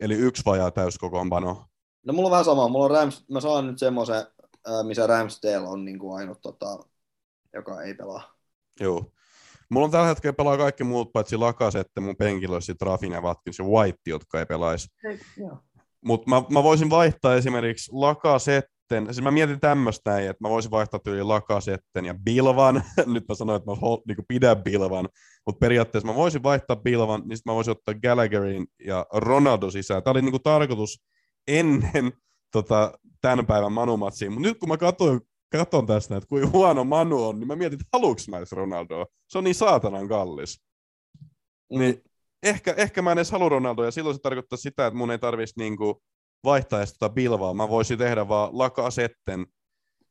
eli 0.00 0.14
yksi 0.14 0.42
vajaa 0.46 0.70
täyskokoonpano. 0.70 1.64
No 2.06 2.12
mulla 2.12 2.26
on 2.26 2.30
vähän 2.30 2.44
sama, 2.44 2.68
mulla 2.68 2.84
on 2.84 2.90
Rams, 2.90 3.24
mä 3.30 3.40
saan 3.40 3.66
nyt 3.66 3.78
semmoisen, 3.78 4.26
missä 4.86 5.06
Ramsdale 5.06 5.68
on 5.68 5.84
niin 5.84 5.98
kuin 5.98 6.18
ainut, 6.18 6.38
tota, 6.42 6.78
joka 7.54 7.82
ei 7.82 7.94
pelaa. 7.94 8.34
Joo. 8.80 9.04
Mulla 9.70 9.84
on 9.84 9.90
tällä 9.90 10.06
hetkellä 10.06 10.32
pelaa 10.32 10.56
kaikki 10.56 10.84
muut, 10.84 11.12
paitsi 11.12 11.36
että 11.80 12.00
mun 12.00 12.16
penkillä 12.16 12.54
olisi 12.54 12.74
Rafin 12.80 13.12
ja 13.12 13.20
Watkins 13.20 13.58
ja 13.58 13.64
White, 13.64 13.98
jotka 14.06 14.38
ei 14.38 14.46
pelaisi. 14.46 14.88
Mutta 16.04 16.30
mä, 16.30 16.42
mä, 16.50 16.62
voisin 16.62 16.90
vaihtaa 16.90 17.34
esimerkiksi 17.34 17.90
Lakaset 17.94 18.64
sitten, 18.90 19.14
siis 19.14 19.24
mä 19.24 19.30
mietin 19.30 19.60
tämmöistä 19.60 20.10
näin, 20.10 20.30
että 20.30 20.44
mä 20.44 20.48
voisin 20.48 20.70
vaihtaa 20.70 21.00
tyyli 21.00 21.22
Lakasetten 21.22 22.04
ja 22.04 22.14
Bilvan, 22.24 22.82
nyt 23.06 23.28
mä 23.28 23.34
sanoin, 23.34 23.56
että 23.56 23.70
mä 23.70 23.76
niin 24.06 24.24
pidän 24.28 24.62
Bilvan, 24.62 25.08
mutta 25.46 25.58
periaatteessa 25.58 26.08
mä 26.08 26.14
voisin 26.14 26.42
vaihtaa 26.42 26.76
Bilvan, 26.76 27.20
niin 27.20 27.36
sitten 27.36 27.50
mä 27.50 27.54
voisin 27.54 27.70
ottaa 27.70 27.94
Gallagherin 27.94 28.66
ja 28.84 29.06
Ronaldo 29.12 29.70
sisään. 29.70 30.02
Tämä 30.02 30.12
oli 30.12 30.22
niin 30.22 30.30
kuin 30.30 30.42
tarkoitus 30.42 31.02
ennen 31.48 32.12
tota, 32.52 32.92
tämän 33.20 33.46
päivän 33.46 33.72
Manu-matsiin, 33.72 34.32
mutta 34.32 34.48
nyt 34.48 34.58
kun 34.58 34.68
mä 34.68 34.76
katsoin, 34.76 35.20
katson 35.52 35.86
tästä, 35.86 36.16
että 36.16 36.28
kuinka 36.28 36.48
huono 36.52 36.84
Manu 36.84 37.28
on, 37.28 37.40
niin 37.40 37.48
mä 37.48 37.56
mietin, 37.56 37.80
että 37.80 37.88
haluuks 37.92 38.28
mä 38.28 38.38
edes 38.38 38.52
Ronaldoa. 38.52 39.06
Se 39.28 39.38
on 39.38 39.44
niin 39.44 39.54
saatanan 39.54 40.08
kallis. 40.08 40.60
Niin 41.70 42.02
ehkä, 42.42 42.74
ehkä 42.76 43.02
mä 43.02 43.12
en 43.12 43.18
edes 43.18 43.30
halua 43.30 43.48
Ronaldoa, 43.48 43.84
ja 43.84 43.90
silloin 43.90 44.16
se 44.16 44.20
tarkoittaa 44.22 44.56
sitä, 44.56 44.86
että 44.86 44.98
mun 44.98 45.10
ei 45.10 45.18
tarvitsisi 45.18 45.58
niinku 45.58 46.02
vaihtaisi 46.44 46.92
tota 46.92 47.14
Bilvaa. 47.14 47.54
Mä 47.54 47.68
voisin 47.68 47.98
tehdä 47.98 48.28
vaan 48.28 48.58
Lakasetten, 48.58 49.46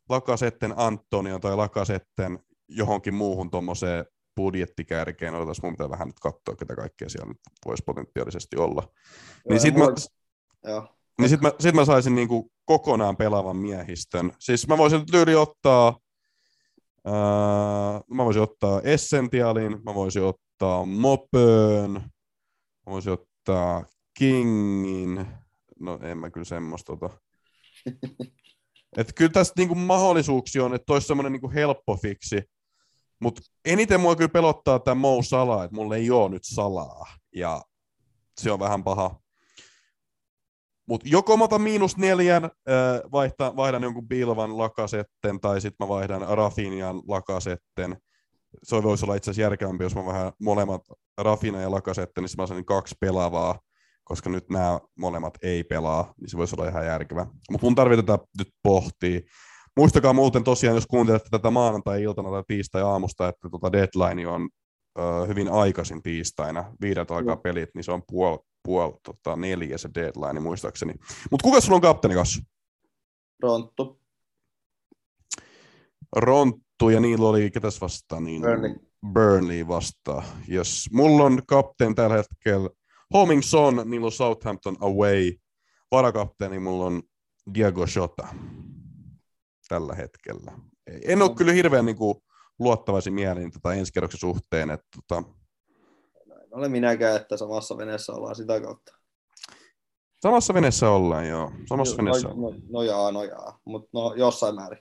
Lakasetten 0.10 0.74
Antonio 0.78 1.40
tai 1.40 1.56
Lakasetten 1.56 2.40
johonkin 2.68 3.14
muuhun 3.14 3.52
tuommoiseen 3.52 4.06
budjettikärkeen. 4.36 5.36
Odotas, 5.36 5.62
mun 5.62 5.74
pitää 5.74 5.90
vähän 5.90 6.08
nyt 6.08 6.20
katsoa, 6.20 6.56
ketä 6.56 6.76
kaikkea 6.76 7.10
siellä 7.10 7.28
nyt 7.28 7.40
voisi 7.66 7.84
potentiaalisesti 7.86 8.58
olla. 8.58 8.82
Joo, 8.86 8.94
niin 9.50 9.60
sitten 9.60 9.84
mä, 9.84 9.90
niin 11.20 11.30
sit 11.30 11.42
mä, 11.42 11.52
sit 11.60 11.76
mä 11.76 11.86
saisin 11.86 12.16
niinku 12.16 12.52
kokonaan 12.66 13.18
pelaavan 13.18 13.58
miehistön. 13.58 14.32
Siis 14.40 14.68
mä 14.68 14.78
voisin 14.78 15.06
tyyli 15.06 15.36
ottaa, 15.36 16.00
ää, 17.06 18.02
mä 18.14 18.26
voisin 18.26 18.42
ottaa 18.42 18.82
Essentialin, 18.82 19.84
mä 19.86 19.94
voisin 19.94 20.24
ottaa 20.24 20.86
Mopön, 20.86 21.92
mä 22.86 22.92
voisin 22.92 23.14
ottaa 23.14 23.86
Kingin, 24.18 25.28
en 26.02 26.18
mä 26.18 26.30
kyllä 26.30 26.45
semmoista 26.45 26.97
tota. 26.97 27.18
että 28.97 29.14
kyllä 29.16 29.32
tässä 29.32 29.54
niinku 29.58 29.76
mahdollisuuksia 29.76 30.66
on, 30.66 30.76
että 30.76 30.93
olisi 30.93 31.08
semmoinen 31.08 31.32
niinku 31.32 31.52
helppo 31.52 31.97
fiksi. 31.97 32.43
Mutta 33.22 33.41
eniten 33.66 34.02
mua 34.02 34.16
kyllä 34.16 34.30
pelottaa 34.30 34.80
tämä 34.80 34.95
Mo 34.95 35.22
Sala, 35.22 35.64
että 35.64 35.76
mulla 35.76 35.95
ei 35.95 36.12
ole 36.12 36.30
nyt 36.30 36.43
salaa. 36.43 37.06
Ja 37.36 37.62
se 38.39 38.52
on 38.52 38.60
vähän 38.60 38.84
paha. 38.84 39.20
Mutta 40.88 41.10
joko 41.10 41.38
mä 41.38 41.43
otan 41.43 41.62
miinus 41.62 41.97
neljän, 41.97 42.50
vaihtan, 43.12 43.56
vaihdan 43.56 43.84
jonkun 43.84 44.08
Bilvan 44.08 44.58
lakasetten, 44.58 45.39
tai 45.39 45.62
sitten 45.62 45.86
mä 45.86 45.88
vaihdan 45.88 46.38
Rafinian 46.38 47.02
lakasetten. 47.08 47.97
Se 48.64 48.84
voisi 48.84 49.06
olla 49.06 49.16
itse 49.16 49.32
asiassa 49.32 49.41
järkevämpi, 49.41 49.84
jos 49.84 49.95
mä 49.95 50.06
vähän 50.06 50.32
molemmat 50.41 50.82
Rafina 51.18 51.62
ja 51.62 51.72
lakasetten, 51.72 52.24
niin 52.24 52.30
mä 52.38 52.47
saan 52.47 52.66
kaksi 52.66 52.95
pelaavaa, 53.00 53.60
koska 54.10 54.30
nyt 54.30 54.49
nämä 54.49 54.80
molemmat 54.99 55.38
ei 55.41 55.64
pelaa, 55.64 56.14
niin 56.22 56.30
se 56.30 56.38
voisi 56.38 56.55
olla 56.55 56.70
ihan 56.70 56.86
järkevä. 56.86 57.26
Mutta 57.51 57.66
mun 57.68 57.76
tarvii 57.76 57.97
tätä 57.97 58.20
nyt 58.38 58.49
pohtia. 58.64 59.20
Muistakaa 59.78 60.14
muuten 60.14 60.43
tosiaan, 60.43 60.76
jos 60.76 60.88
kuuntelette 60.88 61.30
tätä 61.32 61.51
maanantai-iltana 61.51 62.30
tai 62.30 62.43
tiistai-aamusta, 62.47 63.28
että 63.28 63.49
tota 63.49 63.72
deadline 63.72 64.28
on 64.28 64.49
ö, 64.99 65.01
hyvin 65.28 65.51
aikaisin 65.51 66.01
tiistaina, 66.01 66.74
viideltä 66.82 67.16
aikaa 67.16 67.36
pelit, 67.36 67.70
niin 67.76 67.84
se 67.84 67.91
on 67.91 68.03
puol, 68.12 68.38
puol 68.64 68.91
tota, 69.03 69.36
neljä 69.36 69.78
se 69.78 69.89
deadline 69.95 70.39
muistaakseni. 70.39 70.93
Mutta 71.32 71.43
kuka 71.43 71.62
sulla 71.62 71.76
on 71.76 71.82
kapteeni 71.82 72.16
kanssa? 72.16 72.41
Ronttu. 73.43 74.01
Ronttu 76.16 76.89
ja 76.89 76.99
niillä 76.99 77.30
oli, 77.30 77.51
ketäs 77.51 77.82
vastaan? 77.82 78.24
Niin, 78.24 78.41
Burnley. 78.41 78.76
Burnley 79.14 79.68
vastaan. 79.68 80.24
Jos 80.47 80.89
mulla 80.93 81.24
on 81.24 81.41
kapteen 81.47 81.95
tällä 81.95 82.16
hetkellä 82.16 82.70
Homing 83.14 83.41
Son, 83.41 83.82
niillä 83.86 84.05
on 84.05 84.12
Southampton 84.12 84.78
away. 84.80 85.32
Varakapteeni 85.91 86.60
mulla 86.60 86.86
on 86.86 87.03
Diego 87.53 87.86
Jota 87.95 88.28
tällä 89.68 89.95
hetkellä. 89.95 90.51
En 91.03 91.22
ole 91.22 91.36
kyllä 91.36 91.51
hirveän 91.53 91.86
niin 91.86 91.95
kuin, 91.95 92.16
luottavaisin 92.60 93.14
mielin 93.14 93.51
tota 93.51 93.74
ensi 93.74 93.93
kerroksen 93.93 94.20
suhteen. 94.20 94.70
Että, 94.70 94.88
tota, 94.95 95.24
En 96.43 96.53
ole 96.57 96.70
minäkään, 96.70 97.22
että 97.22 97.38
samassa 97.38 97.78
veneessä 97.78 98.14
ollaan 98.14 98.36
sitä 98.36 98.62
kautta. 98.62 98.93
samassa 100.22 100.53
veneessä 100.53 100.89
ollaan, 100.89 101.28
joo. 101.28 101.51
Samassa 101.70 101.97
veneessä 101.97 102.28
no, 102.28 102.34
ollaan. 102.34 102.60
no, 102.60 102.68
no 102.70 102.84
jaa, 102.84 103.12
no 103.12 103.24
jaa, 103.24 103.60
mutta 103.66 103.89
no 103.93 104.14
jossain 104.14 104.55
määrin. 104.55 104.80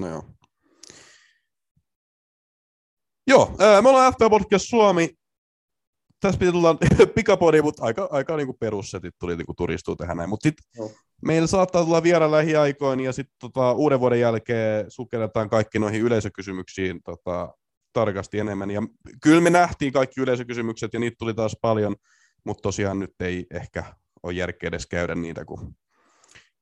No 0.00 0.08
joo. 0.08 0.22
Joo, 3.26 3.56
me 3.82 3.88
ollaan 3.88 4.12
FPL 4.12 4.28
Podcast 4.28 4.64
Suomi. 4.68 5.10
Tässä 6.20 6.38
piti 6.38 6.52
tulla 6.52 6.76
pikapodi, 7.14 7.62
mutta 7.62 7.84
aika, 7.84 8.08
aika 8.10 8.36
niinku 8.36 8.56
perussetit 8.60 9.14
tuli 9.18 9.36
niinku 9.36 9.54
turistuu 9.56 9.96
tähän 9.96 10.16
näin. 10.16 10.30
Mutta 10.30 10.48
sitten 10.48 10.64
Joo. 10.76 10.90
meillä 11.26 11.46
saattaa 11.46 11.84
tulla 11.84 12.02
vielä 12.02 12.30
lähiaikoin 12.30 13.00
ja 13.00 13.12
sitten 13.12 13.36
tota, 13.40 13.72
uuden 13.72 14.00
vuoden 14.00 14.20
jälkeen 14.20 14.90
sukelletaan 14.90 15.50
kaikki 15.50 15.78
noihin 15.78 16.00
yleisökysymyksiin 16.00 17.00
tota, 17.04 17.54
tarkasti 17.92 18.38
enemmän. 18.38 18.70
Ja 18.70 18.82
kyllä 19.22 19.40
me 19.40 19.50
nähtiin 19.50 19.92
kaikki 19.92 20.20
yleisökysymykset 20.20 20.94
ja 20.94 21.00
niitä 21.00 21.16
tuli 21.18 21.34
taas 21.34 21.56
paljon, 21.60 21.96
mutta 22.44 22.62
tosiaan 22.62 22.98
nyt 22.98 23.14
ei 23.20 23.46
ehkä 23.50 23.84
ole 24.22 24.32
järkeä 24.32 24.68
edes 24.68 24.86
käydä 24.86 25.14
niitä, 25.14 25.44
kun, 25.44 25.74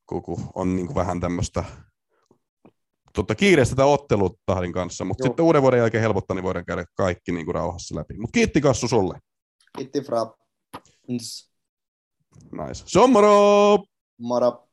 kun, 0.06 0.22
kun 0.22 0.38
on 0.54 0.76
niinku 0.76 0.94
vähän 0.94 1.20
tämmöistä 1.20 1.64
tota, 3.14 3.34
kiireistä 3.34 3.76
tätä 3.76 3.86
ottelutahdin 3.86 4.72
kanssa, 4.72 5.04
mutta 5.04 5.24
Joo. 5.24 5.28
sitten 5.28 5.44
uuden 5.44 5.62
vuoden 5.62 5.78
jälkeen 5.78 6.02
helpottaa, 6.02 6.34
niin 6.34 6.44
voidaan 6.44 6.64
käydä 6.64 6.84
kaikki 6.96 7.32
niin 7.32 7.46
kuin 7.46 7.54
rauhassa 7.54 7.94
läpi. 7.94 8.14
Mutta 8.18 8.32
kiitti 8.32 8.60
Kassu 8.60 8.88
sulle. 8.88 9.18
Kiitti 9.76 10.02
Frapp. 10.02 10.36
Nice. 11.08 12.84
Se 12.86 12.98
on 12.98 13.10
moro! 13.10 13.86
Moro. 14.18 14.68